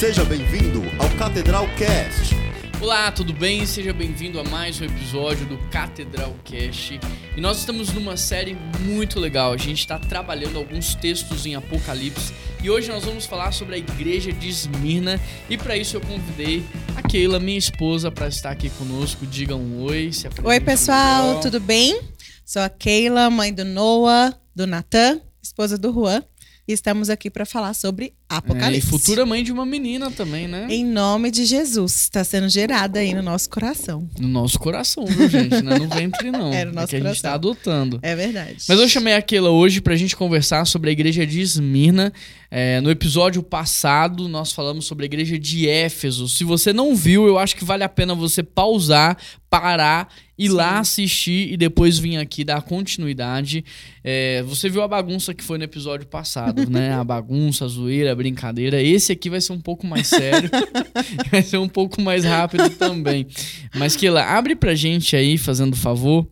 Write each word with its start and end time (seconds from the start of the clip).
Seja 0.00 0.24
bem-vindo 0.24 0.82
ao 0.98 1.10
Catedral 1.18 1.68
Cast. 1.76 2.34
Olá, 2.80 3.12
tudo 3.12 3.34
bem? 3.34 3.66
Seja 3.66 3.92
bem-vindo 3.92 4.40
a 4.40 4.44
mais 4.44 4.80
um 4.80 4.86
episódio 4.86 5.44
do 5.44 5.58
Catedral 5.68 6.34
Cast. 6.42 6.98
E 7.36 7.38
nós 7.38 7.58
estamos 7.58 7.92
numa 7.92 8.16
série 8.16 8.56
muito 8.80 9.20
legal. 9.20 9.52
A 9.52 9.58
gente 9.58 9.80
está 9.80 9.98
trabalhando 9.98 10.56
alguns 10.56 10.94
textos 10.94 11.44
em 11.44 11.54
Apocalipse 11.54 12.32
e 12.62 12.70
hoje 12.70 12.88
nós 12.88 13.04
vamos 13.04 13.26
falar 13.26 13.52
sobre 13.52 13.74
a 13.74 13.78
igreja 13.78 14.32
de 14.32 14.48
Esmirna. 14.48 15.20
E 15.50 15.58
para 15.58 15.76
isso 15.76 15.98
eu 15.98 16.00
convidei 16.00 16.64
a 16.96 17.02
Keila, 17.06 17.38
minha 17.38 17.58
esposa, 17.58 18.10
para 18.10 18.28
estar 18.28 18.52
aqui 18.52 18.70
conosco. 18.70 19.26
Diga 19.26 19.54
um 19.54 19.82
oi. 19.82 20.10
Se 20.14 20.30
Oi, 20.42 20.60
pessoal, 20.60 21.40
tudo 21.40 21.60
bem? 21.60 22.00
Sou 22.42 22.62
a 22.62 22.70
Keila, 22.70 23.28
mãe 23.28 23.52
do 23.52 23.66
Noah, 23.66 24.34
do 24.56 24.66
Natan, 24.66 25.20
esposa 25.42 25.76
do 25.76 25.92
Juan. 25.92 26.24
E 26.70 26.72
estamos 26.72 27.10
aqui 27.10 27.28
para 27.28 27.44
falar 27.44 27.74
sobre 27.74 28.06
É, 28.06 28.10
e 28.10 28.14
Apocalipse. 28.28 28.88
futura 28.88 29.26
mãe 29.26 29.42
de 29.42 29.50
uma 29.50 29.66
menina 29.66 30.08
também, 30.08 30.46
né? 30.46 30.68
Em 30.70 30.84
nome 30.84 31.28
de 31.32 31.44
Jesus. 31.44 32.02
Está 32.02 32.22
sendo 32.22 32.48
gerada 32.48 33.00
aí 33.00 33.12
no 33.12 33.22
nosso 33.22 33.50
coração. 33.50 34.08
No 34.20 34.28
nosso 34.28 34.56
coração, 34.56 35.04
viu, 35.04 35.28
gente? 35.28 35.60
Não 35.62 35.72
é 35.72 35.78
no 35.80 35.88
ventre, 35.88 36.30
não. 36.30 36.52
É 36.54 36.64
no 36.64 36.72
nosso 36.72 36.86
que 36.86 36.94
a 36.94 36.98
gente 37.00 37.06
coração. 37.08 37.22
tá 37.30 37.34
adotando. 37.34 37.98
É 38.02 38.14
verdade. 38.14 38.58
Mas 38.68 38.78
eu 38.78 38.88
chamei 38.88 39.14
a 39.14 39.20
Keila 39.22 39.50
hoje 39.50 39.80
pra 39.80 39.96
gente 39.96 40.14
conversar 40.14 40.64
sobre 40.64 40.90
a 40.90 40.92
igreja 40.92 41.26
de 41.26 41.40
Esmirna. 41.40 42.12
É, 42.48 42.80
no 42.80 42.88
episódio 42.90 43.42
passado, 43.42 44.28
nós 44.28 44.52
falamos 44.52 44.84
sobre 44.84 45.04
a 45.04 45.06
igreja 45.06 45.36
de 45.36 45.68
Éfeso. 45.68 46.28
Se 46.28 46.44
você 46.44 46.72
não 46.72 46.94
viu, 46.94 47.26
eu 47.26 47.36
acho 47.36 47.56
que 47.56 47.64
vale 47.64 47.82
a 47.82 47.88
pena 47.88 48.14
você 48.14 48.44
pausar, 48.44 49.16
parar, 49.48 50.08
ir 50.40 50.48
lá 50.48 50.78
assistir 50.78 51.52
e 51.52 51.56
depois 51.58 51.98
vir 51.98 52.16
aqui 52.16 52.42
dar 52.44 52.62
continuidade. 52.62 53.62
É, 54.02 54.42
você 54.44 54.70
viu 54.70 54.80
a 54.80 54.88
bagunça 54.88 55.34
que 55.34 55.44
foi 55.44 55.58
no 55.58 55.64
episódio 55.64 56.06
passado, 56.06 56.68
né? 56.70 56.94
A 56.94 57.04
bagunça, 57.04 57.66
a 57.66 57.68
zoeira, 57.68 58.10
a 58.10 58.14
brincadeira. 58.14 58.82
Esse 58.82 59.12
aqui 59.12 59.28
vai 59.28 59.42
ser 59.42 59.52
um 59.52 59.60
pouco 59.60 59.86
mais 59.86 60.06
sério. 60.06 60.48
vai 61.30 61.42
ser 61.42 61.58
um 61.58 61.68
pouco 61.68 62.00
mais 62.00 62.24
rápido 62.24 62.70
também. 62.70 63.26
Mas, 63.74 63.94
Keila, 63.94 64.22
abre 64.22 64.56
pra 64.56 64.74
gente 64.74 65.14
aí, 65.14 65.36
fazendo 65.36 65.76
favor, 65.76 66.26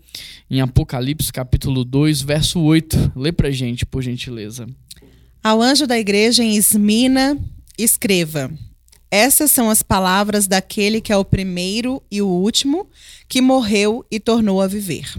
em 0.50 0.62
Apocalipse 0.62 1.30
capítulo 1.30 1.84
2, 1.84 2.22
verso 2.22 2.60
8. 2.60 3.12
Lê 3.14 3.30
pra 3.30 3.50
gente, 3.50 3.84
por 3.84 4.02
gentileza. 4.02 4.66
Ao 5.44 5.60
anjo 5.60 5.86
da 5.86 5.98
igreja 5.98 6.42
em 6.42 6.56
Esmina, 6.56 7.36
escreva: 7.78 8.50
Essas 9.10 9.50
são 9.50 9.70
as 9.70 9.82
palavras 9.82 10.46
daquele 10.46 11.00
que 11.00 11.12
é 11.12 11.16
o 11.16 11.24
primeiro 11.24 12.02
e 12.10 12.20
o 12.20 12.28
último, 12.28 12.88
que 13.28 13.40
morreu 13.40 14.04
e 14.10 14.20
tornou 14.20 14.60
a 14.60 14.66
viver. 14.66 15.14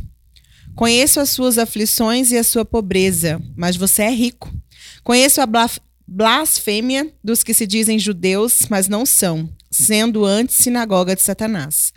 Conheço 0.75 1.19
as 1.19 1.29
suas 1.29 1.57
aflições 1.57 2.31
e 2.31 2.37
a 2.37 2.43
sua 2.43 2.63
pobreza, 2.63 3.41
mas 3.55 3.75
você 3.75 4.03
é 4.03 4.11
rico. 4.11 4.53
Conheço 5.03 5.41
a 5.41 5.47
blasfêmia 6.07 7.11
dos 7.23 7.43
que 7.43 7.53
se 7.53 7.67
dizem 7.67 7.99
judeus, 7.99 8.61
mas 8.69 8.87
não 8.87 9.05
são, 9.05 9.49
sendo 9.69 10.23
antes 10.23 10.55
sinagoga 10.55 11.15
de 11.15 11.21
Satanás. 11.21 11.91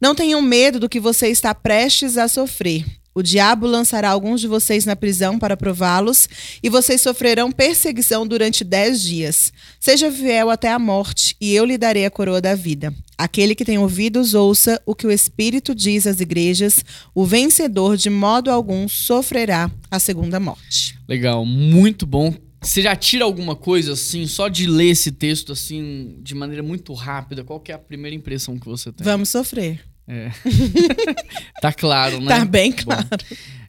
Não 0.00 0.14
tenham 0.14 0.42
medo 0.42 0.80
do 0.80 0.88
que 0.88 0.98
você 0.98 1.28
está 1.28 1.54
prestes 1.54 2.18
a 2.18 2.26
sofrer. 2.26 2.84
O 3.14 3.22
diabo 3.22 3.66
lançará 3.66 4.10
alguns 4.10 4.40
de 4.40 4.48
vocês 4.48 4.84
na 4.84 4.96
prisão 4.96 5.38
para 5.38 5.56
prová-los, 5.56 6.28
e 6.60 6.68
vocês 6.68 7.00
sofrerão 7.00 7.52
perseguição 7.52 8.26
durante 8.26 8.64
dez 8.64 9.00
dias. 9.00 9.52
Seja 9.78 10.10
fiel 10.10 10.50
até 10.50 10.72
a 10.72 10.80
morte, 10.80 11.36
e 11.40 11.54
eu 11.54 11.64
lhe 11.64 11.78
darei 11.78 12.04
a 12.04 12.10
coroa 12.10 12.40
da 12.40 12.56
vida. 12.56 12.92
Aquele 13.16 13.54
que 13.54 13.64
tem 13.64 13.78
ouvidos, 13.78 14.34
ouça 14.34 14.82
o 14.84 14.96
que 14.96 15.06
o 15.06 15.12
Espírito 15.12 15.74
diz 15.76 16.08
às 16.08 16.20
igrejas: 16.20 16.84
o 17.14 17.24
vencedor, 17.24 17.96
de 17.96 18.10
modo 18.10 18.50
algum, 18.50 18.88
sofrerá 18.88 19.70
a 19.88 20.00
segunda 20.00 20.40
morte. 20.40 20.98
Legal, 21.08 21.46
muito 21.46 22.04
bom. 22.06 22.34
Você 22.60 22.82
já 22.82 22.96
tira 22.96 23.24
alguma 23.24 23.54
coisa 23.54 23.92
assim, 23.92 24.26
só 24.26 24.48
de 24.48 24.66
ler 24.66 24.88
esse 24.88 25.12
texto 25.12 25.52
assim, 25.52 26.16
de 26.20 26.34
maneira 26.34 26.62
muito 26.62 26.92
rápida? 26.94 27.44
Qual 27.44 27.62
é 27.68 27.72
a 27.72 27.78
primeira 27.78 28.16
impressão 28.16 28.58
que 28.58 28.66
você 28.66 28.90
tem? 28.90 29.04
Vamos 29.04 29.28
sofrer. 29.28 29.84
É. 30.06 30.30
tá 31.60 31.72
claro, 31.72 32.20
né? 32.20 32.38
Tá 32.38 32.44
bem 32.44 32.70
Bom, 32.72 32.82
claro. 32.84 33.08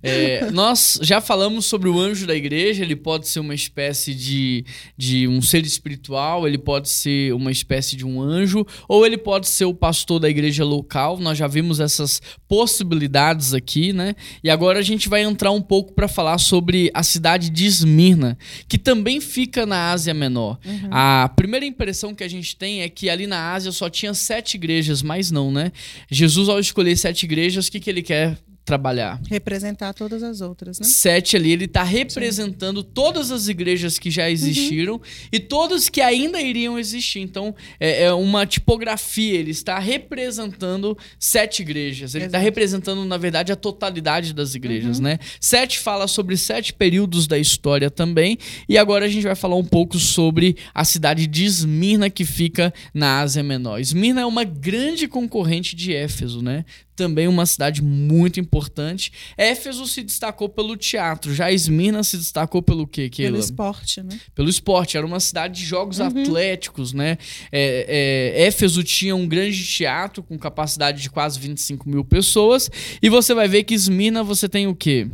É, 0.06 0.52
nós 0.52 1.00
já 1.02 1.20
falamos 1.20 1.66
sobre 1.66 1.90
o 1.90 2.00
anjo 2.00 2.28
da 2.28 2.36
igreja, 2.36 2.84
ele 2.84 2.96
pode 2.96 3.28
ser 3.28 3.40
uma 3.40 3.56
espécie 3.56 4.14
de, 4.14 4.64
de 4.96 5.28
um 5.28 5.42
ser 5.42 5.66
espiritual, 5.66 6.48
ele 6.48 6.58
pode 6.58 6.90
ser 6.90 7.34
uma 7.34 7.52
espécie 7.52 7.96
de 7.96 8.06
um 8.06 8.22
anjo, 8.22 8.66
ou 8.88 9.06
ele 9.06 9.18
pode 9.18 9.48
ser 9.48 9.66
o 9.66 9.74
pastor 9.74 10.20
da 10.20 10.30
igreja 10.30 10.64
local. 10.64 11.18
Nós 11.18 11.38
já 11.38 11.48
vimos 11.48 11.80
essas 11.80 12.22
possibilidades 12.48 13.54
aqui, 13.54 13.92
né? 13.92 14.16
E 14.44 14.50
agora 14.50 14.80
a 14.80 14.84
gente 14.84 15.10
vai 15.10 15.24
entrar 15.24 15.52
um 15.52 15.62
pouco 15.62 15.94
para 15.94 16.08
falar 16.08 16.38
sobre 16.38 16.92
a 16.94 17.02
cidade 17.02 17.50
de 17.50 17.66
Esmirna, 17.66 18.38
que 18.68 18.78
também 18.78 19.20
fica 19.20 19.66
na 19.66 19.92
Ásia 19.92 20.14
Menor. 20.14 20.60
A 20.92 21.30
primeira 21.36 21.66
impressão 21.66 22.14
que 22.14 22.24
a 22.24 22.28
gente 22.28 22.56
tem 22.56 22.82
é 22.82 22.90
que 22.90 23.10
ali 23.10 23.26
na 23.26 23.54
Ásia 23.54 23.72
só 23.72 23.90
tinha 23.90 24.14
sete 24.14 24.56
igrejas, 24.56 25.02
mas 25.02 25.32
não, 25.32 25.52
né? 25.52 25.72
Jesus, 26.10 26.48
ao 26.48 26.60
escolher 26.60 26.96
sete 26.96 27.24
igrejas, 27.24 27.68
o 27.68 27.72
que, 27.72 27.80
que 27.80 27.90
ele 27.90 28.02
quer 28.02 28.38
trabalhar? 28.66 29.22
Representar 29.30 29.94
todas 29.94 30.24
as 30.24 30.42
outras, 30.42 30.80
né? 30.80 30.88
Sete 30.88 31.38
ali, 31.38 31.52
ele 31.52 31.66
está 31.66 31.84
representando 31.84 32.84
todas 32.84 33.30
as 33.30 33.48
igrejas 33.48 34.00
que 34.00 34.10
já 34.10 34.30
existiram 34.30 35.00
e 35.32 35.40
todas 35.40 35.88
que 35.88 36.02
ainda 36.02 36.42
iriam 36.42 36.78
existir. 36.80 37.20
Então, 37.20 37.56
é, 37.80 38.04
é 38.06 38.14
uma 38.14 38.46
tipografia, 38.46 39.38
ele 39.38 39.52
está 39.52 39.78
representando 39.78 40.98
sete 41.20 41.62
igrejas. 41.62 42.16
Ele 42.16 42.26
está 42.26 42.40
representando, 42.40 43.06
na 43.06 43.18
verdade, 43.18 43.52
a 43.52 43.56
totalidade 43.56 44.34
das 44.34 44.56
igrejas, 44.56 45.00
né? 45.00 45.20
Sete 45.40 45.78
fala 45.78 46.08
sobre 46.08 46.36
sete 46.36 46.74
períodos 46.74 47.28
da 47.28 47.38
história 47.38 47.92
também. 47.92 48.38
E 48.68 48.78
agora 48.78 49.06
a 49.06 49.10
gente 49.10 49.24
vai 49.24 49.36
falar 49.36 49.56
um 49.56 49.64
pouco 49.64 50.00
sobre 50.00 50.58
a 50.74 50.84
cidade 50.84 51.28
de 51.28 51.46
Esmirna, 51.46 52.10
que 52.10 52.26
fica 52.26 52.74
na 52.94 53.20
Ásia 53.20 53.44
Menor. 53.44 53.80
Esmirna 53.80 54.22
é 54.22 54.26
uma 54.26 54.44
grande 54.44 55.08
concorrente 55.08 55.76
de 55.76 55.94
Éfeso, 55.94 56.42
né? 56.42 56.66
Também 56.96 57.28
uma 57.28 57.46
cidade 57.46 57.82
muito 57.82 58.40
importante. 58.40 59.12
Éfeso 59.38 59.86
se 59.86 60.02
destacou 60.02 60.48
pelo 60.50 60.78
teatro, 60.78 61.34
já 61.34 61.52
Esmirna 61.52 62.04
se 62.04 62.18
destacou 62.18 62.62
pelo 62.62 62.88
quê, 62.88 63.10
Keila? 63.10 63.34
Pelo 63.34 63.44
esporte, 63.44 64.02
né? 64.02 64.20
Pelo 64.34 64.50
esporte. 64.50 64.98
Era 64.98 65.06
uma 65.06 65.20
cidade 65.20 65.60
de 65.60 65.66
jogos 65.66 66.00
atléticos, 66.00 66.94
né? 66.94 67.18
É, 67.52 68.34
é, 68.38 68.48
Éfeso 68.48 68.84
tinha 68.84 69.16
um 69.16 69.28
grande 69.28 69.64
teatro 69.66 70.24
com 70.24 70.38
capacidade 70.38 71.02
de 71.02 71.10
quase 71.10 71.40
25 71.40 71.88
mil 71.90 72.06
pessoas. 72.06 72.70
E 73.02 73.10
você 73.10 73.34
vai 73.34 73.48
ver 73.48 73.64
que 73.64 73.74
Esmirna 73.74 74.24
você 74.24 74.48
tem 74.48 74.68
o 74.68 74.76
quê? 74.76 75.08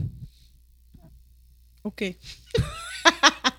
O 1.84 1.92
quê? 1.92 2.16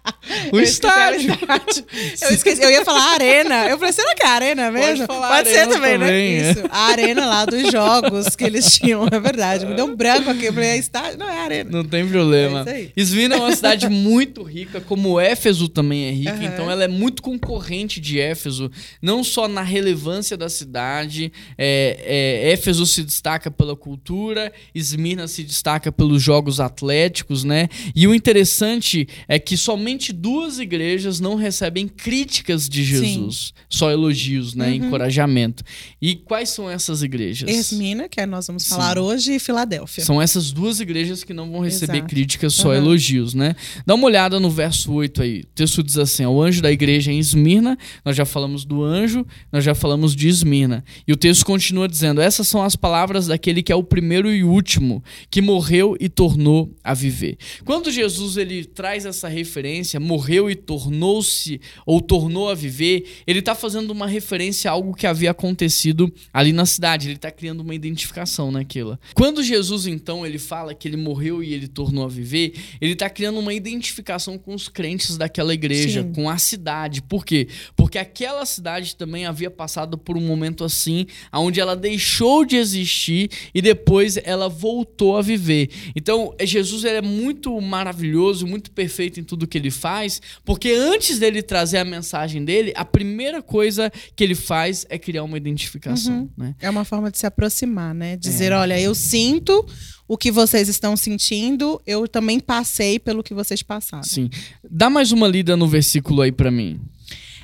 O 0.53 0.59
Eu 0.59 0.63
estádio. 0.63 1.33
Eu 2.21 2.31
esqueci, 2.31 2.63
eu 2.63 2.71
ia 2.71 2.85
falar 2.85 3.15
arena. 3.15 3.67
Eu 3.69 3.79
falei, 3.79 3.93
será 3.93 4.15
que 4.15 4.23
é 4.23 4.27
arena 4.27 4.71
mesmo? 4.71 5.07
falar 5.07 5.45
ser 5.47 5.59
arena 5.61 5.75
também, 5.75 5.99
também, 5.99 6.41
né? 6.41 6.49
é. 6.49 6.51
Isso. 6.51 6.65
A 6.71 6.87
arena 6.89 7.27
lá 7.27 7.45
dos 7.47 7.71
jogos 7.73 8.37
que 8.37 8.45
eles 8.45 8.71
tinham, 8.79 9.07
é 9.11 9.19
verdade. 9.19 9.65
Me 9.65 9.75
deu 9.75 9.87
um 9.87 9.97
branco 9.97 10.29
aqui. 10.31 10.45
Eu 10.47 10.53
falei, 10.53 10.71
é 10.71 10.77
estádio? 10.77 11.19
Não, 11.19 11.29
é 11.29 11.41
arena. 11.41 11.71
Não 11.71 11.85
tem 11.85 12.07
problema. 12.07 12.65
É 12.69 12.91
é 13.35 13.39
uma 13.39 13.55
cidade 13.55 13.89
muito 13.91 14.43
rica, 14.43 14.81
como 14.81 15.19
Éfeso 15.19 15.69
também 15.69 16.05
é 16.05 16.11
rica, 16.11 16.33
Aham. 16.33 16.45
então 16.45 16.71
ela 16.71 16.85
é 16.85 16.89
muito 16.89 17.23
concorrente 17.23 17.99
de 18.01 18.21
Éfeso, 18.21 18.71
não 19.01 19.25
só 19.25 19.49
na 19.49 19.63
relevância 19.63 20.37
da 20.37 20.49
cidade. 20.51 21.33
é, 21.57 22.43
é, 22.45 22.53
Éfeso 22.53 22.85
se 22.85 23.03
destaca 23.03 23.51
pela 23.51 23.75
cultura, 23.75 24.53
Esmirna 24.75 25.27
se 25.27 25.43
destaca 25.43 25.91
pelos 25.91 26.23
jogos 26.23 26.61
atléticos, 26.61 27.43
né? 27.43 27.69
E 27.95 28.07
o 28.07 28.15
interessante 28.15 29.09
é 29.27 29.39
que 29.39 29.57
somente 29.57 30.13
duas 30.13 30.42
igrejas 30.59 31.21
não 31.21 31.35
recebem 31.35 31.87
críticas 31.89 32.69
de 32.69 32.83
Jesus, 32.85 33.53
só 33.69 33.91
elogios, 33.91 34.55
né? 34.55 34.75
Encorajamento. 34.75 35.63
E 36.01 36.15
quais 36.17 36.51
são 36.51 36.69
essas 36.69 37.03
igrejas? 37.03 37.49
Esmina, 37.49 38.09
que 38.09 38.21
é 38.21 38.27
nós 38.27 38.47
vamos 38.47 38.67
falar 38.67 38.95
Sim. 38.95 39.01
hoje, 39.01 39.35
e 39.35 39.39
Filadélfia. 39.39 40.05
São 40.05 40.21
essas 40.21 40.53
duas 40.53 40.81
igrejas 40.81 41.25
que 41.25 41.33
não 41.33 41.51
vão 41.51 41.61
receber 41.61 41.99
Exato. 41.99 42.09
críticas, 42.09 42.55
só 42.55 42.71
Aham. 42.71 42.79
elogios, 42.79 43.35
né? 43.35 43.55
Dá 43.87 43.95
uma 43.95 44.07
olhada 44.07 44.41
no 44.41 44.51
verso 44.51 44.93
8 44.93 45.23
aí. 45.23 45.41
O 45.41 45.47
texto 45.55 45.83
diz 45.83 45.99
assim: 45.99 46.25
O 46.27 46.43
anjo 46.43 46.63
da 46.63 46.73
igreja 46.73 47.13
em 47.13 47.19
Esmirna, 47.19 47.77
nós 48.05 48.17
já 48.17 48.25
falamos 48.25 48.65
do 48.65 48.83
anjo, 48.83 49.27
nós 49.51 49.65
já 49.65 49.75
falamos 49.75 50.15
de 50.17 50.29
Esmirna. 50.29 50.85
E 51.07 51.13
o 51.13 51.17
texto 51.17 51.45
continua 51.45 51.89
dizendo: 51.89 52.21
Essas 52.21 52.49
são 52.49 52.63
as 52.63 52.77
palavras 52.77 53.27
daquele 53.27 53.63
que 53.63 53.73
é 53.73 53.77
o 53.77 53.83
primeiro 53.83 54.31
e 54.31 54.43
último, 54.43 55.03
que 55.31 55.41
morreu 55.41 55.97
e 56.01 56.09
tornou 56.09 56.75
a 56.83 56.95
viver. 56.95 57.37
Quando 57.65 57.91
Jesus 57.91 58.37
ele 58.37 58.65
traz 58.65 59.05
essa 59.05 59.29
referência, 59.29 60.01
morreu 60.01 60.32
e 60.51 60.55
tornou-se 60.55 61.61
ou 61.87 62.01
tornou 62.01 62.49
a 62.49 62.55
viver, 62.55 63.23
ele 63.27 63.41
está 63.41 63.55
fazendo 63.55 63.91
uma 63.91 64.07
referência 64.07 64.71
a 64.71 64.75
algo 64.75 64.95
que 64.95 65.07
havia 65.07 65.31
acontecido 65.31 66.13
ali 66.33 66.53
na 66.53 66.67
cidade. 66.67 67.09
Ele 67.09 67.17
está 67.17 67.31
criando 67.31 67.61
uma 67.61 67.75
identificação 67.75 68.51
naquela. 68.51 68.99
Quando 69.15 69.43
Jesus 69.43 69.87
então 69.87 70.25
ele 70.27 70.39
fala 70.39 70.75
que 70.75 70.89
ele 70.89 70.97
morreu 70.97 71.43
e 71.43 71.53
ele 71.53 71.69
tornou 71.69 72.05
a 72.05 72.09
viver, 72.09 72.55
ele 72.81 72.93
está 72.93 73.11
criando 73.11 73.39
uma 73.39 73.53
identificação 73.53 74.39
com 74.39 74.55
os 74.55 74.69
crentes 74.69 75.17
daquela 75.17 75.53
igreja, 75.53 76.03
Sim. 76.03 76.13
com 76.13 76.31
a 76.31 76.39
cidade. 76.39 77.03
Por 77.03 77.25
quê? 77.25 77.49
Porque 77.77 77.99
aquela 77.99 78.47
cidade 78.47 78.97
também 78.97 79.27
havia 79.27 79.51
passado 79.51 79.99
por 79.99 80.17
um 80.17 80.21
momento 80.21 80.65
assim, 80.65 81.07
onde 81.33 81.61
ela 81.61 81.77
deixou 81.77 82.45
de 82.45 82.57
existir 82.57 83.31
e 83.55 83.61
depois 83.61 84.17
ela 84.25 84.49
voltou 84.49 85.17
a 85.17 85.23
viver. 85.23 85.71
Então, 85.95 86.35
Jesus 86.41 86.85
é 86.85 87.03
muito 87.03 87.61
maravilhoso, 87.61 88.47
muito 88.47 88.71
perfeito 88.71 89.21
em 89.21 89.25
tudo 89.25 89.47
que 89.47 89.59
ele 89.59 89.71
faz, 89.71 90.22
porque 90.45 90.71
antes 90.71 91.19
dele 91.19 91.43
trazer 91.43 91.79
a 91.79 91.85
mensagem 91.85 92.45
dele, 92.45 92.73
a 92.77 92.85
primeira 92.85 93.43
coisa 93.43 93.91
que 94.15 94.23
ele 94.23 94.35
faz 94.35 94.87
é 94.89 94.99
criar 94.99 95.23
uma 95.25 95.37
identificação. 95.37 96.21
Uhum. 96.21 96.31
Né? 96.37 96.55
É 96.61 96.71
uma 96.71 96.85
forma 96.85 97.11
de 97.11 97.19
se 97.19 97.27
aproximar, 97.27 97.95
né? 97.95 98.17
Dizer, 98.17 98.53
É. 98.53 98.57
olha, 98.57 98.81
eu 98.81 98.95
sinto 98.95 99.67
o 100.09 100.17
que 100.19 100.31
vocês 100.31 100.69
estão 100.69 100.97
sentindo, 100.97 101.81
eu 101.87 102.07
também 102.07 102.39
passei 102.39 102.99
pelo 102.99 103.23
que 103.23 103.33
vocês 103.33 103.63
passaram. 103.63 104.03
Sim. 104.05 104.29
Dá 104.69 104.91
mais 104.91 105.13
uma 105.13 105.27
lida 105.27 105.57
no 105.57 105.67
versículo 105.67 106.23
aí 106.23 106.33
para 106.33 106.51
mim. 106.51 106.81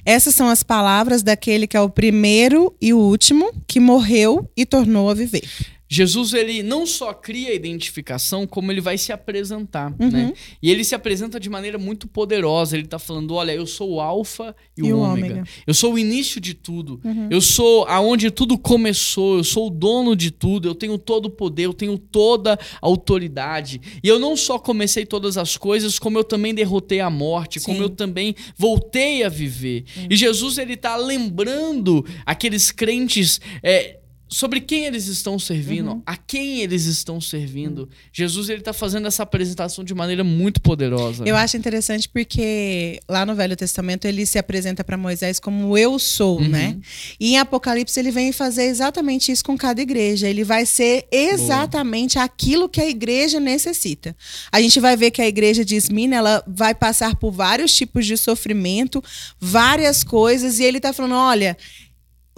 Essas 0.04 0.34
são 0.34 0.48
as 0.48 0.62
palavras 0.62 1.22
daquele 1.22 1.66
que 1.66 1.76
é 1.76 1.80
o 1.80 1.90
primeiro 1.90 2.74
e 2.80 2.94
o 2.94 2.98
último, 2.98 3.52
que 3.66 3.78
morreu 3.78 4.50
e 4.56 4.64
tornou 4.64 5.10
a 5.10 5.14
viver. 5.14 5.42
Jesus 5.88 6.34
ele 6.34 6.62
não 6.62 6.86
só 6.86 7.12
cria 7.14 7.50
a 7.50 7.54
identificação, 7.54 8.46
como 8.46 8.70
ele 8.70 8.80
vai 8.80 8.98
se 8.98 9.12
apresentar, 9.12 9.94
Uhum. 9.98 10.10
né? 10.10 10.32
E 10.62 10.70
ele 10.70 10.84
se 10.84 10.94
apresenta 10.94 11.40
de 11.40 11.48
maneira 11.48 11.78
muito 11.78 12.06
poderosa. 12.06 12.76
Ele 12.76 12.86
tá 12.86 12.98
falando, 12.98 13.34
olha, 13.34 13.52
eu 13.52 13.66
sou 13.66 13.92
o 13.94 14.00
alfa 14.00 14.54
e, 14.76 14.82
E 14.86 14.92
o 14.92 14.96
o 14.96 15.00
ômega. 15.00 15.26
ômega. 15.34 15.44
Eu 15.66 15.72
sou 15.74 15.94
o 15.94 15.98
início 15.98 16.40
de 16.40 16.52
tudo. 16.54 17.00
Uhum. 17.04 17.28
Eu 17.30 17.40
sou 17.40 17.84
aonde 17.86 18.30
tudo 18.30 18.58
começou. 18.58 19.38
Eu 19.38 19.44
sou 19.44 19.68
o 19.68 19.70
dono 19.70 20.14
de 20.14 20.30
tudo. 20.30 20.68
Eu 20.68 20.74
tenho 20.74 20.98
todo 20.98 21.26
o 21.26 21.30
poder. 21.30 21.62
Eu 21.64 21.72
tenho 21.74 21.96
toda 21.96 22.54
a 22.54 22.58
autoridade. 22.82 23.80
E 24.02 24.08
eu 24.08 24.18
não 24.18 24.36
só 24.36 24.58
comecei 24.58 25.06
todas 25.06 25.36
as 25.38 25.56
coisas, 25.56 25.98
como 25.98 26.18
eu 26.18 26.24
também 26.24 26.54
derrotei 26.54 27.00
a 27.00 27.08
morte, 27.10 27.60
como 27.60 27.78
Sim. 27.78 27.82
eu 27.84 27.90
também 27.90 28.34
voltei 28.56 29.24
a 29.24 29.28
viver. 29.28 29.84
E 30.10 30.16
Jesus 30.16 30.58
ele 30.58 30.76
tá 30.76 30.96
lembrando 30.96 32.04
aqueles 32.26 32.70
crentes 32.70 33.40
é, 33.62 33.98
sobre 34.28 34.60
quem 34.60 34.84
eles 34.84 35.06
estão 35.06 35.38
servindo, 35.38 35.92
Uhum. 35.92 36.02
a 36.04 36.16
quem 36.16 36.60
eles 36.60 36.84
estão 36.84 37.20
servindo. 37.20 37.88
Jesus 38.12 38.48
ele 38.48 38.60
tá 38.60 38.72
fazendo 38.72 39.08
essa 39.08 39.22
apresentação 39.22 39.82
de 39.82 39.94
maneira 39.94 40.22
muito 40.22 40.60
poderosa. 40.60 41.24
Eu 41.26 41.34
acho 41.36 41.56
interessante 41.56 42.08
porque 42.08 43.00
lá 43.08 43.24
no 43.24 43.34
Velho 43.34 43.56
Testamento 43.56 44.04
ele 44.04 44.26
se 44.26 44.38
apresenta 44.38 44.84
para 44.84 44.96
Moisés 44.96 45.40
como 45.40 45.78
eu 45.78 45.98
sou, 45.98 46.38
Uhum. 46.40 46.48
né? 46.48 46.76
E 47.18 47.32
em 47.32 47.38
Apocalipse 47.38 47.98
ele 47.98 48.10
vem 48.10 48.30
fazer 48.32 48.64
exatamente 48.64 49.32
isso 49.32 49.44
com 49.44 49.56
cada 49.56 49.80
igreja. 49.80 50.28
Ele 50.28 50.44
vai 50.44 50.66
ser 50.66 51.06
exatamente 51.10 52.18
aquilo 52.18 52.68
que 52.68 52.80
a 52.80 52.88
igreja 52.88 53.40
necessita. 53.40 54.14
A 54.52 54.60
gente 54.60 54.78
vai 54.80 54.96
ver 54.96 55.10
que 55.10 55.22
a 55.22 55.26
igreja 55.28 55.64
de 55.64 55.74
Esmina, 55.74 56.16
ela 56.16 56.44
vai 56.46 56.74
passar 56.74 57.16
por 57.16 57.30
vários 57.30 57.74
tipos 57.74 58.04
de 58.06 58.16
sofrimento, 58.16 59.02
várias 59.40 60.04
coisas, 60.04 60.58
e 60.58 60.64
ele 60.64 60.80
tá 60.80 60.92
falando, 60.92 61.14
olha, 61.14 61.56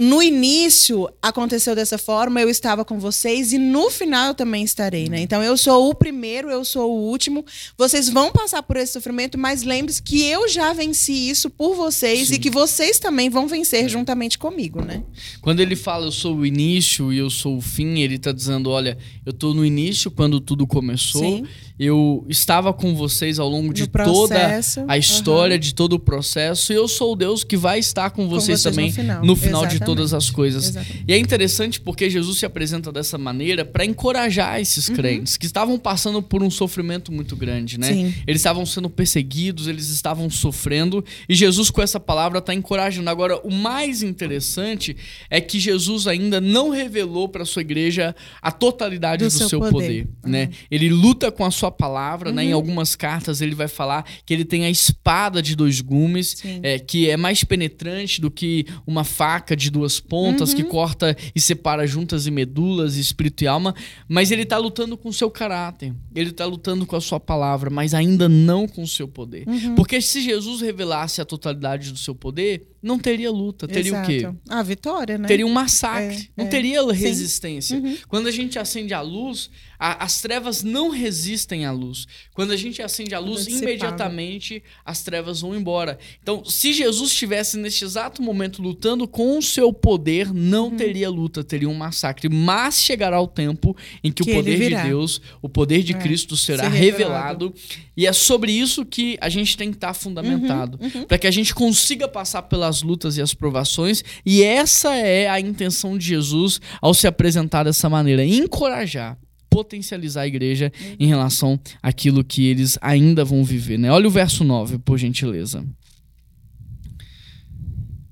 no 0.00 0.22
início 0.22 1.08
aconteceu 1.20 1.74
dessa 1.74 1.98
forma, 1.98 2.40
eu 2.40 2.48
estava 2.48 2.84
com 2.84 2.98
vocês 2.98 3.52
e 3.52 3.58
no 3.58 3.90
final 3.90 4.28
eu 4.28 4.34
também 4.34 4.64
estarei, 4.64 5.08
né? 5.08 5.20
Então 5.20 5.42
eu 5.42 5.56
sou 5.56 5.90
o 5.90 5.94
primeiro, 5.94 6.50
eu 6.50 6.64
sou 6.64 6.90
o 6.90 7.08
último. 7.10 7.44
Vocês 7.76 8.08
vão 8.08 8.32
passar 8.32 8.62
por 8.62 8.76
esse 8.76 8.92
sofrimento, 8.92 9.38
mas 9.38 9.62
lembre-se 9.62 10.02
que 10.02 10.22
eu 10.22 10.48
já 10.48 10.72
venci 10.72 11.12
isso 11.12 11.50
por 11.50 11.74
vocês 11.74 12.28
Sim. 12.28 12.34
e 12.34 12.38
que 12.38 12.50
vocês 12.50 12.98
também 12.98 13.28
vão 13.28 13.46
vencer 13.46 13.88
juntamente 13.88 14.38
comigo, 14.38 14.82
né? 14.82 15.02
Quando 15.40 15.60
ele 15.60 15.76
fala 15.76 16.06
eu 16.06 16.12
sou 16.12 16.36
o 16.36 16.46
início 16.46 17.12
e 17.12 17.18
eu 17.18 17.30
sou 17.30 17.56
o 17.56 17.60
fim, 17.60 17.98
ele 18.00 18.18
tá 18.18 18.32
dizendo, 18.32 18.70
olha, 18.70 18.96
eu 19.24 19.32
tô 19.32 19.52
no 19.54 19.64
início 19.64 20.10
quando 20.10 20.40
tudo 20.40 20.66
começou. 20.66 21.22
Sim. 21.22 21.46
Eu 21.78 22.26
estava 22.28 22.74
com 22.74 22.94
vocês 22.94 23.38
ao 23.38 23.48
longo 23.48 23.72
de 23.72 23.82
No 23.84 24.04
toda 24.04 24.60
a 24.86 24.98
história, 24.98 25.54
aham. 25.54 25.60
de 25.60 25.74
todo 25.74 25.94
o 25.94 25.98
processo, 25.98 26.74
e 26.74 26.76
eu 26.76 26.86
sou 26.86 27.12
o 27.12 27.16
Deus 27.16 27.42
que 27.42 27.56
vai 27.56 27.78
estar 27.78 28.10
com 28.10 28.28
vocês, 28.28 28.60
vocês 28.60 28.64
no 28.64 28.70
também 28.70 28.92
final. 28.92 29.24
no 29.24 29.34
final 29.34 29.62
de 29.62 29.76
Exatamente. 29.76 29.84
Todas 29.96 30.14
as 30.14 30.30
coisas. 30.30 30.68
Exatamente. 30.70 31.04
E 31.06 31.12
é 31.12 31.18
interessante 31.18 31.80
porque 31.80 32.08
Jesus 32.10 32.38
se 32.38 32.46
apresenta 32.46 32.90
dessa 32.92 33.16
maneira 33.18 33.64
para 33.64 33.84
encorajar 33.84 34.60
esses 34.60 34.88
Uhum. 34.88 34.94
crentes 34.96 35.36
que 35.36 35.46
estavam 35.46 35.78
passando 35.78 36.22
por 36.22 36.42
um 36.42 36.50
sofrimento 36.50 37.12
muito 37.12 37.36
grande, 37.36 37.78
né? 37.78 37.88
Sim. 37.92 38.14
Eles 38.26 38.40
estavam 38.40 38.64
sendo 38.66 38.88
perseguidos, 38.90 39.66
eles 39.66 39.88
estavam 39.88 40.28
sofrendo, 40.30 41.04
e 41.28 41.34
Jesus 41.34 41.70
com 41.70 41.82
essa 41.82 41.98
palavra 42.00 42.38
está 42.38 42.54
encorajando. 42.54 43.08
Agora, 43.10 43.38
o 43.46 43.52
mais 43.52 44.02
interessante 44.02 44.96
é 45.28 45.40
que 45.40 45.58
Jesus 45.58 46.06
ainda 46.06 46.40
não 46.40 46.70
revelou 46.70 47.28
para 47.28 47.44
sua 47.44 47.62
igreja 47.62 48.14
a 48.40 48.50
totalidade 48.52 49.24
do, 49.24 49.28
Do 49.28 49.30
seu, 49.30 49.48
seu 49.48 49.60
poder, 49.60 50.06
poder. 50.06 50.08
né? 50.24 50.44
Uhum. 50.44 50.50
Ele 50.70 50.88
luta 50.88 51.30
com 51.32 51.44
a 51.44 51.50
sua 51.50 51.70
palavra, 51.70 52.32
né? 52.32 52.44
Em 52.44 52.52
algumas 52.52 52.94
cartas 52.96 53.40
ele 53.40 53.54
vai 53.54 53.68
falar 53.68 54.04
que 54.24 54.32
ele 54.34 54.44
tem 54.44 54.64
a 54.64 54.70
espada 54.70 55.42
de 55.42 55.54
dois 55.56 55.80
gumes, 55.80 56.42
é, 56.62 56.78
que 56.78 57.08
é 57.08 57.16
mais 57.16 57.42
penetrante 57.44 58.20
do 58.20 58.30
que 58.30 58.66
uma 58.86 59.04
faca 59.04 59.56
de 59.56 59.70
duas 59.70 59.79
pontas 60.00 60.50
Uhum. 60.50 60.56
que 60.56 60.64
corta 60.64 61.16
e 61.34 61.40
separa 61.40 61.86
juntas 61.86 62.26
e 62.26 62.30
medulas, 62.30 62.96
espírito 62.96 63.44
e 63.44 63.46
alma, 63.46 63.74
mas 64.08 64.30
ele 64.30 64.44
tá 64.44 64.58
lutando 64.58 64.96
com 64.96 65.08
o 65.08 65.12
seu 65.12 65.30
caráter. 65.30 65.94
Ele 66.14 66.32
tá 66.32 66.44
lutando 66.44 66.84
com 66.84 66.96
a 66.96 67.00
sua 67.00 67.18
palavra, 67.20 67.70
mas 67.70 67.94
ainda 67.94 68.28
não 68.28 68.66
com 68.68 68.82
o 68.82 68.86
seu 68.86 69.08
poder. 69.08 69.48
Uhum. 69.48 69.74
Porque 69.74 70.00
se 70.00 70.20
Jesus 70.20 70.60
revelasse 70.60 71.20
a 71.20 71.24
totalidade 71.24 71.92
do 71.92 71.98
seu 71.98 72.14
poder, 72.14 72.69
não 72.82 72.98
teria 72.98 73.30
luta, 73.30 73.68
teria 73.68 74.00
o 74.00 74.06
quê? 74.06 74.12
Exato. 74.16 74.38
A 74.48 74.62
vitória, 74.62 75.18
né? 75.18 75.28
Teria 75.28 75.46
um 75.46 75.52
massacre, 75.52 76.16
É, 76.16 76.28
não 76.36 76.46
é. 76.46 76.48
teria 76.48 76.80
resistência. 76.92 77.76
Uhum. 77.78 77.96
Quando 78.08 78.26
a 78.26 78.30
gente 78.30 78.58
acende 78.58 78.94
a 78.94 79.00
luz, 79.00 79.50
a- 79.78 80.04
as 80.04 80.20
trevas 80.20 80.62
não 80.62 80.90
resistem 80.90 81.64
à 81.66 81.72
luz. 81.72 82.06
Quando 82.34 82.52
a 82.52 82.56
gente 82.56 82.82
acende 82.82 83.14
a 83.14 83.18
luz, 83.18 83.46
imediatamente 83.46 84.62
as 84.84 85.02
trevas 85.02 85.40
vão 85.40 85.54
embora. 85.54 85.98
Então, 86.22 86.44
se 86.44 86.72
Jesus 86.72 87.10
estivesse 87.12 87.56
neste 87.56 87.84
exato 87.84 88.22
momento 88.22 88.62
lutando 88.62 89.06
com 89.08 89.38
o 89.38 89.42
seu 89.42 89.72
poder, 89.72 90.32
não 90.32 90.68
Uhum. 90.68 90.76
teria 90.76 91.08
luta, 91.10 91.42
teria 91.42 91.68
um 91.68 91.74
massacre. 91.74 92.28
Mas 92.28 92.80
chegará 92.80 93.20
o 93.20 93.26
tempo 93.26 93.76
em 94.04 94.12
que, 94.12 94.22
Que 94.24 94.30
o 94.32 94.34
poder 94.34 94.58
de. 94.58 94.88
Deus, 94.88 95.20
o 95.42 95.48
poder 95.48 95.82
de 95.82 95.92
É, 95.94 95.98
Cristo 95.98 96.36
será 96.36 96.64
ser 96.64 96.70
revelado. 96.76 97.46
revelado. 97.48 97.54
E 97.96 98.06
é 98.06 98.12
sobre 98.12 98.52
isso 98.52 98.84
que 98.84 99.18
a 99.20 99.28
gente 99.28 99.56
tem 99.56 99.70
que 99.70 99.76
estar 99.76 99.92
fundamentado. 99.94 100.78
Uhum, 100.80 101.04
Para 101.04 101.18
que 101.18 101.26
a 101.26 101.30
gente 101.30 101.54
consiga 101.54 102.08
passar 102.08 102.42
pelas 102.70 102.82
lutas 102.82 103.16
e 103.16 103.22
as 103.22 103.34
provações. 103.34 104.02
E 104.24 104.42
essa 104.42 104.94
é 104.94 105.28
a 105.28 105.40
intenção 105.40 105.98
de 105.98 106.06
Jesus 106.06 106.60
ao 106.80 106.94
se 106.94 107.06
apresentar 107.06 107.64
dessa 107.64 107.88
maneira: 107.88 108.24
encorajar. 108.24 109.18
Potencializar 109.50 110.22
a 110.22 110.26
igreja 110.28 110.72
em 110.96 111.08
relação 111.08 111.58
àquilo 111.82 112.22
que 112.22 112.46
eles 112.46 112.78
ainda 112.80 113.24
vão 113.24 113.42
viver. 113.42 113.78
Né? 113.78 113.90
Olha 113.90 114.06
o 114.06 114.10
verso 114.10 114.44
9, 114.44 114.78
por 114.78 114.96
gentileza. 114.96 115.66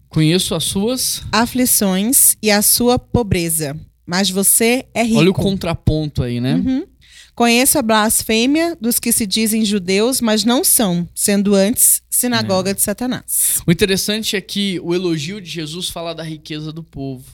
Conheço 0.08 0.56
as 0.56 0.64
suas. 0.64 1.22
Aflições 1.30 2.36
e 2.42 2.50
a 2.50 2.60
sua 2.60 2.98
pobreza, 2.98 3.78
mas 4.04 4.28
você 4.30 4.86
é 4.92 5.04
rico. 5.04 5.20
Olha 5.20 5.30
o 5.30 5.34
contraponto 5.34 6.24
aí, 6.24 6.40
né? 6.40 6.56
Uhum. 6.56 6.84
Conheço 7.38 7.78
a 7.78 7.82
blasfêmia 7.82 8.76
dos 8.80 8.98
que 8.98 9.12
se 9.12 9.24
dizem 9.24 9.64
judeus, 9.64 10.20
mas 10.20 10.44
não 10.44 10.64
são, 10.64 11.08
sendo 11.14 11.54
antes 11.54 12.02
sinagoga 12.10 12.74
de 12.74 12.82
Satanás. 12.82 13.62
O 13.64 13.70
interessante 13.70 14.34
é 14.34 14.40
que 14.40 14.80
o 14.80 14.92
elogio 14.92 15.40
de 15.40 15.48
Jesus 15.48 15.88
fala 15.88 16.12
da 16.12 16.24
riqueza 16.24 16.72
do 16.72 16.82
povo. 16.82 17.24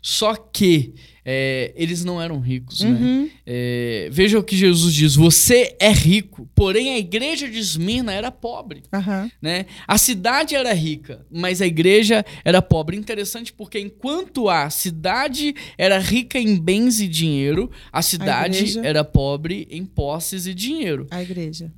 Só 0.00 0.34
que 0.34 0.94
é, 1.32 1.72
eles 1.76 2.04
não 2.04 2.20
eram 2.20 2.40
ricos, 2.40 2.80
né? 2.80 2.90
Uhum. 2.90 3.30
É, 3.46 4.08
veja 4.10 4.36
o 4.36 4.42
que 4.42 4.56
Jesus 4.56 4.92
diz: 4.92 5.14
você 5.14 5.76
é 5.78 5.92
rico, 5.92 6.48
porém 6.56 6.92
a 6.94 6.98
igreja 6.98 7.48
de 7.48 7.56
Esmirna 7.56 8.12
era 8.12 8.32
pobre. 8.32 8.82
Aham. 8.92 9.30
Né? 9.40 9.66
A 9.86 9.96
cidade 9.96 10.56
era 10.56 10.72
rica, 10.72 11.24
mas 11.30 11.62
a 11.62 11.66
igreja 11.66 12.24
era 12.44 12.60
pobre. 12.60 12.96
Interessante 12.96 13.52
porque 13.52 13.78
enquanto 13.78 14.48
a 14.48 14.68
cidade 14.70 15.54
era 15.78 15.98
rica 16.00 16.36
em 16.36 16.56
bens 16.58 17.00
e 17.00 17.06
dinheiro, 17.06 17.70
a 17.92 18.02
cidade 18.02 18.58
igreja- 18.58 18.80
era 18.84 19.04
pobre 19.04 19.68
em 19.70 19.84
posses 19.84 20.48
e 20.48 20.52
dinheiro. 20.54 21.06
A 21.12 21.22
igreja. 21.22 21.72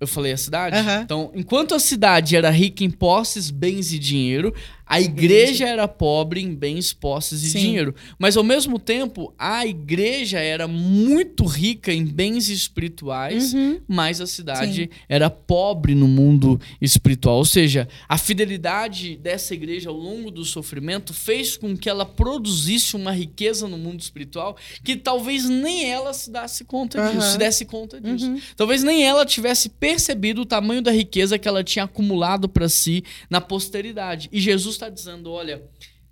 Eu 0.00 0.06
falei 0.06 0.30
a 0.32 0.36
cidade? 0.36 0.76
Aham. 0.76 1.00
Então, 1.02 1.32
enquanto 1.34 1.74
a 1.74 1.78
cidade 1.80 2.36
era 2.36 2.50
rica 2.50 2.84
em 2.84 2.90
posses, 2.90 3.50
bens 3.50 3.92
e 3.92 3.98
dinheiro, 3.98 4.54
a 4.88 5.00
igreja 5.00 5.66
era 5.68 5.86
pobre 5.86 6.40
em 6.40 6.54
bens, 6.54 6.92
posses 6.92 7.42
e 7.42 7.50
Sim. 7.50 7.58
dinheiro. 7.60 7.94
Mas 8.18 8.36
ao 8.36 8.42
mesmo 8.44 8.78
tempo, 8.78 9.34
a 9.38 9.66
igreja 9.66 10.38
era 10.38 10.66
muito 10.66 11.44
rica 11.44 11.92
em 11.92 12.04
bens 12.04 12.48
espirituais, 12.48 13.52
Uhum. 13.52 13.80
mas 13.86 14.20
a 14.20 14.26
cidade 14.26 14.88
era 15.08 15.28
pobre 15.28 15.94
no 15.94 16.08
mundo 16.08 16.60
espiritual. 16.80 17.36
Ou 17.36 17.44
seja, 17.44 17.88
a 18.08 18.16
fidelidade 18.16 19.16
dessa 19.16 19.52
igreja 19.54 19.90
ao 19.90 19.96
longo 19.96 20.30
do 20.30 20.44
sofrimento 20.44 21.12
fez 21.12 21.56
com 21.56 21.76
que 21.76 21.88
ela 21.88 22.06
produzisse 22.06 22.96
uma 22.96 23.12
riqueza 23.12 23.68
no 23.68 23.76
mundo 23.76 24.00
espiritual 24.00 24.56
que 24.82 24.96
talvez 24.96 25.48
nem 25.48 25.84
ela 25.90 26.12
se 26.14 26.30
desse 26.30 26.64
conta 26.64 26.98
disso, 27.08 27.18
Aham. 27.18 27.30
se 27.32 27.38
desse 27.38 27.64
conta 27.64 28.00
disso. 28.00 28.26
Uhum. 28.26 28.40
Talvez 28.56 28.82
nem 28.82 29.04
ela 29.04 29.26
tivesse 29.26 29.68
percebido 29.68 30.42
o 30.42 30.46
tamanho 30.46 30.80
da 30.80 30.90
riqueza 30.90 31.38
que 31.38 31.46
ela 31.48 31.62
tinha 31.62 31.84
acumulado 31.84 32.48
para 32.48 32.68
si 32.68 33.04
na 33.28 33.40
posteridade. 33.40 34.28
E 34.32 34.40
Jesus 34.40 34.77
está 34.78 34.88
dizendo: 34.88 35.30
olha, 35.30 35.62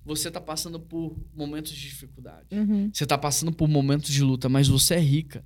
você 0.05 0.27
está 0.27 0.39
passando 0.39 0.79
por 0.79 1.15
momentos 1.35 1.71
de 1.73 1.81
dificuldade. 1.81 2.47
Uhum. 2.51 2.89
Você 2.93 3.03
está 3.03 3.17
passando 3.17 3.51
por 3.51 3.67
momentos 3.67 4.11
de 4.11 4.21
luta, 4.23 4.47
mas 4.47 4.67
você 4.67 4.95
é 4.95 4.99
rica. 4.99 5.43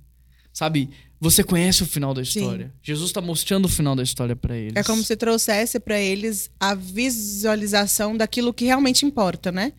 sabe? 0.52 0.90
Você 1.18 1.42
conhece 1.42 1.82
o 1.82 1.86
final 1.86 2.12
da 2.12 2.20
história. 2.20 2.72
Jesus 2.82 3.10
está 3.10 3.20
mostrando 3.20 3.64
o 3.66 3.68
final 3.68 3.94
da 3.96 4.02
história 4.02 4.36
para 4.36 4.56
eles. 4.56 4.76
É 4.76 4.82
como 4.82 5.02
se 5.02 5.16
trouxesse 5.16 5.80
para 5.80 5.98
eles 5.98 6.50
a 6.60 6.74
visualização 6.74 8.16
daquilo 8.16 8.52
que 8.52 8.64
realmente 8.64 9.06
importa, 9.06 9.50
né? 9.50 9.72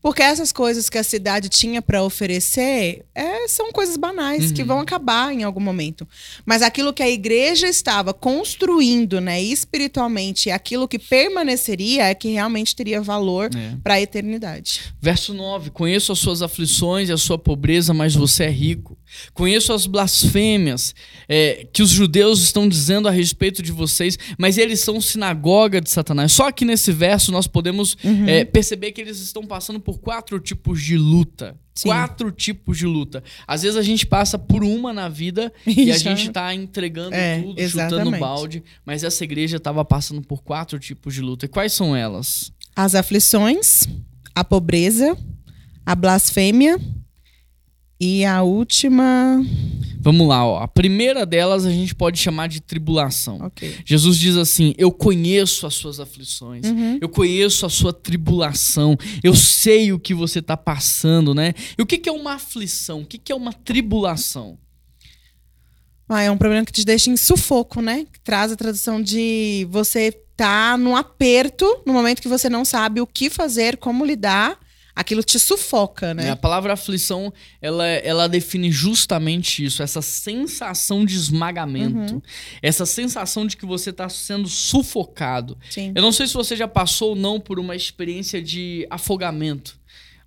Porque 0.00 0.22
essas 0.22 0.52
coisas 0.52 0.88
que 0.88 0.96
a 0.96 1.02
cidade 1.02 1.48
tinha 1.48 1.82
para 1.82 2.02
oferecer 2.04 3.04
é, 3.14 3.48
são 3.48 3.72
coisas 3.72 3.96
banais 3.96 4.46
Uhum. 4.48 4.54
que 4.54 4.62
vão 4.64 4.78
acabar 4.80 5.32
em 5.32 5.42
algum 5.42 5.60
momento. 5.60 6.06
Mas 6.46 6.62
aquilo 6.62 6.92
que 6.92 7.02
a 7.02 7.08
igreja 7.10 7.66
estava 7.66 8.14
construindo, 8.14 9.20
né, 9.20 9.42
espiritualmente, 9.42 10.50
aquilo 10.50 10.86
que 10.88 10.98
permaneceria 10.98 12.04
é 12.04 12.14
que 12.14 12.28
realmente 12.28 12.74
teria 12.76 13.00
valor 13.02 13.50
É. 13.54 13.76
para 13.82 13.94
a 13.94 14.00
eternidade. 14.00 14.80
Verso 15.00 15.34
9: 15.34 15.70
Conheço 15.70 16.12
as 16.12 16.18
suas 16.18 16.42
aflições 16.42 17.08
e 17.08 17.12
a 17.12 17.16
sua 17.16 17.38
pobreza, 17.38 17.92
mas 17.92 18.14
você 18.14 18.44
é 18.44 18.50
rico. 18.50 18.96
Conheço 19.32 19.72
as 19.72 19.86
blasfêmias 19.86 20.94
é, 21.28 21.66
que 21.72 21.82
os 21.82 21.90
judeus 21.90 22.42
estão 22.42 22.68
dizendo 22.68 23.08
a 23.08 23.10
respeito 23.10 23.62
de 23.62 23.72
vocês, 23.72 24.18
mas 24.38 24.58
eles 24.58 24.80
são 24.80 25.00
sinagoga 25.00 25.80
de 25.80 25.90
Satanás. 25.90 26.32
Só 26.32 26.52
que 26.52 26.64
nesse 26.64 26.92
verso 26.92 27.32
nós 27.32 27.46
podemos 27.46 27.96
Uhum. 28.04 28.28
é, 28.28 28.44
perceber 28.44 28.92
que 28.92 29.00
eles 29.00 29.18
estão 29.18 29.44
passando 29.44 29.80
por 29.88 29.98
quatro 30.00 30.38
tipos 30.38 30.82
de 30.82 30.98
luta. 30.98 31.58
Sim. 31.74 31.88
Quatro 31.88 32.30
tipos 32.30 32.76
de 32.76 32.84
luta. 32.84 33.24
Às 33.46 33.62
vezes 33.62 33.74
a 33.78 33.82
gente 33.82 34.04
passa 34.06 34.38
por 34.38 34.62
uma 34.62 34.92
na 34.92 35.08
vida 35.08 35.50
e 35.66 35.90
a 35.90 35.96
Já- 35.96 36.10
gente 36.14 36.30
tá 36.30 36.54
entregando 36.54 37.14
É, 37.14 37.40
tudo, 37.40 37.58
chutando 37.62 37.62
exatamente. 37.94 38.20
balde, 38.20 38.62
mas 38.84 39.02
essa 39.02 39.24
igreja 39.24 39.56
estava 39.56 39.82
passando 39.86 40.20
por 40.20 40.42
quatro 40.42 40.78
tipos 40.78 41.14
de 41.14 41.22
luta. 41.22 41.46
E 41.46 41.48
quais 41.48 41.72
são 41.72 41.96
elas? 41.96 42.52
As 42.76 42.94
aflições, 42.94 43.86
a 44.34 44.44
pobreza, 44.44 45.16
a 45.86 45.94
blasfêmia 45.94 46.78
e 48.00 48.24
a 48.24 48.42
última. 48.42 49.42
Vamos 50.00 50.28
lá, 50.28 50.46
ó. 50.46 50.62
A 50.62 50.68
primeira 50.68 51.26
delas 51.26 51.66
a 51.66 51.70
gente 51.70 51.94
pode 51.94 52.18
chamar 52.18 52.46
de 52.48 52.60
tribulação. 52.60 53.38
Ok. 53.42 53.74
Jesus 53.84 54.16
diz 54.16 54.36
assim: 54.36 54.72
Eu 54.78 54.92
conheço 54.92 55.66
as 55.66 55.74
suas 55.74 55.98
aflições, 56.00 56.66
Uhum. 56.66 56.98
eu 57.00 57.08
conheço 57.08 57.66
a 57.66 57.68
sua 57.68 57.92
tribulação, 57.92 58.96
eu 59.22 59.34
sei 59.34 59.92
o 59.92 59.98
que 59.98 60.14
você 60.14 60.38
está 60.38 60.56
passando, 60.56 61.34
né? 61.34 61.52
E 61.76 61.82
o 61.82 61.86
que, 61.86 61.98
que 61.98 62.08
é 62.08 62.12
uma 62.12 62.34
aflição? 62.34 63.00
O 63.00 63.06
que, 63.06 63.18
que 63.18 63.32
é 63.32 63.34
uma 63.34 63.52
tribulação? 63.52 64.58
Ah, 66.08 66.22
é 66.22 66.30
um 66.30 66.38
problema 66.38 66.64
que 66.64 66.72
te 66.72 66.84
deixa 66.86 67.10
em 67.10 67.16
sufoco, 67.16 67.82
né? 67.82 68.06
Que 68.10 68.20
traz 68.20 68.50
a 68.50 68.56
tradução 68.56 69.02
de 69.02 69.66
você 69.70 70.10
tá 70.36 70.78
num 70.78 70.96
aperto 70.96 71.82
no 71.84 71.92
momento 71.92 72.22
que 72.22 72.28
você 72.28 72.48
não 72.48 72.64
sabe 72.64 73.00
o 73.00 73.06
que 73.06 73.28
fazer, 73.28 73.76
como 73.76 74.06
lidar. 74.06 74.58
Aquilo 75.00 75.22
te 75.22 75.38
sufoca, 75.38 76.12
né? 76.12 76.30
A 76.30 76.36
palavra 76.36 76.72
aflição, 76.72 77.32
ela, 77.62 77.86
ela 77.86 78.28
define 78.28 78.68
justamente 78.72 79.64
isso, 79.64 79.80
essa 79.80 80.02
sensação 80.02 81.04
de 81.04 81.14
esmagamento, 81.14 82.14
Uhum. 82.14 82.22
essa 82.60 82.84
sensação 82.84 83.46
de 83.46 83.56
que 83.56 83.64
você 83.64 83.90
está 83.90 84.08
sendo 84.08 84.48
sufocado. 84.48 85.56
Sim. 85.70 85.92
Eu 85.94 86.02
não 86.02 86.10
sei 86.10 86.26
se 86.26 86.34
você 86.34 86.56
já 86.56 86.66
passou 86.66 87.10
ou 87.10 87.14
não 87.16 87.38
por 87.38 87.60
uma 87.60 87.76
experiência 87.76 88.42
de 88.42 88.88
afogamento. 88.90 89.77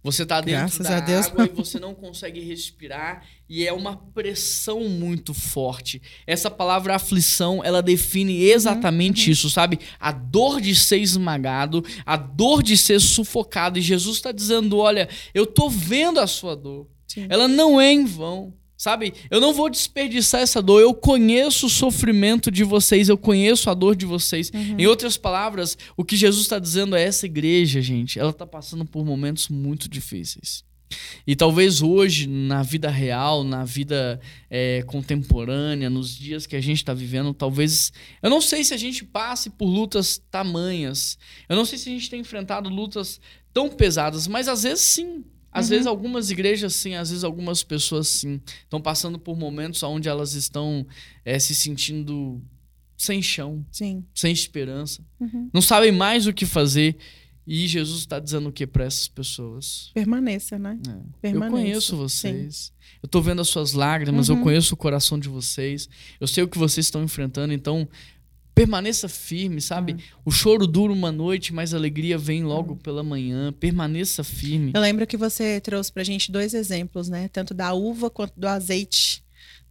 Você 0.04 0.26
tá 0.26 0.42
dentro 0.42 0.84
Graças 0.84 0.88
da 0.88 1.20
água 1.28 1.46
e 1.46 1.50
você 1.56 1.80
não 1.80 1.94
consegue 1.94 2.40
respirar 2.40 3.24
e 3.48 3.68
é 3.68 3.72
uma 3.72 3.98
pressão 3.98 4.82
muito 4.90 5.34
forte. 5.34 6.02
Essa 6.26 6.50
palavra 6.50 6.96
aflição, 6.96 7.64
ela 7.64 7.82
define 7.82 8.44
exatamente 8.44 9.28
Uhum, 9.28 9.34
isso, 9.34 9.50
sabe? 9.50 9.80
A 10.00 10.12
dor 10.12 10.60
de 10.60 10.74
ser 10.74 10.98
esmagado, 10.98 11.86
a 12.06 12.18
dor 12.18 12.64
de 12.64 12.76
ser 12.78 13.00
sufocado. 13.00 13.78
E 13.78 13.82
Jesus 13.82 14.18
está 14.18 14.32
dizendo: 14.32 14.78
olha, 14.78 15.08
eu 15.34 15.46
tô 15.46 15.70
vendo 15.70 16.20
a 16.20 16.26
sua 16.26 16.56
dor. 16.56 16.88
Sim. 17.08 17.28
Ela 17.30 17.48
não 17.48 17.80
é 17.80 17.92
em 17.92 18.06
vão. 18.06 18.54
Sabe? 18.82 19.14
Eu 19.30 19.40
não 19.40 19.54
vou 19.54 19.70
desperdiçar 19.70 20.42
essa 20.42 20.60
dor. 20.60 20.82
Eu 20.82 20.92
conheço 20.92 21.68
o 21.68 21.70
sofrimento 21.70 22.50
de 22.50 22.64
vocês, 22.64 23.10
eu 23.10 23.18
conheço 23.18 23.70
a 23.70 23.76
dor 23.76 23.96
de 23.96 24.08
vocês. 24.08 24.52
Em 24.52 24.88
outras 24.88 25.18
palavras, 25.18 25.78
o 25.96 26.04
que 26.04 26.18
Jesus 26.18 26.42
está 26.42 26.58
dizendo 26.58 26.96
é 26.96 27.04
essa 27.04 27.28
igreja, 27.28 27.80
gente, 27.80 28.18
ela 28.18 28.32
está 28.32 28.44
passando 28.44 28.84
por 28.84 29.06
momentos 29.06 29.50
muito 29.50 29.88
difíceis. 29.88 30.64
E 31.28 31.36
talvez 31.36 31.84
hoje, 31.84 32.26
na 32.26 32.64
vida 32.64 32.90
real, 32.90 33.44
na 33.44 33.64
vida 33.64 34.20
é, 34.50 34.82
contemporânea, 34.88 35.88
nos 35.88 36.18
dias 36.18 36.48
que 36.48 36.56
a 36.56 36.62
gente 36.62 36.78
está 36.78 36.92
vivendo, 36.96 37.36
talvez. 37.36 37.94
Eu 38.20 38.32
não 38.32 38.42
sei 38.42 38.64
se 38.64 38.74
a 38.74 38.78
gente 38.78 39.06
passe 39.06 39.52
por 39.52 39.68
lutas 39.68 40.20
tamanhas. 40.32 41.20
Eu 41.48 41.56
não 41.56 41.66
sei 41.66 41.78
se 41.78 41.88
a 41.88 41.92
gente 41.92 42.10
tem 42.10 42.22
enfrentado 42.22 42.68
lutas 42.68 43.22
tão 43.54 43.70
pesadas, 43.70 44.26
mas 44.28 44.48
às 44.48 44.64
vezes 44.64 44.84
sim. 44.84 45.24
Às 45.52 45.70
vezes 45.70 45.86
algumas 45.88 46.32
igrejas 46.32 46.74
sim, 46.76 46.96
às 46.96 47.10
vezes 47.10 47.24
algumas 47.24 47.64
pessoas 47.64 48.08
sim. 48.08 48.40
Estão 48.64 48.82
passando 48.82 49.20
por 49.20 49.38
momentos 49.38 49.84
onde 49.84 50.08
elas 50.08 50.34
estão 50.34 50.86
é, 51.26 51.38
se 51.40 51.54
sentindo 51.56 52.42
sem 52.98 53.22
chão, 53.22 53.66
Sim. 53.72 54.06
sem 54.14 54.32
esperança. 54.32 55.04
Uhum. 55.20 55.50
Não 55.52 55.62
sabem 55.62 55.92
mais 55.92 56.28
o 56.28 56.34
que 56.34 56.46
fazer. 56.46 56.96
E 57.48 57.68
Jesus 57.68 58.02
está 58.02 58.20
dizendo 58.20 58.50
o 58.50 58.52
que 58.52 58.68
para 58.68 58.86
essas 58.86 59.08
pessoas? 59.08 59.90
Permaneça, 59.96 60.60
né? 60.60 60.78
É. 60.88 60.92
Eu 60.92 61.04
Permaneça, 61.20 61.52
conheço 61.52 61.98
vocês. 61.98 62.72
Eu 63.02 63.10
tô 63.10 63.20
vendo 63.20 63.42
as 63.42 63.50
suas 63.50 63.74
lágrimas, 63.74 64.30
eu 64.30 64.36
Uhum. 64.36 64.44
conheço 64.44 64.76
o 64.76 64.78
coração 64.78 65.18
de 65.20 65.28
vocês. 65.28 65.90
Eu 66.20 66.28
sei 66.28 66.44
o 66.44 66.48
que 66.48 66.60
vocês 66.60 66.86
estão 66.86 67.04
enfrentando, 67.04 67.52
então 67.52 67.90
permaneça 68.54 69.08
firme, 69.08 69.62
sabe? 69.62 69.98
O 70.26 70.32
choro 70.32 70.68
dura 70.68 70.92
uma 70.94 71.12
noite, 71.12 71.54
mas 71.54 71.74
a 71.74 71.78
alegria 71.78 72.18
vem 72.18 72.44
logo 72.44 72.76
pela 72.76 73.04
manhã. 73.04 73.52
Permaneça 73.54 74.24
firme. 74.24 74.72
Eu 74.74 74.82
lembro 74.82 75.08
que 75.08 75.18
você 75.18 75.60
trouxe 75.60 75.92
pra 75.92 76.04
gente 76.04 76.32
dois 76.32 76.54
exemplos, 76.54 77.10
né? 77.10 77.30
Tanto 77.32 77.54
da 77.54 77.74
uva 77.74 78.10
quanto 78.10 78.40
do 78.40 78.48
azeite. 78.48 79.24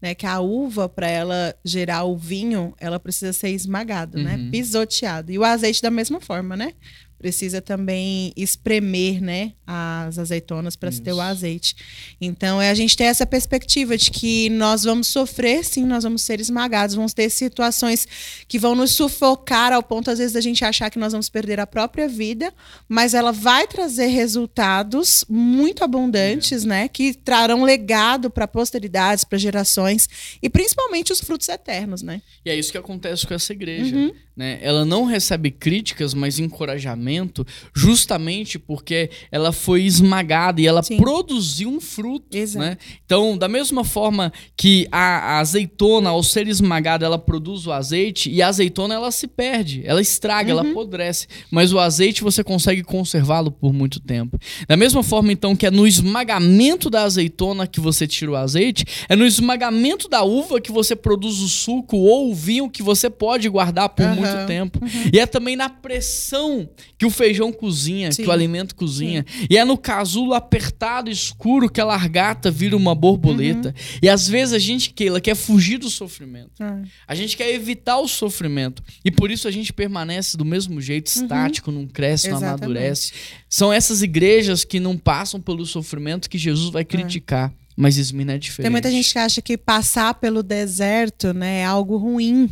Né, 0.03 0.15
que 0.15 0.25
a 0.25 0.41
uva, 0.41 0.89
para 0.89 1.07
ela 1.07 1.55
gerar 1.63 2.05
o 2.05 2.17
vinho, 2.17 2.75
ela 2.81 2.99
precisa 2.99 3.35
ser 3.35 3.51
esmagado, 3.51 4.17
né? 4.17 4.37
Uhum. 4.37 4.51
Pisoteado. 4.51 5.31
E 5.31 5.39
o 5.39 5.45
azeite 5.45 5.83
da 5.83 5.91
mesma 5.91 6.23
forma, 6.23 6.57
né? 6.57 6.73
Precisa 7.21 7.61
também 7.61 8.33
espremer, 8.35 9.21
né? 9.21 9.53
As 9.67 10.19
azeitonas 10.19 10.75
para 10.75 10.91
se 10.91 11.03
ter 11.03 11.13
o 11.13 11.21
azeite. 11.21 11.77
Então, 12.19 12.63
é 12.63 12.71
a 12.71 12.75
gente 12.75 12.97
ter 12.97 13.05
essa 13.05 13.27
perspectiva 13.27 13.95
de 13.95 14.11
que 14.11 14.49
nós 14.49 14.85
vamos 14.85 15.09
sofrer, 15.09 15.63
sim, 15.63 15.85
nós 15.85 16.03
vamos 16.03 16.23
ser 16.23 16.41
esmagados, 16.41 16.95
vamos 16.95 17.13
ter 17.13 17.29
situações 17.29 18.09
que 18.49 18.59
vão 18.59 18.75
nos 18.75 18.93
sufocar 18.93 19.71
ao 19.71 19.83
ponto, 19.83 20.11
às 20.11 20.19
vezes, 20.19 20.33
da 20.33 20.41
gente 20.41 20.65
achar 20.65 20.89
que 20.89 20.99
nós 20.99 21.13
vamos 21.13 21.29
perder 21.29 21.61
a 21.61 21.67
própria 21.67 22.09
vida, 22.09 22.55
mas 22.89 23.13
ela 23.13 23.33
vai 23.33 23.67
trazer 23.67 24.07
resultados 24.07 25.23
muito 25.29 25.85
abundantes, 25.85 26.65
né? 26.65 26.89
Que 26.89 27.13
trarão 27.13 27.65
legado 27.65 28.31
para 28.31 28.49
posteridades, 28.49 29.25
para 29.25 29.37
gerações 29.37 30.09
e 30.43 30.49
principalmente 30.49 31.13
os 31.13 31.21
frutos 31.21 31.51
eternos, 31.51 32.01
né? 32.01 32.23
E 32.47 32.49
é 32.49 32.57
isso 32.57 32.73
que 32.73 32.79
acontece 32.79 33.27
com 33.27 33.35
essa 33.35 33.53
igreja. 33.53 33.95
Uhum. 33.95 34.11
Né? 34.41 34.59
Ela 34.63 34.87
não 34.87 35.05
recebe 35.05 35.51
críticas, 35.51 36.15
mas 36.15 36.39
encorajamento, 36.39 37.47
justamente 37.75 38.59
porque 38.59 39.11
ela 39.31 39.53
foi 39.53 39.83
esmagada 39.83 40.63
e 40.63 40.67
ela 40.67 40.83
Sim. 40.83 40.97
produziu 40.97 41.69
um 41.69 41.79
fruto. 41.79 42.35
Exato. 42.35 42.65
Né? 42.65 42.79
Então, 43.05 43.37
da 43.37 43.49
mesma 43.49 43.85
forma 43.85 44.33
que 44.57 44.89
a, 44.91 45.35
a 45.35 45.39
azeitona, 45.41 46.09
ao 46.09 46.23
ser 46.23 46.49
esmagada, 46.49 47.05
ela 47.05 47.19
produz 47.19 47.67
o 47.67 47.73
azeite, 47.73 48.31
e 48.31 48.41
a 48.41 48.49
azeitona 48.49 48.95
ela 48.95 49.11
se 49.11 49.27
perde, 49.29 49.83
ela 49.85 50.01
estraga, 50.01 50.51
ela 50.51 50.63
Uhum. 50.63 50.71
apodrece. 50.71 51.27
Mas 51.51 51.71
o 51.75 51.79
azeite 51.79 52.23
você 52.23 52.43
consegue 52.43 52.83
conservá-lo 52.83 53.51
por 53.51 53.75
muito 53.75 54.01
tempo. 54.01 54.39
Da 54.67 54.75
mesma 54.75 55.03
forma, 55.03 55.31
então, 55.31 55.55
que 55.55 55.67
é 55.67 55.71
no 55.71 55.87
esmagamento 55.87 56.89
da 56.89 57.03
azeitona 57.03 57.67
que 57.67 57.79
você 57.79 58.07
tira 58.07 58.31
o 58.31 58.37
azeite, 58.37 58.87
é 59.07 59.15
no 59.15 59.27
esmagamento 59.27 60.09
da 60.09 60.23
uva 60.23 60.63
que 60.63 60.73
você 60.73 60.97
produz 60.97 61.41
o 61.41 61.49
suco 61.49 61.99
ou 61.99 62.31
o 62.31 62.35
vinho 62.35 62.71
que 62.71 62.83
você 62.83 63.11
pode 63.11 63.47
guardar 63.51 63.91
por 63.91 64.07
Aham, 64.07 64.15
muito 64.15 64.30
tempo. 64.47 64.81
E 65.13 65.19
é 65.19 65.27
também 65.27 65.57
na 65.57 65.69
pressão 65.69 66.69
que 66.99 67.05
o 67.07 67.11
feijão 67.11 67.53
cozinha, 67.53 68.11
Sim. 68.13 68.23
que 68.23 68.29
o 68.29 68.33
alimento 68.33 68.75
cozinha. 68.75 69.25
E 69.49 69.57
é 69.57 69.65
no 69.65 69.77
casulo 69.77 70.35
apertado, 70.35 71.11
escuro, 71.11 71.69
que 71.71 71.81
a 71.81 71.85
largata 71.85 72.51
vira 72.51 72.77
uma 72.77 72.95
borboleta. 72.95 73.75
E 74.03 74.09
às 74.09 74.27
vezes 74.29 74.55
a 74.55 74.59
gente, 74.59 74.91
Keila, 74.91 75.21
quer 75.21 75.35
fugir 75.35 75.79
do 75.79 75.91
sofrimento. 75.91 76.51
Ah, 76.61 76.83
A 77.07 77.15
gente 77.15 77.37
quer 77.37 77.51
evitar 77.55 77.99
o 77.99 78.09
sofrimento. 78.09 78.83
E 79.05 79.11
por 79.11 79.31
isso 79.31 79.47
a 79.47 79.51
gente 79.51 79.73
permanece 79.73 80.37
do 80.37 80.45
mesmo 80.45 80.81
jeito, 80.81 81.09
estático, 81.09 81.71
não 81.71 81.87
cresce, 81.87 82.29
não 82.29 82.37
Uhum. 82.37 82.43
Exatamente. 82.45 82.65
amadurece. 82.65 83.13
São 83.49 83.73
essas 83.73 84.03
igrejas 84.03 84.65
que 84.65 84.81
não 84.81 84.97
passam 84.97 85.41
pelo 85.41 85.65
sofrimento 85.67 86.29
que 86.31 86.39
Jesus 86.39 86.71
vai 86.71 86.85
criticar. 86.85 87.53
Mas 87.77 87.97
Esmina 87.97 88.35
é 88.35 88.39
diferente. 88.39 88.65
Tem 88.65 88.71
muita 88.71 88.91
gente 88.91 89.11
que 89.13 89.19
acha 89.19 89.41
que 89.41 89.57
passar 89.57 90.13
pelo 90.15 90.43
deserto, 90.43 91.33
né, 91.33 91.61
é 91.61 91.65
algo 91.65 91.97
ruim. 91.97 92.51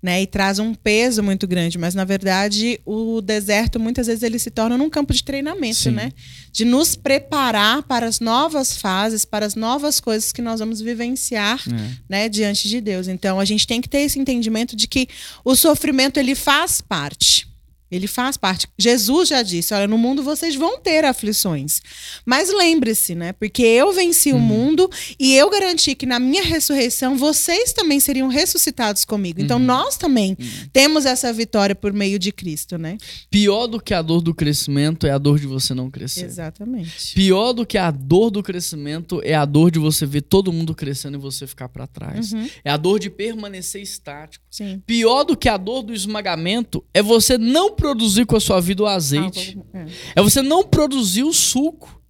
Né, 0.00 0.22
e 0.22 0.28
traz 0.28 0.60
um 0.60 0.74
peso 0.74 1.24
muito 1.24 1.44
grande, 1.44 1.76
mas 1.76 1.92
na 1.92 2.04
verdade 2.04 2.78
o 2.86 3.20
deserto 3.20 3.80
muitas 3.80 4.06
vezes 4.06 4.22
ele 4.22 4.38
se 4.38 4.48
torna 4.48 4.78
num 4.78 4.88
campo 4.88 5.12
de 5.12 5.24
treinamento, 5.24 5.74
Sim. 5.74 5.90
né? 5.90 6.12
De 6.52 6.64
nos 6.64 6.94
preparar 6.94 7.82
para 7.82 8.06
as 8.06 8.20
novas 8.20 8.76
fases, 8.76 9.24
para 9.24 9.44
as 9.44 9.56
novas 9.56 9.98
coisas 9.98 10.30
que 10.30 10.40
nós 10.40 10.60
vamos 10.60 10.80
vivenciar 10.80 11.60
É. 11.68 11.96
né, 12.08 12.28
diante 12.28 12.68
de 12.68 12.80
Deus. 12.80 13.08
Então 13.08 13.40
a 13.40 13.44
gente 13.44 13.66
tem 13.66 13.80
que 13.80 13.88
ter 13.88 14.02
esse 14.02 14.20
entendimento 14.20 14.76
de 14.76 14.86
que 14.86 15.08
o 15.44 15.56
sofrimento 15.56 16.16
ele 16.20 16.36
faz 16.36 16.80
parte. 16.80 17.48
Ele 17.90 18.06
faz 18.06 18.36
parte. 18.36 18.66
Jesus 18.78 19.28
já 19.30 19.42
disse: 19.42 19.72
olha, 19.74 19.86
no 19.86 19.96
mundo 19.98 20.22
vocês 20.22 20.54
vão 20.54 20.78
ter 20.78 21.04
aflições. 21.04 21.80
Mas 22.24 22.52
lembre-se, 22.52 23.14
né? 23.14 23.32
Porque 23.32 23.62
eu 23.62 23.92
venci 23.92 24.32
Uhum. 24.32 24.38
o 24.38 24.40
mundo 24.40 24.90
e 25.18 25.34
eu 25.34 25.48
garanti 25.50 25.94
que 25.94 26.04
na 26.06 26.18
minha 26.18 26.42
ressurreição 26.42 27.16
vocês 27.16 27.72
também 27.72 27.98
seriam 28.00 28.28
ressuscitados 28.28 29.04
comigo. 29.04 29.38
Uhum. 29.38 29.44
Então 29.44 29.58
nós 29.58 29.96
também 29.96 30.36
temos 30.72 31.06
essa 31.06 31.32
vitória 31.32 31.74
por 31.74 31.92
meio 31.92 32.18
de 32.18 32.30
Cristo, 32.32 32.76
né? 32.76 32.96
Pior 33.30 33.66
do 33.66 33.80
que 33.80 33.94
a 33.94 34.02
dor 34.02 34.20
do 34.20 34.34
crescimento 34.34 35.06
é 35.06 35.10
a 35.10 35.18
dor 35.18 35.38
de 35.38 35.46
você 35.46 35.72
não 35.74 35.90
crescer. 35.90 36.24
Exatamente. 36.24 37.14
Pior 37.14 37.52
do 37.52 37.64
que 37.64 37.78
a 37.78 37.90
dor 37.90 38.30
do 38.30 38.42
crescimento 38.42 39.20
é 39.24 39.34
a 39.34 39.44
dor 39.44 39.70
de 39.70 39.78
você 39.78 40.04
ver 40.04 40.22
todo 40.22 40.52
mundo 40.52 40.74
crescendo 40.74 41.16
e 41.16 41.20
você 41.20 41.46
ficar 41.46 41.68
pra 41.68 41.86
trás. 41.86 42.32
Uhum. 42.32 42.48
É 42.64 42.70
a 42.70 42.76
dor 42.76 42.98
de 42.98 43.08
permanecer 43.10 43.80
estático. 43.82 44.44
Sim. 44.50 44.82
Pior 44.86 45.24
do 45.24 45.36
que 45.36 45.48
a 45.48 45.56
dor 45.56 45.82
do 45.82 45.94
esmagamento 45.94 46.84
é 46.92 47.02
você 47.02 47.38
não 47.38 47.70
produzir 47.78 48.26
com 48.26 48.36
a 48.36 48.40
sua 48.40 48.60
vida 48.60 48.82
o 48.82 48.86
azeite. 48.86 49.56
Ah, 49.58 49.62
vou- 49.72 49.82
é. 49.82 49.86
É 50.16 50.22
você 50.22 50.42
não 50.42 50.62
produzir 50.64 51.22
o 51.22 51.32
suco. 51.32 52.00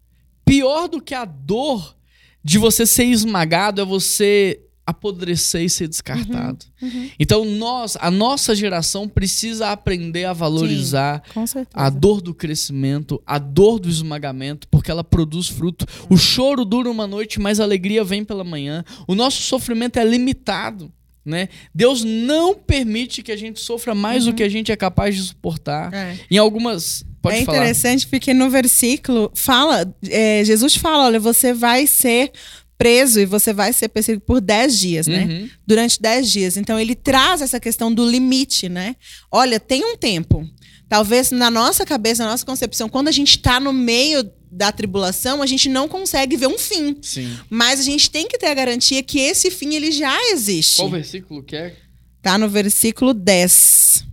Pior 0.45 0.89
do 0.89 1.01
que 1.01 1.15
a 1.15 1.25
dor 1.25 1.95
de 2.43 2.57
você 2.59 2.87
ser 2.87 3.05
esmagado 3.05 3.81
é 3.81 3.85
você 3.85 4.61
apodrecer 4.87 5.63
e 5.65 5.69
ser 5.69 5.87
descartado. 5.87 6.65
uhum. 6.81 7.11
Então 7.21 7.45
nós, 7.45 7.95
a 8.01 8.11
nossa 8.11 8.55
geração 8.55 9.07
precisa 9.07 9.69
aprender 9.71 10.25
a 10.25 10.33
valorizar 10.33 11.23
certeza. 11.47 11.69
a 11.75 11.91
dor 11.91 12.23
do 12.23 12.33
crescimento, 12.35 13.23
a 13.27 13.39
dor 13.39 13.79
do 13.79 13.87
esmagamento, 13.91 14.67
porque 14.69 14.91
ela 14.91 15.05
produz 15.05 15.47
fruto. 15.47 15.85
O 16.09 16.17
choro 16.17 16.65
dura 16.65 16.91
uma 16.91 17.07
noite, 17.07 17.39
mas 17.39 17.61
a 17.61 17.65
alegria 17.65 18.03
vem 18.03 18.25
pela 18.25 18.43
manhã. 18.43 18.83
O 19.07 19.15
nosso 19.15 19.43
sofrimento 19.43 19.99
é 19.99 20.05
limitado. 20.05 20.91
Né? 21.29 21.51
Deus 21.75 22.03
não 22.03 22.55
permite 22.55 23.23
que 23.23 23.31
a 23.31 23.37
gente 23.37 23.61
sofra 23.61 23.95
mais 23.95 24.25
do 24.25 24.33
que 24.33 24.43
a 24.43 24.49
gente 24.49 24.73
é 24.73 24.77
capaz 24.77 25.15
de 25.15 25.23
suportar. 25.23 25.93
É. 25.93 26.17
Em 26.31 26.39
algumas. 26.39 27.05
Pode 27.21 27.37
é 27.37 27.45
falar. 27.45 27.59
interessante 27.59 28.07
porque 28.07 28.33
no 28.33 28.49
versículo 28.49 29.31
fala, 29.35 29.95
é, 30.09 30.43
Jesus 30.43 30.77
fala, 30.77 31.05
olha, 31.05 31.21
você 31.21 31.53
vai 31.53 31.87
ser 31.87 32.33
preso 32.79 33.21
e 33.21 33.27
você 33.27 33.53
vai 33.53 33.75
ser 33.75 33.89
perseguido 33.89 34.25
por 34.25 34.41
10 34.41 34.79
dias, 34.79 35.07
né? 35.07 35.25
Uhum. 35.25 35.51
Durante 35.67 36.01
10 36.01 36.31
dias. 36.31 36.57
Então 36.57 36.81
ele 36.81 36.95
traz 36.95 37.43
essa 37.43 37.61
questão 37.61 37.93
do 37.93 38.09
limite, 38.09 38.69
né? 38.69 38.97
Olha, 39.31 39.61
tem 39.61 39.85
um 39.85 39.97
tempo. 39.97 40.49
Talvez 40.89 41.31
na 41.31 41.51
nossa 41.51 41.85
cabeça, 41.85 42.25
na 42.25 42.31
nossa 42.31 42.47
concepção, 42.47 42.89
quando 42.89 43.09
a 43.09 43.13
gente 43.13 43.33
está 43.33 43.61
no 43.61 43.73
meio 43.73 44.25
da 44.51 44.73
tribulação, 44.73 45.43
a 45.43 45.47
gente 45.47 45.69
não 45.69 45.89
consegue 45.89 46.37
ver 46.37 46.47
um 46.47 46.59
fim. 46.59 46.97
Sim. 47.03 47.37
Mas 47.51 47.81
a 47.81 47.83
gente 47.83 48.11
tem 48.11 48.27
que 48.27 48.39
ter 48.39 48.47
a 48.47 48.55
garantia 48.55 49.03
que 49.03 49.19
esse 49.19 49.51
fim 49.51 49.75
ele 49.75 49.93
já 49.93 50.17
existe. 50.31 50.77
Qual 50.77 50.91
versículo 50.91 51.43
que 51.43 51.57
é? 51.57 51.77
Tá 52.23 52.37
no 52.39 52.49
versículo 52.49 53.15
10. 53.15 54.05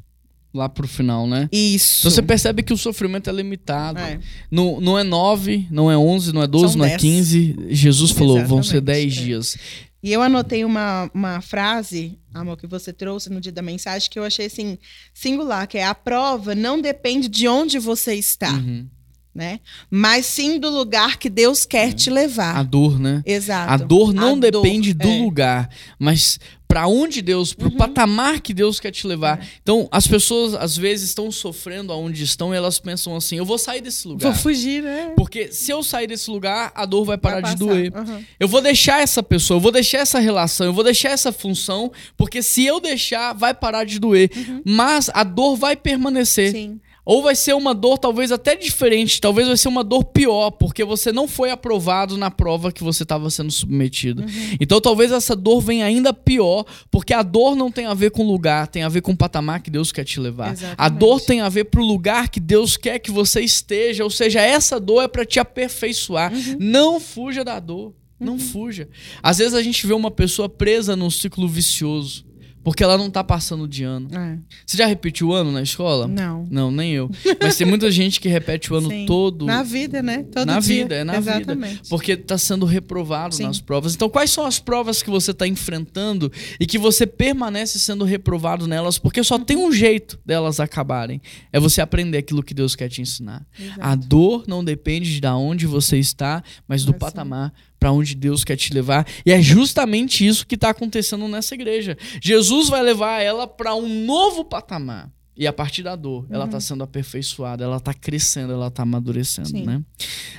Lá 0.53 0.69
pro 0.69 0.87
final, 0.87 1.27
né? 1.27 1.49
Isso. 1.51 1.99
Então 1.99 2.11
você 2.11 2.21
percebe 2.21 2.63
que 2.63 2.71
o 2.71 2.77
sofrimento 2.77 3.29
é 3.29 3.33
limitado. 3.33 3.99
É. 3.99 4.19
Não, 4.49 4.79
não 4.79 4.97
é 4.97 5.03
9, 5.03 5.67
não 5.69 5.91
é 5.91 5.97
11, 5.97 6.31
não 6.31 6.41
é 6.41 6.47
12, 6.47 6.73
São 6.73 6.77
não 6.79 6.85
é 6.85 6.89
10. 6.91 7.01
15. 7.01 7.55
Jesus 7.69 8.11
falou, 8.11 8.45
vão 8.45 8.63
ser 8.63 8.77
Exatamente, 8.77 9.05
10 9.07 9.17
é. 9.17 9.21
dias. 9.21 9.57
E 10.01 10.13
eu 10.13 10.21
anotei 10.21 10.63
uma, 10.63 11.09
uma 11.13 11.41
frase, 11.41 12.17
amor, 12.31 12.57
que 12.57 12.67
você 12.67 12.93
trouxe 12.93 13.27
no 13.29 13.41
dia 13.41 13.51
da 13.51 13.63
mensagem, 13.63 14.07
que 14.09 14.19
eu 14.19 14.23
achei 14.23 14.45
assim, 14.45 14.77
singular, 15.13 15.67
que 15.67 15.79
é 15.79 15.83
a 15.83 15.95
prova 15.95 16.53
não 16.53 16.79
depende 16.79 17.27
de 17.27 17.47
onde 17.47 17.79
você 17.79 18.13
está, 18.13 18.53
Uhum. 18.53 18.87
Né? 19.35 19.59
Mas 19.91 20.25
sim 20.25 20.57
do 20.57 20.69
lugar 20.69 21.17
que 21.17 21.29
Deus 21.29 21.65
quer 21.65 21.91
te 21.91 22.09
A 22.09 22.13
levar. 22.13 22.63
dor, 22.63 22.97
né? 22.97 23.21
Exato. 23.25 23.69
A 23.73 23.75
dor 23.77 24.13
não 24.13 24.33
A 24.33 24.39
depende 24.39 24.93
dor, 24.93 25.07
do 25.09 25.13
é. 25.13 25.19
lugar, 25.19 25.69
mas 25.99 26.39
pra 26.67 26.87
onde 26.87 27.21
Deus, 27.21 27.53
pro 27.53 27.69
Uhum. 27.69 27.75
patamar 27.77 28.39
que 28.41 28.53
Deus 28.53 28.79
quer 28.79 28.91
te 28.91 29.05
levar. 29.05 29.39
É. 29.39 29.47
Então, 29.61 29.87
as 29.91 30.07
pessoas 30.07 30.55
às 30.55 30.75
vezes 30.75 31.09
estão 31.09 31.29
sofrendo 31.31 31.91
aonde 31.93 32.23
estão 32.23 32.53
e 32.53 32.57
elas 32.57 32.79
pensam 32.79 33.15
assim: 33.15 33.35
eu 33.37 33.45
vou 33.45 33.57
sair 33.57 33.81
desse 33.81 34.07
lugar. 34.07 34.31
Vou 34.31 34.41
fugir, 34.41 34.81
né? 34.81 35.11
Porque 35.17 35.51
se 35.51 35.69
eu 35.71 35.83
sair 35.83 36.07
desse 36.07 36.29
lugar, 36.31 36.71
a 36.73 36.85
dor 36.85 37.03
vai 37.05 37.17
parar 37.17 37.41
Vai 37.41 37.51
de 37.53 37.59
doer. 37.59 37.93
Uhum. 37.95 38.23
Eu 38.39 38.47
vou 38.47 38.61
deixar 38.61 39.01
essa 39.01 39.21
pessoa, 39.21 39.57
eu 39.57 39.61
vou 39.61 39.71
deixar 39.71 39.99
essa 39.99 40.19
relação, 40.19 40.65
eu 40.65 40.73
vou 40.73 40.83
deixar 40.83 41.09
essa 41.09 41.31
função, 41.31 41.91
porque 42.17 42.41
se 42.41 42.65
eu 42.65 42.79
deixar, 42.79 43.33
vai 43.33 43.53
parar 43.53 43.83
de 43.83 43.99
doer. 43.99 44.29
Mas 44.65 45.09
a 45.13 45.23
dor 45.23 45.55
vai 45.57 45.75
permanecer. 45.75 46.47
Uhum. 46.47 46.51
Sim. 46.61 46.79
Ou 47.05 47.21
vai 47.21 47.35
ser 47.35 47.53
uma 47.53 47.73
dor 47.75 47.99
talvez 47.99 48.31
até 48.31 48.55
diferente, 48.55 49.21
talvez 49.21 49.47
vai 49.47 49.55
ser 49.55 49.67
uma 49.67 49.83
dor 49.83 50.03
pior, 50.05 50.49
porque 50.51 50.83
você 50.83 51.11
não 51.11 51.27
foi 51.27 51.51
aprovado 51.51 52.17
na 52.17 52.31
prova 52.31 52.71
que 52.71 52.83
você 52.83 53.03
estava 53.03 53.29
sendo 53.29 53.51
submetido. 53.51 54.23
Uhum. 54.23 54.57
Então 54.59 54.81
talvez 54.81 55.11
essa 55.11 55.35
dor 55.35 55.61
venha 55.61 55.85
ainda 55.85 56.11
pior, 56.11 56.65
porque 56.89 57.13
a 57.13 57.21
dor 57.21 57.55
não 57.55 57.71
tem 57.71 57.85
a 57.85 57.93
ver 57.93 58.09
com 58.09 58.25
lugar, 58.25 58.67
tem 58.67 58.81
a 58.81 58.89
ver 58.89 59.01
com 59.01 59.11
o 59.11 59.17
patamar 59.17 59.61
que 59.61 59.69
Deus 59.69 59.91
quer 59.91 60.03
te 60.03 60.19
levar. 60.19 60.49
A 60.49 60.53
Exatamente. 60.53 60.99
dor 60.99 61.21
tem 61.21 61.41
a 61.41 61.49
ver 61.49 61.65
pro 61.65 61.85
lugar 61.85 62.29
que 62.29 62.39
Deus 62.39 62.75
quer 62.75 62.97
que 62.97 63.11
você 63.11 63.41
esteja, 63.41 64.03
ou 64.03 64.09
seja, 64.09 64.41
essa 64.41 64.79
dor 64.79 65.03
é 65.03 65.07
para 65.07 65.25
te 65.25 65.39
aperfeiçoar. 65.39 66.33
Uhum. 66.33 66.57
Não 66.59 66.99
fuja 66.99 67.43
da 67.43 67.59
dor. 67.59 67.93
Não 68.19 68.39
fuja. 68.39 68.87
Às 69.21 69.39
vezes 69.39 69.53
a 69.53 69.61
gente 69.61 69.85
vê 69.85 69.93
uma 69.93 70.09
pessoa 70.09 70.47
presa 70.47 70.95
num 70.95 71.09
ciclo 71.09 71.47
vicioso, 71.47 72.24
porque 72.65 72.83
ela 72.83 72.97
não 72.97 73.11
tá 73.11 73.23
passando 73.23 73.67
de 73.67 73.83
ano. 73.83 74.09
É. 74.11 74.39
Você 74.65 74.75
já 74.75 74.87
repetiu 74.87 75.27
o 75.27 75.33
ano 75.33 75.51
na 75.51 75.61
escola? 75.61 76.07
Não. 76.07 76.47
Não, 76.49 76.71
nem 76.71 76.93
eu. 76.93 77.11
Mas 77.39 77.57
tem 77.57 77.67
muita 77.67 77.91
gente 77.91 78.19
que 78.19 78.27
repete 78.27 78.73
o 78.73 78.75
ano 78.75 78.89
Sim. 78.89 79.05
todo. 79.05 79.45
Na 79.45 79.61
vida, 79.61 80.01
né? 80.01 80.23
Todo 80.23 80.47
na 80.47 80.59
dia. 80.59 80.81
vida, 80.83 80.95
é 80.95 81.03
na 81.03 81.15
Exatamente. 81.15 81.73
vida. 81.73 81.87
Porque 81.87 82.13
está 82.13 82.39
sendo 82.39 82.65
reprovado 82.65 83.35
Sim. 83.35 83.43
nas 83.43 83.61
provas. 83.61 83.93
Então, 83.93 84.09
quais 84.09 84.31
são 84.31 84.47
as 84.47 84.57
provas 84.57 85.03
que 85.03 85.11
você 85.11 85.29
está 85.29 85.47
enfrentando 85.47 86.31
e 86.59 86.65
que 86.65 86.79
você 86.79 87.05
permanece 87.05 87.77
sendo 87.79 88.03
reprovado 88.03 88.65
nelas? 88.65 88.97
Porque 88.97 89.23
só 89.23 89.37
tem 89.37 89.57
um 89.57 89.71
jeito 89.71 90.19
delas 90.25 90.59
acabarem. 90.59 91.21
É 91.53 91.59
você 91.59 91.81
aprender 91.81 92.17
aquilo 92.17 92.41
que 92.41 92.55
Deus 92.55 92.75
quer 92.75 92.89
te 92.89 92.99
ensinar. 92.99 93.45
Exato. 93.59 93.79
A 93.79 93.93
dor 93.93 94.43
não 94.47 94.63
depende 94.63 95.19
de 95.19 95.27
onde 95.27 95.67
você 95.67 95.99
está, 95.99 96.43
mas 96.67 96.83
do 96.83 96.93
sim. 96.93 96.97
patamar 96.97 97.53
para 97.85 97.91
onde 97.91 98.15
Deus 98.15 98.43
quer 98.43 98.55
te 98.55 98.73
levar. 98.73 99.05
E 99.23 99.31
é 99.31 99.39
justamente 99.39 100.25
isso 100.25 100.47
que 100.47 100.55
está 100.55 100.71
acontecendo 100.71 101.27
nessa 101.27 101.53
igreja. 101.53 101.95
Jesus 102.19 102.67
vai 102.67 102.81
levar 102.81 103.21
ela 103.21 103.45
para 103.45 103.75
um 103.75 104.03
novo 104.05 104.43
patamar. 104.43 105.11
E 105.37 105.45
a 105.45 105.53
partir 105.53 105.83
da 105.83 105.95
dor, 105.95 106.25
ela 106.31 106.45
Uhum. 106.45 106.45
está 106.49 106.59
sendo 106.59 106.83
aperfeiçoada, 106.83 107.63
ela 107.63 107.77
está 107.77 107.93
crescendo, 107.93 108.53
ela 108.53 108.69
está 108.69 108.81
amadurecendo, 108.81 109.49
Sim. 109.49 109.65
né? 109.65 109.83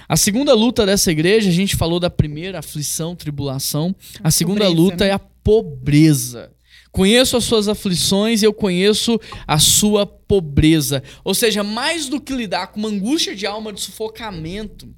A 0.08 0.16
segunda 0.16 0.54
luta 0.54 0.84
dessa 0.84 1.12
igreja, 1.12 1.48
a 1.48 1.52
gente 1.52 1.76
falou 1.76 2.00
da 2.00 2.10
primeira, 2.10 2.58
aflição, 2.58 3.14
tribulação. 3.14 3.94
A, 4.24 4.30
segunda 4.32 4.64
pobreza, 4.64 4.82
luta 4.82 5.04
né? 5.04 5.10
é 5.10 5.14
a 5.14 5.18
pobreza. 5.20 6.50
Conheço 6.90 7.36
as 7.36 7.44
suas 7.44 7.68
aflições 7.68 8.42
e 8.42 8.44
eu 8.44 8.52
conheço 8.52 9.20
a 9.46 9.60
sua 9.60 10.04
pobreza. 10.04 11.00
Ou 11.22 11.32
seja, 11.32 11.62
mais 11.62 12.08
do 12.08 12.20
que 12.20 12.32
lidar 12.34 12.68
com 12.68 12.80
uma 12.80 12.88
angústia 12.88 13.36
de 13.36 13.46
alma 13.46 13.72
de 13.72 13.80
sufocamento, 13.82 14.92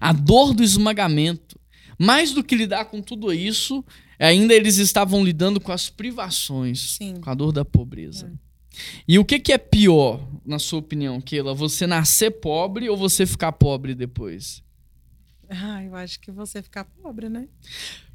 a 0.00 0.12
dor 0.12 0.54
do 0.54 0.62
esmagamento, 0.62 1.58
mais 1.98 2.32
do 2.32 2.44
que 2.44 2.56
lidar 2.56 2.86
com 2.86 3.00
tudo 3.00 3.32
isso, 3.32 3.84
ainda 4.18 4.54
eles 4.54 4.78
estavam 4.78 5.24
lidando 5.24 5.60
com 5.60 5.72
as 5.72 5.88
privações, 5.88 6.96
Sim. 6.96 7.20
com 7.20 7.30
a 7.30 7.34
dor 7.34 7.52
da 7.52 7.64
pobreza. 7.64 8.32
E 9.08 9.18
o 9.18 9.24
que, 9.24 9.38
que 9.38 9.52
é 9.52 9.58
pior, 9.58 10.20
na 10.44 10.58
sua 10.58 10.80
opinião, 10.80 11.20
Keila? 11.20 11.54
Você 11.54 11.86
nascer 11.86 12.30
pobre 12.30 12.88
ou 12.88 12.96
você 12.96 13.24
ficar 13.24 13.52
pobre 13.52 13.94
depois? 13.94 14.62
Ah, 15.48 15.82
eu 15.82 15.94
acho 15.94 16.20
que 16.20 16.30
você 16.30 16.60
ficar 16.60 16.84
pobre, 16.84 17.28
né? 17.28 17.48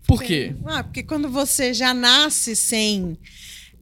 Por 0.05 0.21
quê? 0.21 0.55
Ah, 0.65 0.83
porque 0.83 1.03
quando 1.03 1.29
você 1.29 1.73
já 1.73 1.93
nasce 1.93 2.55
sem 2.55 3.17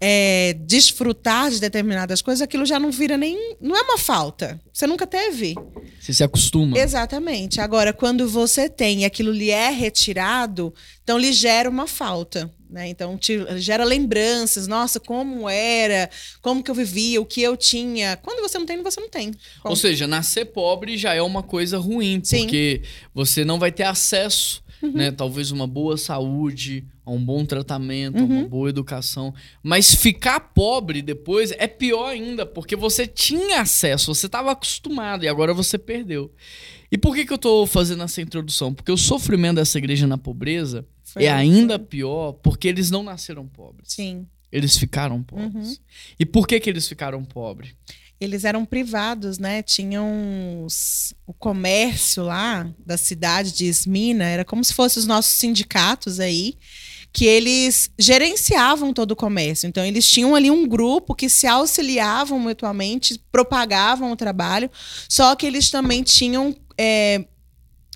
é, 0.02 0.54
desfrutar 0.66 1.50
de 1.50 1.60
determinadas 1.60 2.22
coisas, 2.22 2.42
aquilo 2.42 2.66
já 2.66 2.80
não 2.80 2.92
vira 2.92 3.18
nem. 3.18 3.58
Não 3.60 3.76
é 3.76 3.82
uma 3.82 3.98
falta. 3.98 4.60
Você 4.72 4.88
nunca 4.88 5.06
teve. 5.06 5.56
Você 6.00 6.14
se 6.14 6.24
acostuma. 6.24 6.78
Exatamente. 6.78 7.60
Agora, 7.60 7.92
quando 7.92 8.28
você 8.28 8.70
tem 8.70 9.02
e 9.02 9.06
aquilo 9.06 9.32
lhe 9.32 9.50
é 9.50 9.70
retirado, 9.70 10.74
então 11.04 11.18
lhe 11.18 11.34
gera 11.34 11.70
uma 11.70 11.88
falta. 11.88 12.50
Né? 12.70 12.88
Então, 12.88 13.18
te 13.18 13.40
gera 13.58 13.84
lembranças. 13.84 14.68
Nossa, 14.68 15.00
como 15.00 15.50
era, 15.50 16.10
como 16.42 16.64
que 16.64 16.70
eu 16.70 16.76
vivia, 16.76 17.20
o 17.20 17.26
que 17.26 17.42
eu 17.42 17.58
tinha. 17.58 18.16
Quando 18.18 18.42
você 18.42 18.60
não 18.60 18.66
tem, 18.66 18.82
você 18.84 19.02
não 19.02 19.10
tem. 19.10 19.34
Ou 19.64 19.76
seja, 19.76 20.06
nascer 20.06 20.46
pobre 20.46 20.96
já 20.96 21.14
é 21.14 21.22
uma 21.22 21.42
coisa 21.42 21.80
ruim, 21.80 22.22
Sim. 22.24 22.42
Porque 22.42 22.84
você 23.14 23.44
não 23.44 23.58
vai 23.58 23.72
ter 23.72 23.84
acesso, 23.84 24.64
né? 24.82 25.12
Talvez 25.12 25.52
uma 25.52 25.68
boa 25.68 25.98
saúde, 25.98 26.86
um 27.06 27.24
bom 27.24 27.44
tratamento, 27.46 28.20
Uhum. 28.20 28.40
uma 28.42 28.48
boa 28.48 28.70
educação. 28.70 29.34
Mas 29.64 29.94
ficar 29.96 30.40
pobre 30.40 31.02
depois 31.02 31.52
é 31.52 31.68
pior 31.68 32.08
ainda, 32.10 32.46
porque 32.46 32.76
você 32.76 33.06
tinha 33.08 33.62
acesso, 33.62 34.14
você 34.14 34.26
estava 34.28 34.52
acostumado 34.52 35.24
e 35.24 35.28
agora 35.28 35.54
você 35.54 35.78
perdeu. 35.78 36.32
E 36.92 36.98
por 36.98 37.14
que, 37.16 37.26
que 37.26 37.34
eu 37.34 37.38
tô 37.38 37.66
fazendo 37.68 38.04
essa 38.04 38.22
introdução? 38.22 38.74
Porque 38.74 38.92
o 38.92 38.98
sofrimento 38.98 39.56
dessa 39.58 39.78
igreja 39.78 40.08
na 40.08 40.18
pobreza 40.18 40.86
Foi- 41.04 41.24
é 41.26 41.32
ainda 41.32 41.78
pior 41.78 42.34
porque 42.34 42.68
eles 42.68 42.90
não 42.90 43.04
nasceram 43.04 43.48
pobres. 43.48 43.94
Sim. 43.94 44.26
Eles 44.52 44.76
ficaram 44.78 45.22
pobres. 45.22 45.54
Uhum. 45.70 45.76
E 46.20 46.26
por 46.26 46.48
que, 46.48 46.60
que 46.60 46.68
eles 46.70 46.88
ficaram 46.88 47.24
pobres? 47.24 47.76
Eles 48.20 48.44
eram 48.44 48.66
privados, 48.66 49.38
né? 49.40 49.62
Tinham 49.64 50.64
os- 50.66 51.14
o 51.26 51.34
comércio 51.34 52.24
lá 52.24 52.70
da 52.86 52.98
cidade 52.98 53.52
de 53.54 53.66
Esmina, 53.66 54.26
era 54.26 54.44
como 54.44 54.64
se 54.64 54.74
fossem 54.74 55.00
os 55.00 55.08
nossos 55.08 55.34
sindicatos 55.34 56.20
aí, 56.20 56.56
que 57.12 57.26
eles 57.26 57.90
gerenciavam 57.98 58.94
todo 58.94 59.12
o 59.12 59.16
comércio. 59.16 59.68
Então, 59.68 59.84
eles 59.84 60.08
tinham 60.10 60.36
ali 60.36 60.52
um 60.52 60.68
grupo 60.68 61.16
que 61.16 61.28
se 61.30 61.48
auxiliavam 61.48 62.38
mutuamente, 62.40 63.20
propagavam 63.32 64.12
o 64.12 64.16
trabalho, 64.16 64.70
só 65.08 65.36
que 65.36 65.46
eles 65.46 65.70
também 65.72 66.04
tinham. 66.04 66.56
É, 66.78 67.26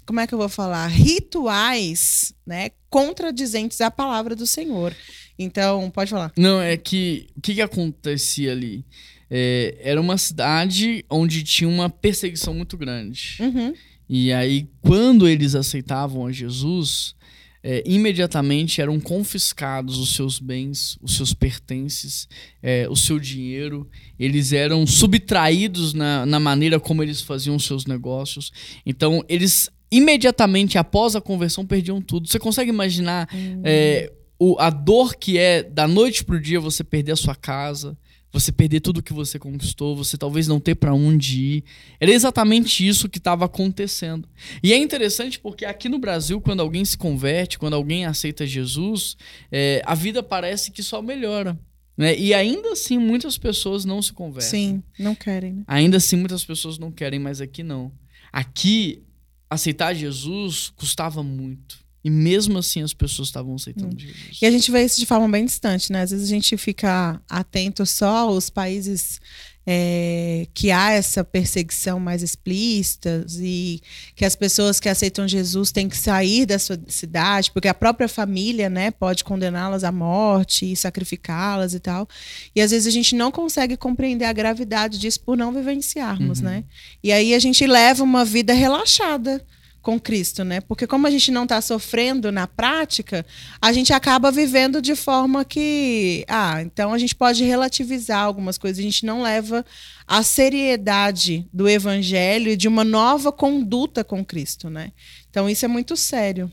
como 0.06 0.20
é 0.20 0.26
que 0.28 0.34
eu 0.34 0.38
vou 0.40 0.50
falar? 0.50 0.88
Rituais, 0.88 2.34
né? 2.46 2.70
Contradizentes 2.90 3.82
à 3.82 3.92
palavra 3.92 4.36
do 4.36 4.46
Senhor. 4.48 4.96
Então, 5.38 5.90
pode 5.90 6.10
falar. 6.12 6.32
Não, 6.38 6.62
é 6.62 6.78
que. 6.78 7.28
O 7.38 7.42
que, 7.42 7.56
que 7.56 7.62
acontecia 7.62 8.52
ali? 8.52 8.86
É, 9.36 9.80
era 9.82 10.00
uma 10.00 10.16
cidade 10.16 11.04
onde 11.10 11.44
tinha 11.44 11.68
uma 11.68 11.90
perseguição 11.90 12.54
muito 12.54 12.78
grande. 12.78 13.38
Uhum. 13.40 13.74
E 14.08 14.32
aí, 14.32 14.68
quando 14.80 15.28
eles 15.28 15.56
aceitavam 15.56 16.28
a 16.28 16.32
Jesus, 16.32 17.16
é, 17.64 17.82
imediatamente 17.84 18.80
eram 18.80 19.00
confiscados 19.00 19.98
os 19.98 20.14
seus 20.14 20.38
bens, 20.38 21.00
os 21.02 21.16
seus 21.16 21.34
pertences, 21.34 22.28
é, 22.62 22.88
o 22.88 22.96
seu 22.96 23.18
dinheiro. 23.18 23.90
Eles 24.20 24.54
eram 24.54 24.86
subtraídos 24.86 25.96
na, 25.96 26.28
na 26.28 26.40
maneira 26.40 26.80
como 26.80 27.02
eles 27.02 27.20
faziam 27.20 27.58
seus 27.58 27.88
negócios. 27.88 28.52
Então, 28.86 29.26
eles 29.28 29.68
imediatamente 29.90 30.78
após 30.78 31.16
a 31.16 31.22
conversão 31.22 31.66
perdiam 31.66 32.00
tudo. 32.00 32.28
Você 32.28 32.38
consegue 32.38 32.70
imaginar 32.70 33.28
é, 33.64 34.14
o, 34.38 34.60
a 34.60 34.70
dor 34.70 35.16
que 35.16 35.40
é 35.40 35.64
da 35.64 35.88
noite 35.88 36.24
pro 36.24 36.40
dia 36.40 36.60
você 36.60 36.84
perder 36.84 37.14
a 37.14 37.16
sua 37.16 37.34
casa, 37.34 37.98
você 38.34 38.52
perder 38.52 38.80
tudo 38.80 39.04
que 39.04 39.14
você 39.14 39.38
conquistou, 39.38 39.96
você 39.96 40.18
talvez 40.18 40.48
não 40.48 40.60
ter 40.60 40.74
para 40.74 40.92
onde 40.92 41.40
ir. 41.40 41.64
Era 42.00 42.12
exatamente 42.12 42.86
isso 42.86 43.08
que 43.08 43.20
estava 43.20 43.46
acontecendo. 43.46 44.28
E 44.64 44.74
é 44.74 44.78
interessante 44.78 45.40
porque 45.40 45.64
aqui 45.64 45.88
no 45.88 46.00
Brasil, 46.00 46.42
quando 46.42 46.62
alguém 46.62 46.84
se 46.84 46.98
converte, 46.98 47.60
quando 47.60 47.76
alguém 47.76 48.06
aceita 48.06 48.46
Jesus, 48.48 49.16
é, 49.52 49.84
a 49.86 49.94
vida 49.94 50.24
parece 50.24 50.72
que 50.72 50.82
só 50.82 51.00
melhora. 51.00 51.58
Né? 51.96 52.18
E 52.18 52.34
ainda 52.34 52.72
assim, 52.72 52.98
muitas 52.98 53.38
pessoas 53.38 53.86
não 53.86 54.02
se 54.02 54.12
convertem. 54.12 54.50
Sim, 54.50 54.84
não 54.98 55.14
querem, 55.14 55.54
né? 55.54 55.64
Ainda 55.68 55.98
assim, 55.98 56.16
muitas 56.16 56.44
pessoas 56.44 56.80
não 56.80 56.92
querem, 56.92 57.20
mas 57.20 57.40
aqui 57.40 57.62
não. 57.62 57.92
Aqui, 58.32 59.04
aceitar 59.48 59.94
Jesus 59.94 60.74
custava 60.76 61.22
muito. 61.22 61.83
E 62.04 62.10
mesmo 62.10 62.58
assim 62.58 62.82
as 62.82 62.94
pessoas 62.94 63.30
estavam 63.30 63.56
aceitando 63.56 63.98
Jesus. 63.98 64.40
E 64.42 64.46
a 64.46 64.52
gente 64.52 64.70
vê 64.70 64.84
isso 64.84 65.00
de 65.00 65.06
forma 65.06 65.30
bem 65.30 65.46
distante, 65.46 65.92
né? 65.92 66.02
Às 66.02 66.12
vezes 66.12 66.28
a 66.28 66.30
gente 66.30 66.58
fica 66.58 67.22
atento 67.30 67.86
só 67.86 68.30
aos 68.30 68.50
países 68.50 69.22
é, 69.66 70.46
que 70.54 70.72
há 70.72 70.92
essa 70.92 71.24
perseguição 71.24 72.00
mais 72.00 72.22
explícita 72.22 73.26
e 73.40 73.82
que 74.16 74.26
as 74.26 74.36
pessoas 74.36 74.80
que 74.80 74.90
aceitam 74.90 75.26
Jesus 75.28 75.72
têm 75.72 75.88
que 75.88 75.96
sair 75.96 76.46
da 76.46 76.60
sua 76.60 76.78
cidade, 76.88 77.52
porque 77.52 77.70
a 77.70 77.74
própria 77.74 78.10
família, 78.10 78.70
né, 78.70 78.92
pode 78.92 79.24
condená-las 79.24 79.86
à 79.86 79.92
morte 79.92 80.70
e 80.70 80.76
sacrificá-las 80.76 81.74
e 81.74 81.80
tal. 81.80 82.08
E 82.54 82.62
às 82.62 82.72
vezes 82.72 82.88
a 82.88 82.92
gente 82.92 83.16
não 83.16 83.32
consegue 83.32 83.78
compreender 83.78 84.26
a 84.26 84.34
gravidade 84.34 85.00
disso 85.00 85.22
por 85.22 85.38
não 85.38 85.54
vivenciarmos, 85.54 86.42
né? 86.42 86.66
E 87.02 87.12
aí 87.12 87.34
a 87.34 87.40
gente 87.40 87.66
leva 87.66 88.04
uma 88.04 88.26
vida 88.26 88.54
relaxada 88.54 89.42
com 89.84 90.00
Cristo, 90.00 90.46
né? 90.46 90.62
Porque 90.62 90.88
como 90.88 91.06
a 91.06 91.12
gente 91.12 91.30
não 91.30 91.44
está 91.44 91.62
sofrendo 91.62 92.32
na 92.32 92.48
prática, 92.48 93.26
a 93.62 93.74
gente 93.74 93.92
acaba 93.92 94.32
vivendo 94.32 94.82
de 94.82 94.96
forma 94.96 95.44
que, 95.44 96.24
ah, 96.30 96.62
então 96.62 96.94
a 96.94 96.98
gente 96.98 97.14
pode 97.14 97.44
relativizar 97.44 98.24
algumas 98.24 98.58
coisas, 98.58 98.80
a 98.80 98.82
gente 98.82 99.06
não 99.06 99.22
leva 99.22 99.64
a 100.08 100.24
seriedade 100.24 101.46
do 101.52 101.68
evangelho 101.68 102.50
e 102.50 102.56
de 102.56 102.68
uma 102.68 102.86
nova 102.86 103.30
conduta 103.30 104.06
com 104.06 104.24
Cristo, 104.24 104.70
né? 104.70 104.94
Então 105.30 105.50
isso 105.50 105.66
é 105.66 105.68
muito 105.68 105.98
sério. 105.98 106.50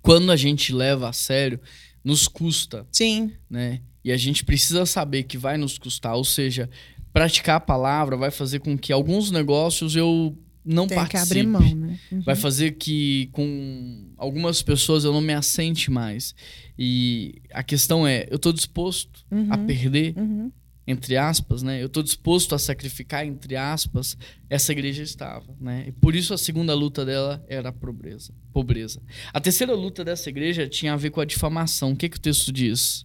Quando 0.00 0.32
a 0.32 0.36
gente 0.36 0.72
leva 0.72 1.10
a 1.10 1.12
sério, 1.12 1.60
nos 2.02 2.26
custa, 2.26 2.86
Sim. 2.90 3.32
né? 3.50 3.82
E 4.02 4.10
a 4.10 4.16
gente 4.16 4.44
precisa 4.44 4.86
saber 4.86 5.24
que 5.24 5.36
vai 5.36 5.58
nos 5.58 5.78
custar, 5.78 6.16
ou 6.16 6.24
seja, 6.24 6.68
praticar 7.12 7.56
a 7.56 7.60
palavra 7.60 8.16
vai 8.16 8.30
fazer 8.30 8.60
com 8.60 8.76
que 8.78 8.92
alguns 8.92 9.30
negócios 9.30 9.94
eu 9.94 10.36
não 10.64 10.86
Tem 10.86 10.96
que 10.98 11.04
participe. 11.12 11.40
abrir 11.40 11.46
mão, 11.48 11.74
né? 11.74 11.98
Uhum. 12.10 12.20
Vai 12.22 12.36
fazer 12.36 12.72
que 12.72 13.28
com 13.32 14.06
algumas 14.16 14.62
pessoas 14.62 15.04
eu 15.04 15.12
não 15.12 15.20
me 15.20 15.32
assente 15.32 15.90
mais. 15.90 16.34
E 16.78 17.34
a 17.52 17.62
questão 17.62 18.06
é, 18.06 18.26
eu 18.30 18.38
tô 18.38 18.52
disposto 18.52 19.24
a 19.50 19.58
perder, 19.58 20.14
Uhum. 20.16 20.50
entre 20.86 21.16
aspas, 21.16 21.62
né? 21.62 21.82
Eu 21.82 21.88
tô 21.88 22.02
disposto 22.02 22.54
a 22.54 22.58
sacrificar, 22.58 23.26
entre 23.26 23.56
aspas, 23.56 24.16
essa 24.50 24.72
igreja 24.72 25.02
estava, 25.02 25.46
né? 25.60 25.84
E 25.88 25.92
por 25.92 26.14
isso 26.14 26.32
a 26.34 26.38
segunda 26.38 26.74
luta 26.74 27.04
dela 27.04 27.44
era 27.48 27.68
a 27.70 27.72
pobreza. 27.72 28.32
pobreza. 28.52 29.00
A 29.32 29.40
terceira 29.40 29.74
luta 29.74 30.04
dessa 30.04 30.28
igreja 30.28 30.68
tinha 30.68 30.92
a 30.92 30.96
ver 30.96 31.10
com 31.10 31.20
a 31.20 31.24
difamação. 31.24 31.92
O 31.92 31.96
que, 31.96 32.08
que 32.08 32.16
o 32.18 32.20
texto 32.20 32.52
diz? 32.52 33.04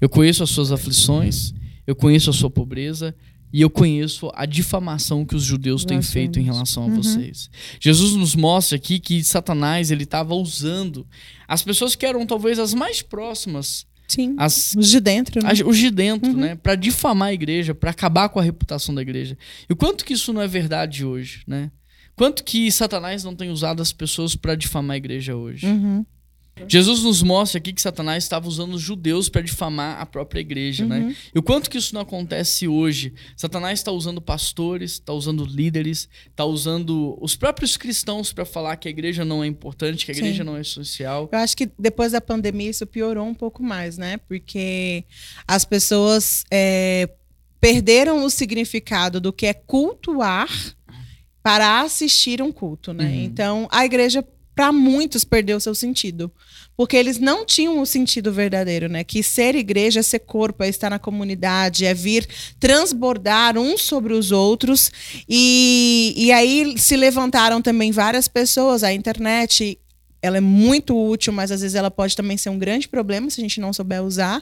Eu 0.00 0.08
conheço 0.08 0.42
as 0.42 0.50
suas 0.50 0.70
aflições, 0.70 1.52
eu 1.86 1.96
conheço 1.96 2.30
a 2.30 2.32
sua 2.32 2.48
pobreza, 2.50 3.14
e 3.52 3.60
eu 3.60 3.68
conheço 3.70 4.30
a 4.34 4.46
difamação 4.46 5.24
que 5.24 5.34
os 5.36 5.42
judeus 5.42 5.84
têm 5.84 6.00
feito 6.00 6.38
em 6.38 6.42
relação 6.42 6.84
a 6.84 6.86
Uhum. 6.86 6.96
vocês. 6.96 7.50
Jesus 7.80 8.12
nos 8.14 8.34
mostra 8.34 8.76
aqui 8.76 8.98
que 8.98 9.22
Satanás 9.22 9.90
ele 9.90 10.04
estava 10.04 10.34
usando 10.34 11.06
as 11.46 11.62
pessoas 11.62 11.94
que 11.94 12.06
eram 12.06 12.24
talvez 12.26 12.58
as 12.58 12.72
mais 12.72 13.02
próximas, 13.02 13.86
Sim. 14.08 14.34
as 14.38 14.74
Os 14.76 14.90
de 14.90 15.00
dentro, 15.00 15.42
né? 15.42 15.50
as- 15.50 15.60
os 15.60 15.76
de 15.76 15.90
dentro, 15.90 16.30
Uhum. 16.30 16.36
né, 16.38 16.54
para 16.54 16.74
difamar 16.74 17.28
a 17.28 17.32
igreja, 17.34 17.74
para 17.74 17.90
acabar 17.90 18.28
com 18.28 18.38
a 18.38 18.42
reputação 18.42 18.94
da 18.94 19.02
igreja. 19.02 19.36
E 19.68 19.72
o 19.72 19.76
quanto 19.76 20.04
que 20.04 20.14
isso 20.14 20.32
não 20.32 20.40
é 20.42 20.48
verdade 20.48 21.04
hoje, 21.04 21.42
né? 21.46 21.70
Quanto 22.14 22.44
que 22.44 22.70
Satanás 22.70 23.24
não 23.24 23.34
tem 23.34 23.50
usado 23.50 23.80
as 23.80 23.90
pessoas 23.92 24.36
para 24.36 24.54
difamar 24.54 24.94
a 24.94 24.98
igreja 24.98 25.34
hoje? 25.34 25.66
Uhum. 25.66 26.04
Jesus 26.68 27.02
nos 27.02 27.22
mostra 27.22 27.58
aqui 27.58 27.72
que 27.72 27.80
Satanás 27.80 28.22
estava 28.24 28.46
usando 28.46 28.74
os 28.74 28.82
judeus 28.82 29.28
para 29.28 29.40
difamar 29.40 30.00
a 30.00 30.06
própria 30.06 30.40
igreja, 30.40 30.82
Uhum. 30.84 30.88
né? 30.88 31.16
E 31.34 31.38
o 31.38 31.42
quanto 31.42 31.68
que 31.70 31.78
isso 31.78 31.94
não 31.94 32.02
acontece 32.02 32.68
hoje? 32.68 33.14
Satanás 33.36 33.78
está 33.80 33.90
usando 33.90 34.20
pastores, 34.20 34.92
está 34.92 35.12
usando 35.12 35.44
líderes, 35.44 36.08
está 36.28 36.44
usando 36.44 37.16
os 37.20 37.34
próprios 37.34 37.76
cristãos 37.76 38.32
para 38.32 38.44
falar 38.44 38.76
que 38.76 38.86
a 38.86 38.90
igreja 38.90 39.24
não 39.24 39.42
é 39.42 39.46
importante, 39.46 40.04
que 40.04 40.12
a 40.12 40.14
Sim. 40.14 40.20
igreja 40.20 40.44
não 40.44 40.56
é 40.56 40.62
social. 40.62 41.28
Eu 41.32 41.38
acho 41.38 41.56
que 41.56 41.70
depois 41.78 42.12
da 42.12 42.20
pandemia 42.20 42.70
isso 42.70 42.86
piorou 42.86 43.26
um 43.26 43.34
pouco 43.34 43.62
mais, 43.62 43.96
né? 43.96 44.18
Porque 44.18 45.04
as 45.48 45.64
pessoas 45.64 46.44
é, 46.50 47.08
perderam 47.60 48.24
o 48.24 48.30
significado 48.30 49.20
do 49.20 49.32
que 49.32 49.46
é 49.46 49.54
cultuar 49.54 50.48
para 51.42 51.80
assistir 51.80 52.40
um 52.42 52.52
culto, 52.52 52.92
né? 52.92 53.06
Uhum. 53.06 53.22
Então 53.24 53.68
a 53.70 53.84
igreja 53.84 54.22
para 54.54 54.72
muitos 54.72 55.24
perdeu 55.24 55.58
seu 55.58 55.74
sentido, 55.74 56.30
porque 56.76 56.96
eles 56.96 57.18
não 57.18 57.44
tinham 57.44 57.80
o 57.80 57.86
sentido 57.86 58.32
verdadeiro, 58.32 58.88
né? 58.88 59.02
Que 59.02 59.22
ser 59.22 59.54
igreja 59.54 60.00
é 60.00 60.02
ser 60.02 60.20
corpo, 60.20 60.62
é 60.62 60.68
estar 60.68 60.90
na 60.90 60.98
comunidade, 60.98 61.86
é 61.86 61.94
vir 61.94 62.26
transbordar 62.60 63.56
uns 63.58 63.82
sobre 63.82 64.12
os 64.12 64.30
outros. 64.30 64.90
E, 65.28 66.14
e 66.16 66.32
aí 66.32 66.74
se 66.78 66.96
levantaram 66.96 67.62
também 67.62 67.92
várias 67.92 68.28
pessoas, 68.28 68.82
a 68.82 68.92
internet. 68.92 69.78
Ela 70.22 70.36
é 70.36 70.40
muito 70.40 70.96
útil, 70.96 71.32
mas 71.32 71.50
às 71.50 71.62
vezes 71.62 71.74
ela 71.74 71.90
pode 71.90 72.14
também 72.14 72.36
ser 72.36 72.48
um 72.48 72.58
grande 72.58 72.88
problema 72.88 73.28
se 73.28 73.40
a 73.40 73.42
gente 73.42 73.60
não 73.60 73.72
souber 73.72 74.02
usar. 74.04 74.40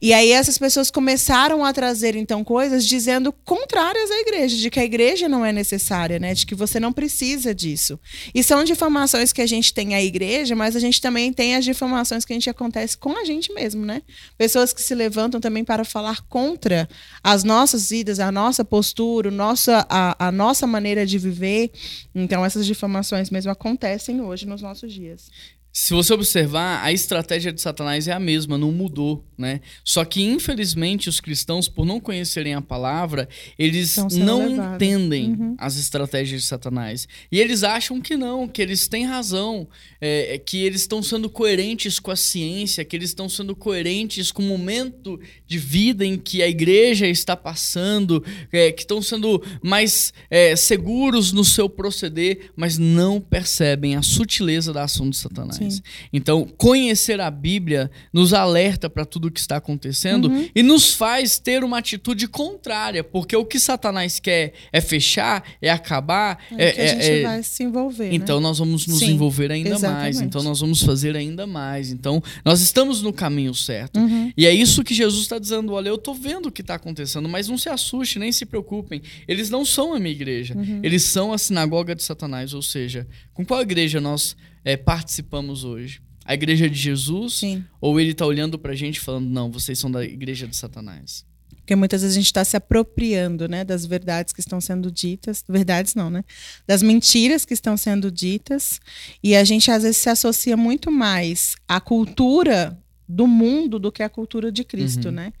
E 0.00 0.12
aí 0.12 0.30
essas 0.30 0.56
pessoas 0.56 0.88
começaram 0.88 1.64
a 1.64 1.72
trazer 1.72 2.14
então 2.14 2.44
coisas 2.44 2.86
dizendo 2.86 3.32
contrárias 3.32 4.08
à 4.10 4.20
igreja, 4.20 4.56
de 4.56 4.70
que 4.70 4.78
a 4.78 4.84
igreja 4.84 5.28
não 5.28 5.44
é 5.44 5.52
necessária, 5.52 6.20
né? 6.20 6.32
De 6.32 6.46
que 6.46 6.54
você 6.54 6.78
não 6.78 6.92
precisa 6.92 7.52
disso. 7.52 7.98
E 8.32 8.42
são 8.42 8.62
difamações 8.62 9.32
que 9.32 9.42
a 9.42 9.46
gente 9.46 9.74
tem 9.74 9.96
à 9.96 10.02
igreja, 10.02 10.54
mas 10.54 10.76
a 10.76 10.80
gente 10.80 11.00
também 11.00 11.32
tem 11.32 11.56
as 11.56 11.64
difamações 11.64 12.24
que 12.24 12.32
a 12.32 12.36
gente 12.36 12.48
acontece 12.48 12.96
com 12.96 13.18
a 13.18 13.24
gente 13.24 13.52
mesmo, 13.52 13.84
né? 13.84 14.02
Pessoas 14.38 14.72
que 14.72 14.82
se 14.82 14.94
levantam 14.94 15.40
também 15.40 15.64
para 15.64 15.84
falar 15.84 16.22
contra 16.28 16.88
as 17.22 17.42
nossas 17.42 17.90
vidas, 17.90 18.20
a 18.20 18.30
nossa 18.30 18.64
postura, 18.64 19.28
o 19.28 19.32
nosso, 19.32 19.72
a, 19.72 20.28
a 20.28 20.30
nossa 20.30 20.66
maneira 20.68 21.04
de 21.04 21.18
viver. 21.18 21.72
Então 22.14 22.44
essas 22.44 22.64
difamações 22.64 23.28
mesmo 23.30 23.50
acontecem 23.50 24.20
hoje 24.20 24.46
nos 24.46 24.62
nossos 24.62 24.92
dias. 24.92 25.15
is. 25.16 25.30
Se 25.78 25.92
você 25.92 26.14
observar, 26.14 26.82
a 26.82 26.90
estratégia 26.90 27.52
de 27.52 27.60
Satanás 27.60 28.08
é 28.08 28.12
a 28.12 28.18
mesma, 28.18 28.56
não 28.56 28.72
mudou, 28.72 29.22
né? 29.36 29.60
Só 29.84 30.06
que, 30.06 30.22
infelizmente, 30.22 31.06
os 31.06 31.20
cristãos, 31.20 31.68
por 31.68 31.84
não 31.84 32.00
conhecerem 32.00 32.54
a 32.54 32.62
palavra, 32.62 33.28
eles 33.58 33.94
não 34.14 34.48
levados. 34.48 34.74
entendem 34.74 35.32
Uhum. 35.32 35.54
as 35.58 35.76
estratégias 35.76 36.40
de 36.40 36.46
Satanás. 36.46 37.06
E 37.30 37.38
eles 37.38 37.62
acham 37.62 38.00
que 38.00 38.16
não, 38.16 38.48
que 38.48 38.62
eles 38.62 38.88
têm 38.88 39.04
razão, 39.04 39.68
é, 40.00 40.38
que 40.38 40.64
eles 40.64 40.80
estão 40.80 41.02
sendo 41.02 41.28
coerentes 41.28 41.98
com 41.98 42.10
a 42.10 42.16
ciência, 42.16 42.82
que 42.82 42.96
eles 42.96 43.10
estão 43.10 43.28
sendo 43.28 43.54
coerentes 43.54 44.32
com 44.32 44.42
o 44.42 44.46
momento 44.46 45.20
de 45.46 45.58
vida 45.58 46.06
em 46.06 46.16
que 46.16 46.42
a 46.42 46.48
igreja 46.48 47.06
está 47.06 47.36
passando, 47.36 48.24
é, 48.50 48.72
que 48.72 48.80
estão 48.80 49.02
sendo 49.02 49.42
mais 49.62 50.10
é, 50.30 50.56
seguros 50.56 51.32
no 51.32 51.44
seu 51.44 51.68
proceder, 51.68 52.50
mas 52.56 52.78
não 52.78 53.20
percebem 53.20 53.94
a 53.94 54.00
sutileza 54.00 54.72
da 54.72 54.84
ação 54.84 55.10
de 55.10 55.18
Satanás. 55.18 55.56
Sim. 55.56 55.65
Satanás. 55.70 55.82
Então, 56.12 56.46
conhecer 56.56 57.20
a 57.20 57.30
Bíblia 57.30 57.90
nos 58.12 58.32
alerta 58.32 58.88
para 58.88 59.04
tudo 59.04 59.28
o 59.28 59.30
que 59.30 59.40
está 59.40 59.56
acontecendo 59.56 60.30
e 60.54 60.62
nos 60.62 60.92
faz 60.94 61.38
ter 61.38 61.62
uma 61.64 61.78
atitude 61.78 62.26
contrária, 62.28 63.02
porque 63.04 63.36
o 63.36 63.44
que 63.44 63.58
Satanás 63.58 64.18
quer 64.20 64.52
é 64.72 64.80
fechar, 64.80 65.42
é 65.60 65.70
acabar, 65.70 66.38
É, 66.56 66.68
é, 66.68 66.72
que 66.72 66.80
a 66.80 66.86
gente 66.86 67.02
é- 67.04 67.20
é- 67.20 67.22
vai 67.22 67.42
se 67.42 67.62
envolver. 67.62 68.12
então 68.12 68.36
né? 68.36 68.42
nós 68.42 68.58
vamos 68.58 68.86
nos 68.86 68.98
Sim, 68.98 69.12
envolver 69.12 69.50
ainda 69.50 69.70
mais, 69.70 69.82
exatamente. 69.82 70.24
então 70.24 70.42
nós 70.42 70.60
vamos 70.60 70.82
fazer 70.82 71.16
ainda 71.16 71.46
mais. 71.46 71.90
Então 71.90 72.22
nós 72.44 72.60
estamos 72.60 73.02
no 73.02 73.12
caminho 73.12 73.54
certo. 73.54 73.98
Uhum. 73.98 74.32
E 74.36 74.46
é 74.46 74.52
isso 74.52 74.82
que 74.84 74.94
Jesus 74.94 75.22
está 75.22 75.38
dizendo: 75.38 75.72
olha, 75.72 75.88
eu 75.88 75.98
tô 75.98 76.14
vendo 76.14 76.46
o 76.46 76.52
que 76.52 76.60
está 76.60 76.74
acontecendo, 76.74 77.28
mas 77.28 77.48
não 77.48 77.58
se 77.58 77.68
assuste, 77.68 78.18
nem 78.18 78.32
se 78.32 78.44
preocupem. 78.46 79.02
Eles 79.26 79.50
não 79.50 79.64
são 79.64 79.94
a 79.94 79.98
minha 79.98 80.12
igreja, 80.14 80.54
Uhum. 80.56 80.80
eles 80.82 81.02
são 81.04 81.32
a 81.32 81.38
sinagoga 81.38 81.94
de 81.94 82.02
Satanás. 82.02 82.52
Ou 82.54 82.62
seja, 82.62 83.06
com 83.34 83.44
qual 83.44 83.60
igreja 83.62 84.00
nós 84.00 84.36
eh, 84.66 84.76
participamos 84.76 85.64
hoje? 85.64 86.02
A 86.24 86.34
igreja 86.34 86.68
de 86.68 86.76
Jesus? 86.76 87.34
Sim. 87.34 87.64
Ou 87.80 88.00
ele 88.00 88.10
está 88.10 88.26
olhando 88.26 88.58
pra 88.58 88.74
gente 88.74 88.96
e 88.96 89.00
falando, 89.00 89.28
não, 89.30 89.50
vocês 89.50 89.78
são 89.78 89.90
da 89.90 90.04
igreja 90.04 90.46
de 90.46 90.56
Satanás? 90.56 91.24
Porque 91.56 91.74
muitas 91.76 92.02
vezes 92.02 92.16
a 92.16 92.20
gente 92.20 92.26
está 92.26 92.44
se 92.44 92.56
apropriando, 92.56 93.48
né, 93.48 93.64
das 93.64 93.86
verdades 93.86 94.32
que 94.32 94.40
estão 94.40 94.60
sendo 94.60 94.90
ditas, 94.90 95.44
verdades 95.48 95.94
não, 95.94 96.10
né, 96.10 96.24
das 96.66 96.82
mentiras 96.82 97.44
que 97.44 97.54
estão 97.54 97.76
sendo 97.76 98.10
ditas, 98.10 98.80
e 99.22 99.34
a 99.36 99.42
gente 99.44 99.70
às 99.70 99.82
vezes 99.82 99.96
se 99.98 100.08
associa 100.08 100.56
muito 100.56 100.90
mais 100.92 101.56
à 101.66 101.80
cultura 101.80 102.78
do 103.08 103.26
mundo 103.26 103.78
do 103.78 103.90
que 103.92 104.02
à 104.02 104.08
cultura 104.08 104.50
de 104.50 104.64
Cristo, 104.64 105.06
Uhum. 105.06 105.14
né? 105.14 105.32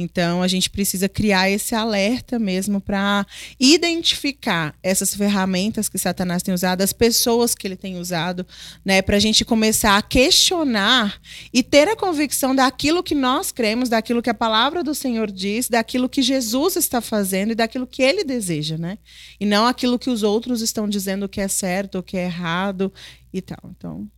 Então 0.00 0.42
a 0.42 0.48
gente 0.48 0.70
precisa 0.70 1.08
criar 1.08 1.50
esse 1.50 1.74
alerta 1.74 2.38
mesmo 2.38 2.80
para 2.80 3.26
identificar 3.58 4.74
essas 4.82 5.14
ferramentas 5.14 5.88
que 5.88 5.98
Satanás 5.98 6.42
tem 6.42 6.54
usado, 6.54 6.82
as 6.82 6.92
pessoas 6.92 7.54
que 7.54 7.66
ele 7.66 7.76
tem 7.76 7.98
usado, 7.98 8.46
né, 8.84 9.02
para 9.02 9.16
a 9.16 9.20
gente 9.20 9.44
começar 9.44 9.96
a 9.96 10.02
questionar 10.02 11.20
e 11.52 11.62
ter 11.62 11.88
a 11.88 11.96
convicção 11.96 12.54
daquilo 12.54 13.02
que 13.02 13.14
nós 13.14 13.52
cremos, 13.52 13.88
daquilo 13.88 14.22
que 14.22 14.30
a 14.30 14.34
palavra 14.34 14.82
do 14.82 14.94
Senhor 14.94 15.30
diz, 15.30 15.68
daquilo 15.68 16.08
que 16.08 16.22
Jesus 16.22 16.76
está 16.76 17.00
fazendo 17.00 17.52
e 17.52 17.54
daquilo 17.54 17.86
que 17.86 18.02
ele 18.02 18.24
deseja, 18.24 18.78
né? 18.78 18.98
E 19.38 19.46
não 19.46 19.66
aquilo 19.66 19.98
que 19.98 20.10
os 20.10 20.22
outros 20.22 20.60
estão 20.62 20.88
dizendo 20.88 21.28
que 21.28 21.40
é 21.40 21.48
certo 21.48 21.96
ou 21.96 22.02
que 22.02 22.16
é 22.16 22.24
errado 22.24 22.92
e 23.32 23.40
tal. 23.40 23.70
Então, 23.76 24.08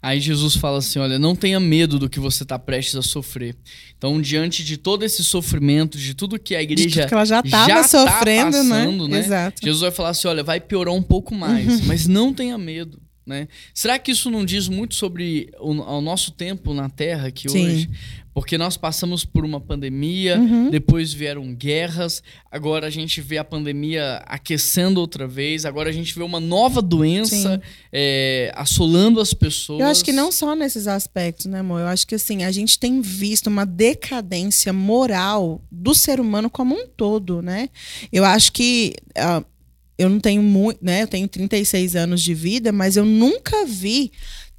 Aí 0.00 0.20
Jesus 0.20 0.56
fala 0.56 0.78
assim: 0.78 0.98
olha, 0.98 1.18
não 1.18 1.34
tenha 1.34 1.58
medo 1.58 1.98
do 1.98 2.08
que 2.08 2.20
você 2.20 2.42
está 2.42 2.58
prestes 2.58 2.96
a 2.96 3.02
sofrer. 3.02 3.56
Então, 3.96 4.20
diante 4.20 4.64
de 4.64 4.76
todo 4.76 5.04
esse 5.04 5.22
sofrimento, 5.24 5.98
de 5.98 6.14
tudo 6.14 6.38
que 6.38 6.54
a 6.54 6.62
igreja 6.62 7.06
que 7.06 7.14
ela 7.14 7.24
já 7.24 7.40
estava 7.40 7.74
tá 7.74 7.82
sofrendo, 7.82 8.56
passando, 8.56 9.08
né? 9.08 9.18
né? 9.18 9.24
Exato. 9.24 9.60
Jesus 9.62 9.82
vai 9.82 9.90
falar 9.90 10.10
assim: 10.10 10.28
olha, 10.28 10.42
vai 10.42 10.60
piorar 10.60 10.94
um 10.94 11.02
pouco 11.02 11.34
mais, 11.34 11.80
mas 11.86 12.06
não 12.06 12.32
tenha 12.32 12.56
medo. 12.56 13.00
Né? 13.26 13.48
Será 13.74 13.98
que 13.98 14.12
isso 14.12 14.30
não 14.30 14.44
diz 14.44 14.68
muito 14.68 14.94
sobre 14.94 15.50
o, 15.58 15.72
o 15.72 16.00
nosso 16.00 16.30
tempo 16.30 16.72
na 16.72 16.88
Terra 16.88 17.26
aqui 17.26 17.48
Sim. 17.48 17.66
hoje? 17.66 17.90
Porque 18.36 18.58
nós 18.58 18.76
passamos 18.76 19.24
por 19.24 19.46
uma 19.46 19.58
pandemia, 19.58 20.38
Uhum. 20.38 20.68
depois 20.68 21.10
vieram 21.10 21.54
guerras, 21.54 22.22
agora 22.50 22.86
a 22.86 22.90
gente 22.90 23.18
vê 23.22 23.38
a 23.38 23.44
pandemia 23.44 24.22
aquecendo 24.26 25.00
outra 25.00 25.26
vez, 25.26 25.64
agora 25.64 25.88
a 25.88 25.92
gente 25.92 26.14
vê 26.14 26.22
uma 26.22 26.38
nova 26.38 26.82
doença 26.82 27.62
é, 27.90 28.52
assolando 28.54 29.22
as 29.22 29.32
pessoas. 29.32 29.80
Eu 29.80 29.86
acho 29.86 30.04
que 30.04 30.12
não 30.12 30.30
só 30.30 30.54
nesses 30.54 30.86
aspectos, 30.86 31.46
né, 31.46 31.60
amor? 31.60 31.80
Eu 31.80 31.86
acho 31.86 32.06
que 32.06 32.14
assim, 32.14 32.44
a 32.44 32.50
gente 32.52 32.78
tem 32.78 33.00
visto 33.00 33.46
uma 33.46 33.64
decadência 33.64 34.70
moral 34.70 35.62
do 35.72 35.94
ser 35.94 36.20
humano 36.20 36.50
como 36.50 36.74
um 36.74 36.86
todo, 36.86 37.40
né? 37.40 37.70
Eu 38.12 38.22
acho 38.22 38.52
que 38.52 38.92
ah, 39.16 39.42
eu 39.96 40.10
não 40.10 40.20
tenho 40.20 40.42
muito, 40.42 40.84
né? 40.84 41.04
Eu 41.04 41.08
tenho 41.08 41.26
36 41.26 41.96
anos 41.96 42.20
de 42.20 42.34
vida, 42.34 42.70
mas 42.70 42.98
eu 42.98 43.04
nunca 43.06 43.64
vi 43.64 44.12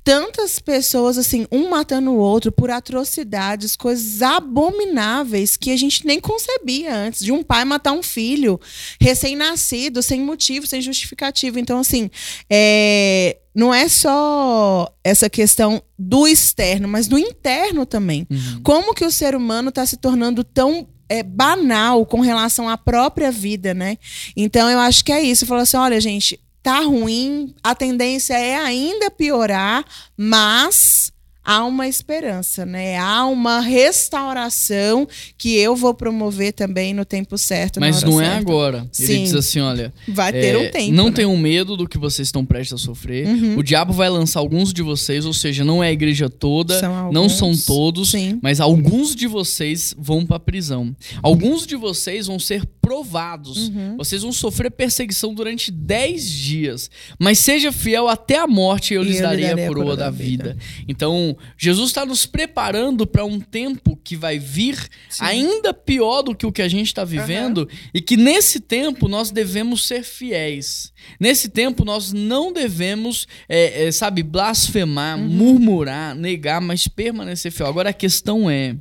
tantas 0.08 0.58
pessoas 0.58 1.18
assim, 1.18 1.46
um 1.52 1.70
matando 1.70 2.12
o 2.12 2.18
outro 2.18 2.50
por 2.50 2.72
atrocidades, 2.72 3.76
coisas 3.76 4.22
abomináveis 4.22 5.58
que 5.58 5.70
a 5.70 5.76
gente 5.76 6.06
nem 6.06 6.18
concebia 6.18 6.96
antes, 6.96 7.26
de 7.26 7.34
um 7.34 7.44
pai 7.44 7.66
matar 7.66 7.92
um 7.92 8.02
filho 8.02 8.58
recém-nascido, 9.02 10.02
sem 10.02 10.22
motivo, 10.22 10.66
sem 10.66 10.82
justificativa. 10.82 11.60
Então, 11.60 11.80
assim, 11.80 12.10
é, 12.50 13.36
não 13.54 13.74
é 13.74 13.90
só 13.90 14.88
essa 15.04 15.30
questão 15.30 15.84
do 16.00 16.26
externo, 16.26 16.88
mas 16.88 17.10
do 17.10 17.20
interno 17.20 17.86
também. 17.86 18.26
Uhum. 18.32 18.62
Como 18.64 18.94
que 18.94 19.04
o 19.04 19.12
ser 19.12 19.36
humano 19.36 19.68
está 19.68 19.86
se 19.86 19.98
tornando 19.98 20.42
tão 20.42 20.88
é, 21.10 21.22
banal 21.22 22.06
com 22.06 22.22
relação 22.22 22.70
à 22.70 22.78
própria 22.78 23.30
vida, 23.30 23.74
né? 23.74 23.98
Então 24.38 24.70
eu 24.70 24.80
acho 24.80 25.04
que 25.04 25.12
é 25.12 25.22
isso. 25.22 25.46
Falou 25.46 25.64
assim: 25.64 25.76
olha, 25.76 26.00
gente, 26.00 26.40
tá 26.68 26.82
ruim, 26.82 27.56
a 27.64 27.74
tendência 27.74 28.34
é 28.34 28.58
ainda 28.58 29.10
piorar, 29.10 29.86
mas 30.18 31.14
há 31.48 31.64
uma 31.64 31.88
esperança, 31.88 32.66
né? 32.66 32.98
Há 32.98 33.26
uma 33.26 33.62
restauração 33.62 35.08
que 35.38 35.56
eu 35.56 35.78
vou 35.78 35.94
promover 35.94 36.52
também 36.52 36.94
no 36.94 37.06
tempo 37.06 37.38
certo. 37.38 37.80
Mas 37.80 38.04
não 38.04 38.20
é 38.20 38.26
certa. 38.26 38.40
agora. 38.42 38.78
Ele 39.00 39.08
Sim. 39.08 39.24
diz 39.24 39.34
assim: 39.34 39.62
olha. 39.62 39.94
Vai 40.10 40.34
ter 40.34 40.56
é, 40.56 40.58
um 40.58 40.70
tempo. 40.70 40.94
não 40.94 41.06
né? 41.06 41.12
tenham 41.14 41.38
medo 41.38 41.78
do 41.78 41.88
que 41.88 41.98
vocês 41.98 42.28
estão 42.28 42.46
prestes 42.46 42.74
a 42.74 42.78
sofrer. 42.78 43.26
Uhum. 43.26 43.60
O 43.60 43.64
diabo 43.64 43.94
vai 43.94 44.10
lançar 44.10 44.42
alguns 44.42 44.74
de 44.74 44.82
vocês, 44.82 45.26
ou 45.26 45.34
seja, 45.34 45.64
não 45.64 45.82
é 45.82 45.88
a 45.88 45.92
igreja 45.94 46.30
toda, 46.30 46.82
São 46.82 47.14
não 47.14 47.30
são 47.30 47.56
todos, 47.56 48.12
Sim. 48.12 48.40
mas 48.44 48.60
alguns 48.60 49.16
de 49.16 49.26
vocês 49.26 49.96
vão 49.98 50.26
para 50.26 50.38
prisão. 50.38 50.94
Alguns 51.24 51.66
de 51.66 51.78
vocês 51.78 52.28
vão 52.28 52.38
ser 52.38 52.66
provados. 52.88 53.68
Uhum. 53.68 53.98
Vocês 53.98 54.22
vão 54.22 54.32
sofrer 54.32 54.72
perseguição 54.72 55.34
durante 55.34 55.70
10 55.70 56.32
dias. 56.32 56.90
Mas 57.20 57.40
seja 57.40 57.70
fiel 57.70 58.08
até 58.08 58.38
a 58.38 58.48
morte 58.48 58.94
eu 58.94 59.04
lhes 59.04 59.18
eu 59.18 59.24
darei 59.24 59.46
darei 59.46 59.66
a 59.66 59.68
coroa 59.68 59.98
da 59.98 60.10
vida. 60.10 60.56
Então, 60.88 61.36
Jesus 61.58 61.90
está 61.90 62.06
nos 62.06 62.26
preparando 62.26 63.06
para 63.06 63.26
um 63.26 63.42
tempo 63.42 64.00
que 64.02 64.16
vai 64.16 64.40
vir 64.40 64.78
Sim. 65.10 65.24
ainda 65.26 65.74
pior 65.74 66.22
do 66.22 66.34
que 66.34 66.46
o 66.46 66.52
que 66.52 66.62
a 66.62 66.70
gente 66.70 66.88
está 66.88 67.04
vivendo 67.04 67.68
e 67.94 68.00
que 68.00 68.16
nesse 68.16 68.62
tempo 68.62 69.10
nós 69.10 69.32
devemos 69.32 69.86
ser 69.86 70.04
fiéis. 70.04 70.94
Nesse 71.20 71.50
tempo 71.50 71.84
nós 71.84 72.14
não 72.14 72.54
devemos, 72.54 73.28
é, 73.50 73.88
é, 73.88 73.92
sabe, 73.92 74.24
blasfemar, 74.24 75.18
Uhum. 75.20 75.28
murmurar, 75.28 76.16
negar, 76.16 76.62
mas 76.62 76.88
permanecer 76.88 77.52
fiel. 77.52 77.68
Agora 77.68 77.90
a 77.90 77.94
questão 77.94 78.50
é, 78.50 78.76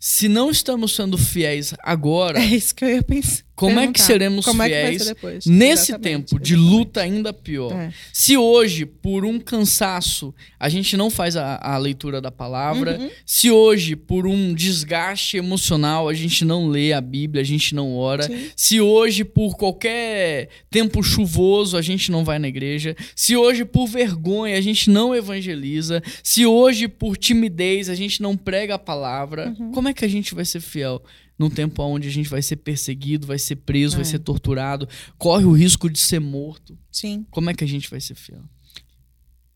se 0.00 0.28
não 0.28 0.50
estamos 0.50 0.96
sendo 0.96 1.18
fiéis 1.18 1.74
agora, 1.80 2.40
É 2.40 2.44
isso 2.46 2.74
que 2.74 2.84
eu 2.84 2.88
ia 2.88 3.02
pensar. 3.02 3.44
Como 3.60 3.78
é 3.80 3.92
que 3.92 4.00
seremos 4.00 4.44
Como 4.44 4.62
é 4.62 4.68
que 4.68 4.74
vai 4.74 4.84
fiéis 4.86 5.02
ser 5.02 5.14
depois? 5.14 5.46
nesse 5.46 5.92
Exatamente, 5.92 6.02
tempo 6.28 6.42
de 6.42 6.54
exatamente. 6.54 6.76
luta 6.78 7.00
ainda 7.02 7.32
pior? 7.32 7.72
É. 7.72 7.92
Se 8.12 8.36
hoje, 8.36 8.86
por 8.86 9.24
um 9.24 9.38
cansaço, 9.38 10.34
a 10.58 10.68
gente 10.68 10.96
não 10.96 11.10
faz 11.10 11.36
a, 11.36 11.56
a 11.62 11.76
leitura 11.78 12.20
da 12.20 12.30
palavra, 12.30 12.98
Uhum. 12.98 13.10
se 13.26 13.50
hoje, 13.50 13.94
por 13.96 14.26
um 14.26 14.54
desgaste 14.54 15.36
emocional, 15.36 16.08
a 16.08 16.14
gente 16.14 16.44
não 16.44 16.68
lê 16.68 16.92
a 16.92 17.00
Bíblia, 17.00 17.42
a 17.42 17.44
gente 17.46 17.74
não 17.74 17.94
ora, 17.96 18.24
Sim. 18.24 18.50
se 18.56 18.80
hoje, 18.80 19.24
por 19.24 19.56
qualquer 19.56 20.48
tempo 20.70 21.02
chuvoso, 21.02 21.76
a 21.76 21.82
gente 21.82 22.10
não 22.10 22.24
vai 22.24 22.38
na 22.38 22.48
igreja, 22.48 22.96
se 23.14 23.36
hoje, 23.36 23.64
por 23.64 23.86
vergonha, 23.86 24.56
a 24.56 24.60
gente 24.60 24.90
não 24.90 25.14
evangeliza, 25.14 26.02
se 26.22 26.46
hoje, 26.46 26.88
por 26.88 27.16
timidez, 27.16 27.88
a 27.88 27.94
gente 27.94 28.22
não 28.22 28.36
prega 28.36 28.74
a 28.74 28.78
palavra, 28.78 29.54
Uhum. 29.58 29.70
como 29.72 29.88
é 29.88 29.94
que 29.94 30.04
a 30.04 30.08
gente 30.08 30.34
vai 30.34 30.44
ser 30.44 30.60
fiel? 30.60 31.02
Num 31.40 31.48
tempo 31.48 31.82
onde 31.82 32.06
a 32.06 32.10
gente 32.10 32.28
vai 32.28 32.42
ser 32.42 32.56
perseguido, 32.56 33.26
vai 33.26 33.38
ser 33.38 33.56
preso, 33.56 33.94
vai 33.94 34.02
É. 34.02 34.04
ser 34.04 34.18
torturado, 34.18 34.86
corre 35.16 35.46
o 35.46 35.52
risco 35.52 35.88
de 35.88 35.98
ser 35.98 36.20
morto. 36.20 36.76
Sim. 36.92 37.24
Como 37.30 37.48
é 37.48 37.54
que 37.54 37.64
a 37.64 37.66
gente 37.66 37.88
vai 37.88 37.98
ser 37.98 38.14
fiel? 38.14 38.42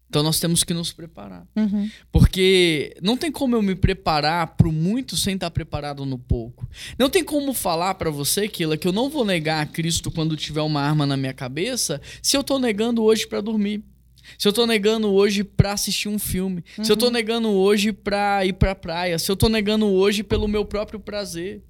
Então 0.09 0.23
nós 0.23 0.41
temos 0.41 0.65
que 0.65 0.73
nos 0.73 0.93
preparar. 0.93 1.47
Uhum. 1.55 1.91
Porque 2.11 2.97
não 3.03 3.19
tem 3.19 3.31
como 3.31 3.55
eu 3.55 3.61
me 3.61 3.75
preparar 3.75 4.57
pro 4.57 4.73
muito 4.73 5.15
sem 5.15 5.35
estar 5.35 5.51
preparado 5.51 6.07
no 6.07 6.17
pouco. 6.19 6.67
Não 6.99 7.11
tem 7.11 7.23
como 7.23 7.53
falar 7.53 7.95
pra 7.97 8.09
você, 8.11 8.49
Kila, 8.49 8.79
que 8.79 8.89
eu 8.89 8.93
não 8.93 9.11
vou 9.11 9.25
negar 9.25 9.61
a 9.63 9.67
Cristo 9.67 10.11
quando 10.11 10.37
tiver 10.39 10.63
uma 10.63 10.81
arma 10.81 11.05
na 11.05 11.19
minha 11.19 11.35
cabeça, 11.35 12.01
se 12.23 12.35
eu 12.35 12.43
tô 12.43 12.59
negando 12.59 13.03
hoje 13.03 13.27
pra 13.27 13.43
dormir. 13.43 13.83
Se 14.39 14.49
eu 14.49 14.55
tô 14.55 14.67
negando 14.67 15.13
hoje 15.13 15.45
pra 15.45 15.73
assistir 15.73 16.09
um 16.09 16.19
filme. 16.19 16.65
Se 16.83 16.91
eu 16.91 16.97
tô 16.97 17.11
negando 17.11 17.51
hoje 17.51 17.93
pra 17.93 18.43
ir 18.47 18.55
pra 18.55 18.75
praia. 18.75 19.19
Se 19.19 19.31
eu 19.31 19.37
tô 19.37 19.51
negando 19.51 19.85
hoje 19.87 20.23
pelo 20.23 20.49
meu 20.49 20.65
próprio 20.65 20.99
prazer. 20.99 21.63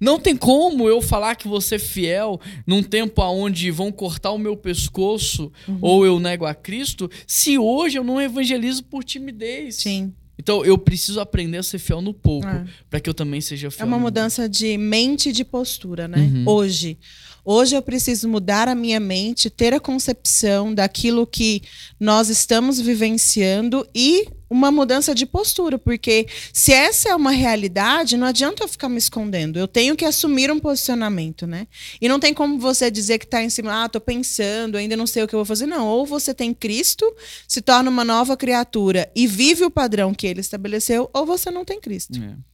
Não 0.00 0.18
tem 0.18 0.36
como 0.36 0.88
eu 0.88 1.00
falar 1.00 1.34
que 1.36 1.46
você 1.48 1.76
é 1.76 1.78
fiel 1.78 2.40
num 2.66 2.82
tempo 2.82 3.22
onde 3.22 3.70
vão 3.70 3.92
cortar 3.92 4.32
o 4.32 4.38
meu 4.38 4.56
pescoço 4.56 5.52
ou 5.80 6.04
eu 6.04 6.18
nego 6.18 6.44
a 6.44 6.54
Cristo, 6.54 7.10
se 7.26 7.58
hoje 7.58 7.98
eu 7.98 8.04
não 8.04 8.20
evangelizo 8.20 8.84
por 8.84 9.04
timidez. 9.04 9.76
Sim. 9.76 10.12
Então 10.38 10.64
eu 10.64 10.76
preciso 10.76 11.20
aprender 11.20 11.58
a 11.58 11.62
ser 11.62 11.78
fiel 11.78 12.00
no 12.00 12.12
pouco, 12.12 12.46
É. 12.48 12.64
para 12.90 12.98
que 13.00 13.08
eu 13.08 13.14
também 13.14 13.40
seja 13.40 13.70
fiel. 13.70 13.84
É 13.84 13.86
uma 13.86 13.98
mudança 13.98 14.48
de 14.48 14.76
mente 14.76 15.28
e 15.28 15.32
de 15.32 15.44
postura, 15.44 16.08
né? 16.08 16.18
Uhum. 16.18 16.44
Hoje. 16.46 16.98
Hoje 17.44 17.74
eu 17.74 17.82
preciso 17.82 18.28
mudar 18.28 18.68
a 18.68 18.74
minha 18.74 19.00
mente, 19.00 19.50
ter 19.50 19.74
a 19.74 19.80
concepção 19.80 20.72
daquilo 20.72 21.26
que 21.26 21.62
nós 21.98 22.28
estamos 22.28 22.80
vivenciando 22.80 23.86
e 23.94 24.28
uma 24.48 24.70
mudança 24.70 25.14
de 25.14 25.24
postura, 25.24 25.78
porque 25.78 26.26
se 26.52 26.72
essa 26.72 27.08
é 27.08 27.16
uma 27.16 27.30
realidade, 27.30 28.18
não 28.18 28.26
adianta 28.26 28.62
eu 28.62 28.68
ficar 28.68 28.88
me 28.88 28.98
escondendo. 28.98 29.58
Eu 29.58 29.66
tenho 29.66 29.96
que 29.96 30.04
assumir 30.04 30.52
um 30.52 30.60
posicionamento, 30.60 31.46
né? 31.46 31.66
E 32.00 32.06
não 32.06 32.20
tem 32.20 32.34
como 32.34 32.58
você 32.58 32.90
dizer 32.90 33.18
que 33.18 33.24
está 33.24 33.42
em 33.42 33.48
cima, 33.48 33.84
ah, 33.84 33.88
tô 33.88 33.98
pensando, 33.98 34.76
ainda 34.76 34.94
não 34.94 35.06
sei 35.06 35.22
o 35.22 35.28
que 35.28 35.34
eu 35.34 35.38
vou 35.38 35.46
fazer. 35.46 35.66
Não, 35.66 35.88
ou 35.88 36.04
você 36.04 36.34
tem 36.34 36.52
Cristo, 36.52 37.10
se 37.48 37.62
torna 37.62 37.88
uma 37.88 38.04
nova 38.04 38.36
criatura 38.36 39.10
e 39.16 39.26
vive 39.26 39.64
o 39.64 39.70
padrão 39.70 40.12
que 40.12 40.26
ele 40.26 40.40
estabeleceu, 40.40 41.08
ou 41.14 41.24
você 41.24 41.50
não 41.50 41.64
tem 41.64 41.80
Cristo. 41.80 42.22
É. 42.22 42.51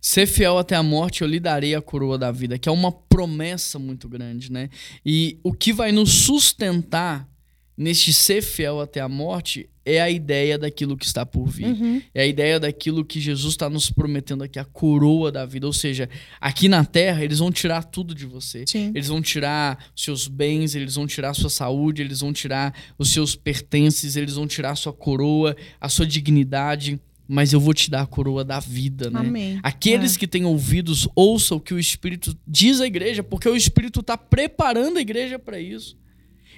Ser 0.00 0.26
fiel 0.26 0.58
até 0.58 0.74
a 0.74 0.82
morte, 0.82 1.22
eu 1.22 1.28
lhe 1.28 1.40
darei 1.40 1.74
a 1.74 1.82
coroa 1.82 2.18
da 2.18 2.30
vida, 2.30 2.58
que 2.58 2.68
é 2.68 2.72
uma 2.72 2.92
promessa 2.92 3.78
muito 3.78 4.08
grande, 4.08 4.50
né? 4.50 4.68
E 5.04 5.38
o 5.42 5.52
que 5.52 5.72
vai 5.72 5.92
nos 5.92 6.10
sustentar 6.10 7.28
neste 7.76 8.12
ser 8.12 8.42
fiel 8.42 8.78
até 8.78 9.00
a 9.00 9.08
morte 9.08 9.70
é 9.86 10.00
a 10.00 10.10
ideia 10.10 10.58
daquilo 10.58 10.96
que 10.96 11.06
está 11.06 11.24
por 11.24 11.46
vir. 11.48 11.66
Uhum. 11.66 12.02
É 12.14 12.22
a 12.22 12.26
ideia 12.26 12.60
daquilo 12.60 13.02
que 13.02 13.18
Jesus 13.18 13.54
está 13.54 13.70
nos 13.70 13.90
prometendo 13.90 14.44
aqui, 14.44 14.58
a 14.58 14.64
coroa 14.64 15.32
da 15.32 15.46
vida. 15.46 15.66
Ou 15.66 15.72
seja, 15.72 16.08
aqui 16.38 16.68
na 16.68 16.84
terra, 16.84 17.24
eles 17.24 17.38
vão 17.38 17.50
tirar 17.50 17.84
tudo 17.84 18.14
de 18.14 18.26
você. 18.26 18.64
Sim. 18.66 18.92
Eles 18.94 19.08
vão 19.08 19.22
tirar 19.22 19.82
seus 19.96 20.28
bens, 20.28 20.74
eles 20.74 20.94
vão 20.94 21.06
tirar 21.06 21.32
sua 21.32 21.48
saúde, 21.48 22.02
eles 22.02 22.20
vão 22.20 22.32
tirar 22.32 22.74
os 22.98 23.10
seus 23.12 23.34
pertences, 23.34 24.14
eles 24.14 24.34
vão 24.34 24.46
tirar 24.46 24.76
sua 24.76 24.92
coroa, 24.92 25.56
a 25.80 25.88
sua 25.88 26.06
dignidade. 26.06 27.00
Mas 27.32 27.52
eu 27.52 27.60
vou 27.60 27.72
te 27.72 27.88
dar 27.88 28.02
a 28.02 28.06
coroa 28.06 28.42
da 28.44 28.58
vida, 28.58 29.08
né? 29.08 29.20
Amém. 29.20 29.60
Aqueles 29.62 30.16
É. 30.16 30.18
que 30.18 30.26
têm 30.26 30.44
ouvidos, 30.44 31.06
ouçam 31.14 31.58
o 31.58 31.60
que 31.60 31.72
o 31.72 31.78
Espírito 31.78 32.36
diz 32.44 32.80
à 32.80 32.86
igreja, 32.88 33.22
porque 33.22 33.48
o 33.48 33.54
Espírito 33.54 34.00
está 34.00 34.18
preparando 34.18 34.96
a 34.96 35.00
igreja 35.00 35.38
para 35.38 35.60
isso. 35.60 35.96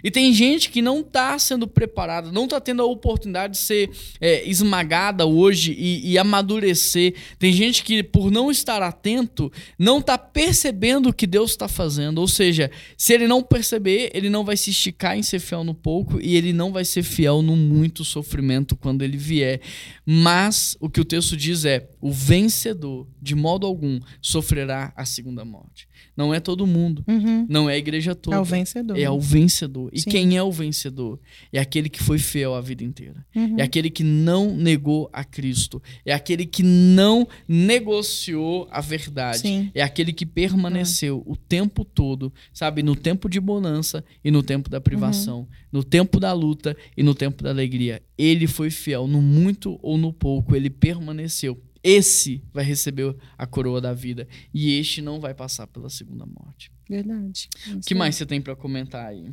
E 0.05 0.11
tem 0.11 0.33
gente 0.33 0.71
que 0.71 0.83
não 0.83 1.01
está 1.01 1.39
sendo 1.39 1.67
preparada, 1.67 2.33
não 2.33 2.45
está 2.45 2.61
tendo 2.61 2.83
a 2.83 2.87
oportunidade 2.87 3.53
de 3.55 3.59
ser 3.59 3.91
é, 4.21 4.49
esmagada 4.49 5.27
hoje 5.27 5.73
e, 5.79 6.11
e 6.13 6.19
amadurecer. 6.19 7.15
Tem 7.39 7.53
gente 7.53 7.83
que, 7.83 8.03
por 8.03 8.31
não 8.31 8.51
estar 8.51 8.83
atento, 8.83 9.51
não 9.79 9.99
está 9.99 10.19
percebendo 10.19 11.09
o 11.11 11.13
que 11.13 11.27
Deus 11.27 11.51
está 11.53 11.69
fazendo. 11.69 12.19
Ou 12.19 12.29
seja, 12.29 12.71
se 12.97 13.13
ele 13.13 13.27
não 13.27 13.43
perceber, 13.43 14.11
ele 14.15 14.29
não 14.29 14.45
vai 14.45 14.57
se 14.57 14.71
esticar 14.71 15.17
em 15.17 15.23
ser 15.23 15.39
fiel 15.39 15.65
no 15.65 15.75
pouco 15.75 16.21
e 16.21 16.37
ele 16.37 16.53
não 16.53 16.73
vai 16.73 16.85
ser 16.85 17.03
fiel 17.03 17.43
no 17.43 17.57
muito 17.57 18.05
sofrimento 18.05 18.75
quando 18.77 19.03
ele 19.03 19.17
vier. 19.17 19.61
Mas 20.05 20.77
o 20.81 20.91
que 20.91 21.01
o 21.01 21.05
texto 21.05 21.37
diz 21.37 21.65
é: 21.65 21.89
o 22.01 22.11
vencedor, 22.11 23.07
de 23.21 23.35
modo 23.35 23.67
algum, 23.67 24.01
sofrerá 24.21 24.93
a 24.97 25.05
segunda 25.05 25.45
morte. 25.45 25.87
Não 26.17 26.35
é 26.35 26.41
todo 26.41 26.67
mundo, 26.67 27.03
Uhum. 27.09 27.47
não 27.49 27.71
é 27.71 27.75
a 27.75 27.79
igreja 27.79 28.15
toda. 28.15 28.37
É 28.37 28.41
o 28.41 28.45
vencedor. 28.45 28.99
É 28.99 29.11
o 29.11 29.21
vencedor. 29.21 29.91
E 29.93 30.01
Sim. 30.01 30.11
quem 30.11 30.37
é 30.37 30.43
o 30.43 30.51
vencedor? 30.51 31.21
É 31.53 31.61
aquele 31.61 31.89
que 31.89 32.03
foi 32.03 32.19
fiel 32.19 32.55
a 32.55 32.61
vida 32.61 32.83
inteira. 32.83 33.25
Uhum. 33.35 33.57
É 33.59 33.63
aquele 33.63 33.91
que 33.91 34.03
não 34.03 34.57
negou 34.57 35.11
a 35.13 35.23
Cristo. 35.23 35.83
É 36.05 36.15
aquele 36.15 36.47
que 36.47 36.63
não 36.63 37.29
negociou 37.47 38.67
a 38.71 38.81
verdade. 38.81 39.41
Sim. 39.41 39.71
É 39.75 39.83
aquele 39.83 40.13
que 40.13 40.25
permaneceu 40.25 41.23
o 41.27 41.37
tempo 41.37 41.85
todo, 41.85 42.33
sabe? 42.53 42.83
No 42.83 42.97
tempo 42.97 43.29
de 43.29 43.39
bonança 43.39 44.03
e 44.25 44.31
no 44.31 44.43
tempo 44.43 44.71
da 44.71 44.81
privação. 44.81 45.41
Uhum. 45.41 45.47
No 45.71 45.85
tempo 45.85 46.19
da 46.19 46.33
luta 46.33 46.77
e 46.97 47.03
no 47.03 47.15
tempo 47.15 47.43
da 47.43 47.51
alegria. 47.51 48.03
Ele 48.17 48.47
foi 48.47 48.71
fiel 48.71 49.07
no 49.07 49.21
muito 49.21 49.79
ou 49.83 49.99
no 49.99 50.13
pouco. 50.13 50.57
Ele 50.57 50.71
permaneceu. 50.71 51.61
Esse 51.83 52.43
vai 52.53 52.65
receber 52.65 53.15
a 53.37 53.47
coroa 53.47 53.81
da 53.81 53.93
vida. 53.93 54.29
E 54.55 54.79
este 54.79 55.03
não 55.03 55.21
vai 55.21 55.35
passar 55.35 55.67
pela 55.67 55.91
segunda 55.91 56.25
morte. 56.25 56.71
Verdade. 56.93 57.49
O 57.69 57.81
que 57.81 57.95
mais 57.95 58.17
você 58.17 58.27
tem 58.27 58.41
pra 58.41 58.55
comentar 58.55 59.07
aí? 59.07 59.25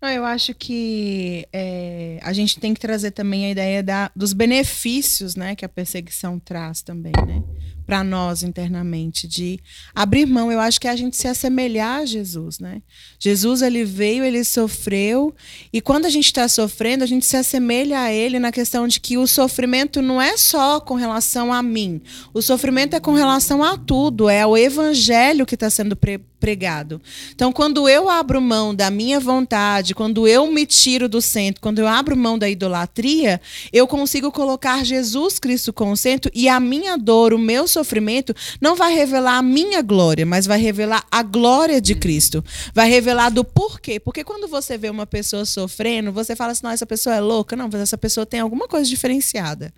Não, 0.00 0.08
eu 0.08 0.24
acho 0.24 0.54
que 0.54 1.46
é, 1.52 2.18
a 2.22 2.32
gente 2.32 2.58
tem 2.58 2.72
que 2.72 2.80
trazer 2.80 3.10
também 3.10 3.44
a 3.44 3.50
ideia 3.50 3.82
da, 3.82 4.10
dos 4.16 4.32
benefícios 4.32 5.36
né, 5.36 5.54
que 5.54 5.64
a 5.64 5.68
perseguição 5.68 6.38
traz 6.38 6.80
também, 6.80 7.12
né? 7.26 7.42
Para 7.84 8.02
nós 8.02 8.42
internamente, 8.42 9.28
de 9.28 9.60
abrir 9.94 10.24
mão. 10.24 10.50
Eu 10.50 10.58
acho 10.60 10.80
que 10.80 10.88
é 10.88 10.90
a 10.90 10.96
gente 10.96 11.16
se 11.16 11.28
assemelhar 11.28 12.00
a 12.00 12.06
Jesus, 12.06 12.60
né? 12.60 12.80
Jesus, 13.18 13.60
ele 13.60 13.84
veio, 13.84 14.24
ele 14.24 14.42
sofreu, 14.42 15.34
e 15.70 15.82
quando 15.82 16.06
a 16.06 16.10
gente 16.10 16.26
está 16.26 16.48
sofrendo, 16.48 17.04
a 17.04 17.06
gente 17.06 17.26
se 17.26 17.36
assemelha 17.36 18.00
a 18.00 18.12
ele 18.12 18.38
na 18.38 18.52
questão 18.52 18.86
de 18.88 19.00
que 19.00 19.18
o 19.18 19.26
sofrimento 19.26 20.00
não 20.00 20.22
é 20.22 20.36
só 20.36 20.80
com 20.80 20.94
relação 20.94 21.52
a 21.52 21.62
mim, 21.62 22.00
o 22.32 22.40
sofrimento 22.40 22.94
é 22.94 23.00
com 23.00 23.12
relação 23.12 23.62
a 23.62 23.76
tudo, 23.76 24.30
é 24.30 24.46
o 24.46 24.56
evangelho 24.56 25.44
que 25.44 25.56
está 25.56 25.68
sendo 25.68 25.96
pre 25.96 26.20
pregado. 26.40 27.00
Então, 27.34 27.52
quando 27.52 27.88
eu 27.88 28.08
abro 28.08 28.40
mão 28.40 28.74
da 28.74 28.90
minha 28.90 29.20
vontade, 29.20 29.94
quando 29.94 30.26
eu 30.26 30.50
me 30.50 30.64
tiro 30.64 31.08
do 31.08 31.20
centro, 31.20 31.60
quando 31.60 31.78
eu 31.78 31.86
abro 31.86 32.16
mão 32.16 32.38
da 32.38 32.48
idolatria, 32.48 33.40
eu 33.72 33.86
consigo 33.86 34.32
colocar 34.32 34.84
Jesus 34.84 35.38
Cristo 35.38 35.72
como 35.72 35.96
centro 35.96 36.30
e 36.34 36.48
a 36.48 36.58
minha 36.58 36.96
dor, 36.96 37.34
o 37.34 37.38
meu 37.38 37.68
sofrimento, 37.68 38.34
não 38.60 38.74
vai 38.74 38.94
revelar 38.94 39.36
a 39.36 39.42
minha 39.42 39.82
glória, 39.82 40.24
mas 40.24 40.46
vai 40.46 40.58
revelar 40.58 41.04
a 41.10 41.22
glória 41.22 41.80
de 41.80 41.94
Cristo. 41.94 42.42
Vai 42.74 42.88
revelar 42.88 43.28
do 43.30 43.44
porquê. 43.44 44.00
Porque 44.00 44.24
quando 44.24 44.48
você 44.48 44.78
vê 44.78 44.88
uma 44.88 45.06
pessoa 45.06 45.44
sofrendo, 45.44 46.10
você 46.10 46.34
fala 46.34 46.52
assim: 46.52 46.64
não, 46.64 46.70
essa 46.70 46.86
pessoa 46.86 47.14
é 47.14 47.20
louca. 47.20 47.54
Não, 47.54 47.68
mas 47.70 47.82
essa 47.82 47.98
pessoa 47.98 48.24
tem 48.24 48.40
alguma 48.40 48.66
coisa 48.66 48.88
diferenciada. 48.88 49.72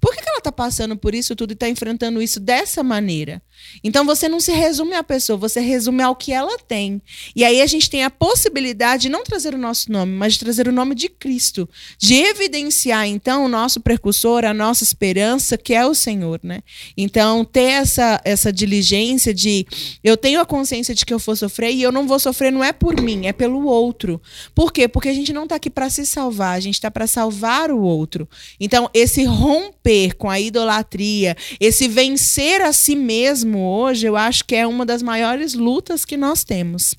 Por 0.00 0.14
que, 0.14 0.22
que 0.22 0.28
ela 0.28 0.38
está 0.38 0.52
passando 0.52 0.96
por 0.96 1.14
isso 1.14 1.34
tudo 1.34 1.50
e 1.50 1.54
está 1.54 1.68
enfrentando 1.68 2.22
isso 2.22 2.38
dessa 2.38 2.82
maneira? 2.82 3.42
Então 3.82 4.04
você 4.04 4.28
não 4.28 4.38
se 4.38 4.52
resume 4.52 4.94
à 4.94 5.02
pessoa, 5.02 5.36
você 5.36 5.60
resume 5.60 5.99
ao 6.00 6.16
que 6.16 6.32
ela 6.32 6.58
tem. 6.58 7.00
E 7.34 7.44
aí 7.44 7.60
a 7.60 7.66
gente 7.66 7.88
tem 7.90 8.04
a 8.04 8.10
possibilidade 8.10 9.02
de 9.02 9.08
não 9.08 9.24
trazer 9.24 9.54
o 9.54 9.58
nosso 9.58 9.90
nome, 9.90 10.12
mas 10.12 10.34
de 10.34 10.40
trazer 10.40 10.68
o 10.68 10.72
nome 10.72 10.94
de 10.94 11.08
Cristo, 11.08 11.68
de 11.98 12.14
evidenciar 12.14 13.06
então 13.06 13.44
o 13.44 13.48
nosso 13.48 13.80
precursor, 13.80 14.44
a 14.44 14.54
nossa 14.54 14.84
esperança, 14.84 15.56
que 15.56 15.74
é 15.74 15.86
o 15.86 15.94
Senhor, 15.94 16.40
né? 16.42 16.62
Então 16.96 17.44
ter 17.44 17.70
essa 17.72 18.20
essa 18.24 18.52
diligência 18.52 19.32
de 19.32 19.66
eu 20.02 20.16
tenho 20.16 20.40
a 20.40 20.46
consciência 20.46 20.94
de 20.94 21.04
que 21.04 21.12
eu 21.12 21.18
vou 21.18 21.36
sofrer 21.36 21.72
e 21.72 21.82
eu 21.82 21.92
não 21.92 22.06
vou 22.06 22.18
sofrer 22.18 22.52
não 22.52 22.62
é 22.62 22.72
por 22.72 23.00
mim, 23.00 23.26
é 23.26 23.32
pelo 23.32 23.66
outro. 23.66 24.20
Por 24.54 24.72
quê? 24.72 24.86
Porque 24.86 25.08
a 25.08 25.14
gente 25.14 25.32
não 25.32 25.44
está 25.44 25.56
aqui 25.56 25.70
para 25.70 25.90
se 25.90 26.04
salvar, 26.06 26.56
a 26.56 26.60
gente 26.60 26.74
está 26.74 26.90
para 26.90 27.06
salvar 27.06 27.70
o 27.70 27.80
outro. 27.80 28.28
Então 28.58 28.88
esse 28.92 29.24
romper 29.24 30.16
com 30.16 30.28
a 30.28 30.38
idolatria, 30.38 31.36
esse 31.58 31.88
vencer 31.88 32.60
a 32.62 32.72
si 32.72 32.94
mesmo 32.94 33.58
hoje, 33.66 34.06
eu 34.06 34.16
acho 34.16 34.44
que 34.44 34.54
é 34.54 34.66
uma 34.66 34.84
das 34.84 35.02
maiores 35.02 35.54
lutas 35.54 35.89
que 36.04 36.16
nós 36.16 36.44
temos, 36.44 36.94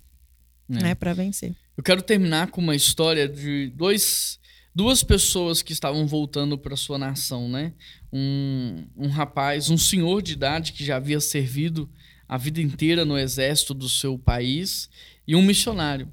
É. 0.69 0.81
né, 0.83 0.95
para 0.95 1.13
vencer. 1.13 1.55
Eu 1.77 1.83
quero 1.83 2.01
terminar 2.01 2.47
com 2.51 2.61
uma 2.61 2.75
história 2.75 3.27
de 3.27 3.69
dois, 3.75 4.39
duas 4.75 5.03
pessoas 5.03 5.61
que 5.61 5.73
estavam 5.73 6.05
voltando 6.05 6.57
para 6.57 6.75
sua 6.75 6.97
nação, 6.97 7.49
né? 7.49 7.73
Um, 8.11 8.85
um 8.95 9.07
rapaz, 9.07 9.69
um 9.69 9.77
senhor 9.77 10.21
de 10.21 10.33
idade 10.33 10.73
que 10.73 10.83
já 10.85 10.97
havia 10.97 11.19
servido 11.19 11.89
a 12.27 12.37
vida 12.37 12.61
inteira 12.61 13.03
no 13.03 13.17
exército 13.17 13.73
do 13.73 13.89
seu 13.89 14.17
país 14.17 14.89
e 15.27 15.35
um 15.35 15.41
missionário. 15.41 16.09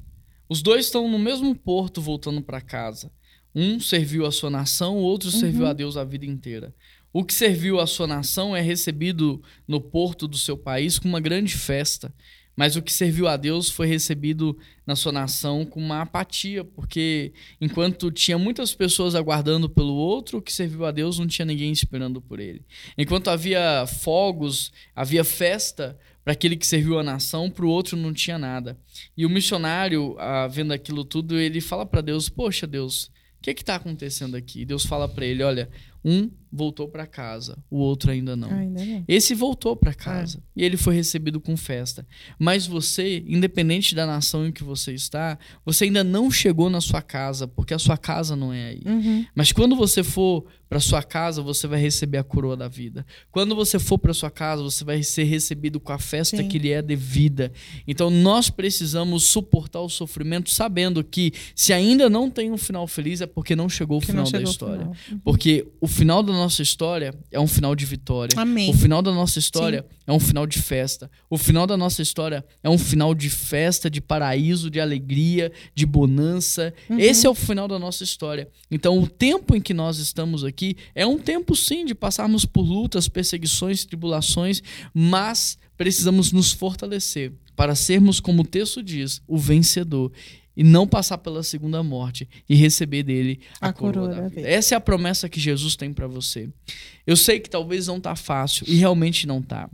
Os 0.49 0.63
dois 0.63 0.87
estão 0.87 1.09
no 1.09 1.19
mesmo 1.19 1.55
porto 1.55 2.01
voltando 2.01 2.41
para 2.41 2.61
casa. 2.61 3.11
Um 3.55 3.79
serviu 3.81 4.25
a 4.27 4.33
sua 4.33 4.51
nação, 4.51 4.97
o 4.97 5.03
outro 5.03 5.31
serviu 5.31 5.67
a 5.67 5.73
Deus 5.73 5.97
a 5.97 6.05
vida 6.05 6.25
inteira. 6.25 6.75
O 7.13 7.25
que 7.25 7.35
serviu 7.35 7.81
a 7.81 7.87
sua 7.87 8.07
nação 8.07 8.55
é 8.55 8.61
recebido 8.61 9.43
no 9.67 9.81
porto 9.81 10.29
do 10.29 10.37
seu 10.37 10.57
país 10.57 10.99
com 10.99 11.09
uma 11.09 11.21
grande 11.21 11.55
festa. 11.57 12.15
Mas 12.59 12.75
o 12.75 12.83
que 12.83 12.93
serviu 12.93 13.29
a 13.29 13.37
Deus 13.37 13.71
foi 13.71 13.87
recebido 13.87 14.59
na 14.85 14.97
sua 14.97 15.13
nação 15.13 15.65
com 15.65 15.79
uma 15.79 16.03
apatia, 16.03 16.65
porque 16.65 17.33
enquanto 17.61 18.11
tinha 18.11 18.37
muitas 18.37 18.75
pessoas 18.75 19.15
aguardando 19.15 19.71
pelo 19.71 19.95
outro, 19.95 20.39
o 20.39 20.43
que 20.43 20.53
serviu 20.53 20.85
a 20.85 20.91
Deus 20.91 21.21
não 21.21 21.29
tinha 21.29 21.47
ninguém 21.47 21.71
esperando 21.71 22.21
por 22.21 22.41
ele. 22.41 22.63
Enquanto 22.99 23.29
havia 23.31 23.87
fogos, 23.87 24.73
havia 24.93 25.23
festa 25.23 25.97
para 26.25 26.33
aquele 26.33 26.57
que 26.57 26.67
serviu 26.67 26.99
a 26.99 27.05
nação, 27.05 27.49
para 27.49 27.65
o 27.65 27.69
outro 27.69 27.97
não 27.97 28.13
tinha 28.13 28.37
nada. 28.37 28.77
E 29.17 29.25
o 29.25 29.31
missionário, 29.31 30.17
ah, 30.19 30.49
vendo 30.49 30.73
aquilo 30.73 31.05
tudo, 31.05 31.39
ele 31.39 31.61
fala 31.61 31.87
para 31.87 32.01
Deus: 32.01 32.29
Poxa, 32.29 32.67
Deus, 32.67 33.05
o 33.39 33.41
que 33.41 33.53
está 33.53 33.77
acontecendo 33.77 34.37
aqui? 34.37 34.65
Deus 34.65 34.85
fala 34.85 35.09
para 35.09 35.25
ele: 35.25 35.45
Olha, 35.45 35.71
um 36.05 36.31
voltou 36.51 36.89
para 36.89 37.07
casa, 37.07 37.59
o 37.71 37.77
outro 37.79 38.11
ainda 38.11 38.35
não. 38.35 38.51
Ainda 38.51 38.85
não. 38.85 39.05
Esse 39.07 39.35
voltou 39.35 39.77
para 39.77 39.93
casa 39.93 40.43
e 40.57 40.65
ele 40.65 40.77
foi 40.77 40.95
recebido 40.95 41.41
com 41.41 41.57
festa. 41.57 42.07
Mas 42.39 42.67
você, 42.67 43.23
independente 43.27 43.95
da 43.95 44.07
nação 44.07 44.47
em 44.47 44.53
que 44.53 44.65
você 44.65 44.95
está, 44.95 45.39
você 45.65 45.85
ainda 45.85 46.03
não 46.03 46.31
chegou 46.31 46.71
na 46.71 46.81
sua 46.81 47.03
casa, 47.03 47.47
porque 47.47 47.75
a 47.75 47.79
sua 47.79 47.99
casa 47.99 48.35
não 48.35 48.53
é 48.53 48.69
aí. 48.69 48.83
Uhum. 48.87 49.27
Mas 49.35 49.53
quando 49.53 49.77
você 49.77 50.03
for 50.03 50.47
para 50.69 50.81
sua 50.81 51.03
casa, 51.03 51.41
você 51.43 51.67
vai 51.67 51.81
receber 51.81 52.19
a 52.19 52.25
coroa 52.25 52.57
da 52.57 52.69
vida. 52.69 53.07
Quando 53.31 53.55
você 53.55 53.79
for 53.79 53.99
para 53.99 54.13
sua 54.13 54.31
casa, 54.31 54.63
você 54.63 54.85
vai 54.85 55.03
ser 55.03 55.25
recebido 55.25 55.81
com 55.81 55.93
a 55.93 55.99
festa 55.99 56.37
Sim. 56.39 56.49
que 56.49 56.59
lhe 56.59 56.71
é 56.71 56.83
devida. 56.83 57.53
Então 57.87 58.11
nós 58.11 58.51
precisamos 58.51 59.25
suportar 59.25 59.81
o 59.81 59.89
sofrimento 59.89 60.51
sabendo 60.51 61.03
que 61.03 61.33
se 61.55 61.73
ainda 61.73 62.11
não 62.11 62.31
tem 62.31 62.51
um 62.53 62.59
final 62.59 62.87
feliz 62.87 63.21
é 63.21 63.27
porque 63.27 63.57
não 63.57 63.69
chegou 63.69 63.97
o 63.99 64.01
Que 64.01 64.09
final 64.09 64.25
da 64.25 64.31
chegou 64.31 64.47
ao 64.47 64.51
história. 64.51 64.79
final. 64.95 65.21
Porque 65.25 65.67
o 65.81 65.88
final 65.89 66.23
da 66.23 66.33
nossa 66.33 66.63
história 66.63 67.15
é 67.31 67.41
um 67.41 67.47
final 67.47 67.75
de 67.75 67.85
vitória. 67.85 68.33
Amém. 68.37 68.71
O 68.71 68.75
final 68.75 69.03
da 69.03 69.13
nossa 69.13 69.39
história 69.39 69.85
é 70.07 70.13
um 70.13 70.21
final 70.21 70.47
de 70.47 70.61
festa. 70.61 71.11
O 71.29 71.37
final 71.37 71.67
da 71.67 71.77
nossa 71.77 72.03
história 72.03 72.45
é 72.63 72.69
um 72.69 72.79
final 72.79 73.15
de 73.15 73.29
festa, 73.31 73.91
de 73.91 74.01
paraíso, 74.01 74.71
de 74.71 74.81
alegria, 74.81 75.51
de 75.75 75.85
bonança. 75.85 76.73
Uhum. 76.89 76.99
Esse 76.99 77.27
é 77.27 77.31
o 77.31 77.35
final 77.35 77.67
da 77.67 77.79
nossa 77.79 78.05
história. 78.05 78.49
Então, 78.71 78.99
o 78.99 79.09
tempo 79.09 79.57
em 79.57 79.61
que 79.61 79.75
nós 79.75 79.99
estamos 79.99 80.45
aqui 80.45 80.77
é 80.95 81.07
um 81.07 81.19
tempo, 81.19 81.57
sim, 81.57 81.85
de 81.85 81.95
passarmos 81.95 82.45
por 82.45 82.63
lutas, 82.63 83.09
perseguições, 83.09 83.85
tribulações, 83.85 84.63
mas 84.95 85.59
precisamos 85.77 86.33
nos 86.33 86.53
fortalecer 86.53 87.33
para 87.57 87.75
sermos, 87.75 88.21
como 88.21 88.43
o 88.43 88.47
texto 88.47 88.83
diz, 88.83 89.21
o 89.27 89.37
vencedor 89.37 90.13
e 90.59 90.65
não 90.65 90.89
passar 90.89 91.19
pela 91.19 91.45
segunda 91.45 91.85
morte 91.85 92.29
e 92.49 92.57
receber 92.57 93.05
dele 93.05 93.39
a, 93.61 93.69
A 93.69 93.73
coroa, 93.73 94.09
da 94.09 94.15
da 94.17 94.23
vida. 94.23 94.35
vida. 94.35 94.49
Essa 94.49 94.75
é 94.75 94.77
a 94.77 94.81
promessa 94.81 95.29
que 95.29 95.39
Jesus 95.39 95.77
tem 95.77 95.93
para 95.93 96.09
você. 96.09 96.49
Eu 97.07 97.17
sei 97.17 97.39
que 97.39 97.49
talvez 97.49 97.87
não 97.87 98.01
tá 98.01 98.17
fácil 98.17 98.65
e 98.69 98.75
realmente 98.75 99.25
não 99.25 99.41
tá. 99.41 99.71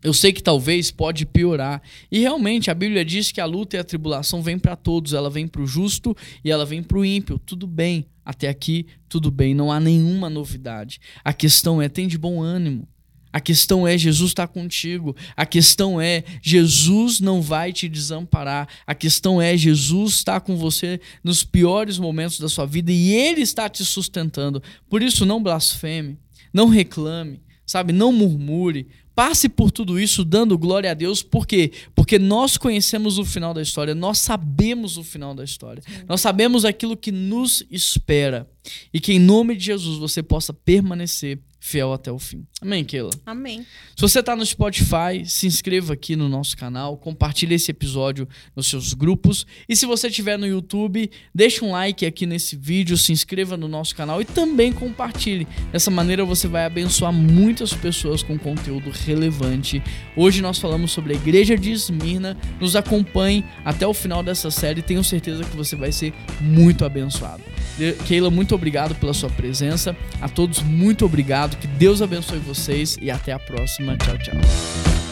Eu 0.00 0.14
sei 0.14 0.32
que 0.32 0.42
talvez 0.42 0.92
pode 0.92 1.26
piorar. 1.26 1.82
E 2.10 2.20
realmente 2.20 2.70
a 2.70 2.74
Bíblia 2.74 3.04
diz 3.04 3.32
que 3.32 3.40
a 3.40 3.44
luta 3.44 3.76
e 3.76 3.80
a 3.80 3.84
tribulação 3.84 4.40
vem 4.42 4.58
para 4.58 4.76
todos, 4.76 5.12
ela 5.12 5.28
vem 5.28 5.48
para 5.48 5.60
o 5.62 5.66
justo 5.66 6.16
e 6.44 6.50
ela 6.52 6.64
vem 6.64 6.84
para 6.84 6.98
o 6.98 7.04
ímpio. 7.04 7.40
Tudo 7.40 7.66
bem. 7.66 8.06
Até 8.24 8.48
aqui 8.48 8.86
tudo 9.08 9.30
bem, 9.30 9.52
não 9.54 9.72
há 9.72 9.80
nenhuma 9.80 10.30
novidade. 10.30 11.00
A 11.24 11.32
questão 11.32 11.82
é 11.82 11.88
tem 11.88 12.06
de 12.06 12.16
bom 12.16 12.40
ânimo. 12.40 12.88
A 13.32 13.40
questão 13.40 13.86
é 13.86 13.96
Jesus 13.96 14.30
está 14.30 14.46
contigo. 14.46 15.16
A 15.36 15.46
questão 15.46 16.00
é 16.00 16.22
Jesus 16.42 17.18
não 17.18 17.40
vai 17.40 17.72
te 17.72 17.88
desamparar. 17.88 18.68
A 18.86 18.94
questão 18.94 19.40
é 19.40 19.56
Jesus 19.56 20.14
está 20.14 20.38
com 20.38 20.56
você 20.56 21.00
nos 21.24 21.42
piores 21.42 21.98
momentos 21.98 22.38
da 22.38 22.48
sua 22.48 22.66
vida 22.66 22.92
e 22.92 23.12
ele 23.12 23.40
está 23.40 23.68
te 23.68 23.84
sustentando. 23.84 24.62
Por 24.88 25.02
isso 25.02 25.24
não 25.24 25.42
blasfeme, 25.42 26.18
não 26.52 26.68
reclame, 26.68 27.40
sabe? 27.64 27.92
Não 27.92 28.12
murmure. 28.12 28.86
Passe 29.14 29.48
por 29.48 29.70
tudo 29.70 30.00
isso 30.00 30.24
dando 30.24 30.56
glória 30.56 30.90
a 30.90 30.94
Deus, 30.94 31.22
por 31.22 31.46
quê? 31.46 31.70
Porque 31.94 32.18
nós 32.18 32.56
conhecemos 32.56 33.18
o 33.18 33.24
final 33.26 33.52
da 33.52 33.60
história, 33.60 33.94
nós 33.94 34.18
sabemos 34.18 34.96
o 34.96 35.04
final 35.04 35.34
da 35.34 35.44
história, 35.44 35.82
nós 36.08 36.22
sabemos 36.22 36.64
aquilo 36.64 36.96
que 36.96 37.12
nos 37.12 37.62
espera 37.70 38.48
e 38.92 38.98
que 38.98 39.12
em 39.12 39.18
nome 39.18 39.54
de 39.54 39.66
Jesus 39.66 39.98
você 39.98 40.22
possa 40.22 40.54
permanecer 40.54 41.38
fiel 41.64 41.92
até 41.92 42.10
o 42.10 42.18
fim. 42.18 42.44
Amém, 42.60 42.84
Keila? 42.84 43.10
Amém. 43.24 43.64
Se 43.94 44.02
você 44.02 44.18
está 44.18 44.34
no 44.34 44.44
Spotify, 44.44 45.24
se 45.24 45.46
inscreva 45.46 45.92
aqui 45.92 46.16
no 46.16 46.28
nosso 46.28 46.56
canal, 46.56 46.96
compartilhe 46.96 47.54
esse 47.54 47.70
episódio 47.70 48.28
nos 48.54 48.66
seus 48.66 48.92
grupos. 48.94 49.46
E 49.68 49.76
se 49.76 49.86
você 49.86 50.08
estiver 50.08 50.36
no 50.36 50.44
YouTube, 50.44 51.08
deixe 51.32 51.64
um 51.64 51.70
like 51.70 52.04
aqui 52.04 52.26
nesse 52.26 52.56
vídeo, 52.56 52.98
se 52.98 53.12
inscreva 53.12 53.56
no 53.56 53.68
nosso 53.68 53.94
canal 53.94 54.20
e 54.20 54.24
também 54.24 54.72
compartilhe. 54.72 55.46
Dessa 55.70 55.88
maneira 55.88 56.24
você 56.24 56.48
vai 56.48 56.64
abençoar 56.64 57.12
muitas 57.12 57.72
pessoas 57.72 58.24
com 58.24 58.36
conteúdo 58.36 58.90
relevante. 58.90 59.80
Hoje 60.16 60.42
nós 60.42 60.58
falamos 60.58 60.90
sobre 60.90 61.12
a 61.12 61.16
igreja 61.16 61.56
de 61.56 61.70
Esmirna. 61.70 62.36
Nos 62.60 62.74
acompanhe 62.74 63.44
até 63.64 63.86
o 63.86 63.94
final 63.94 64.20
dessa 64.20 64.50
série. 64.50 64.82
Tenho 64.82 65.04
certeza 65.04 65.44
que 65.44 65.56
você 65.56 65.76
vai 65.76 65.92
ser 65.92 66.12
muito 66.40 66.84
abençoado. 66.84 67.44
Keila, 68.06 68.30
muito 68.30 68.54
obrigado 68.54 68.94
pela 68.96 69.14
sua 69.14 69.30
presença. 69.30 69.96
A 70.20 70.28
todos, 70.28 70.60
muito 70.60 71.04
obrigado. 71.54 71.60
Que 71.60 71.66
Deus 71.78 72.02
abençoe 72.02 72.38
vocês 72.38 72.96
e 73.00 73.10
até 73.10 73.32
a 73.32 73.38
próxima. 73.38 73.96
Tchau, 73.96 74.18
tchau. 74.18 75.11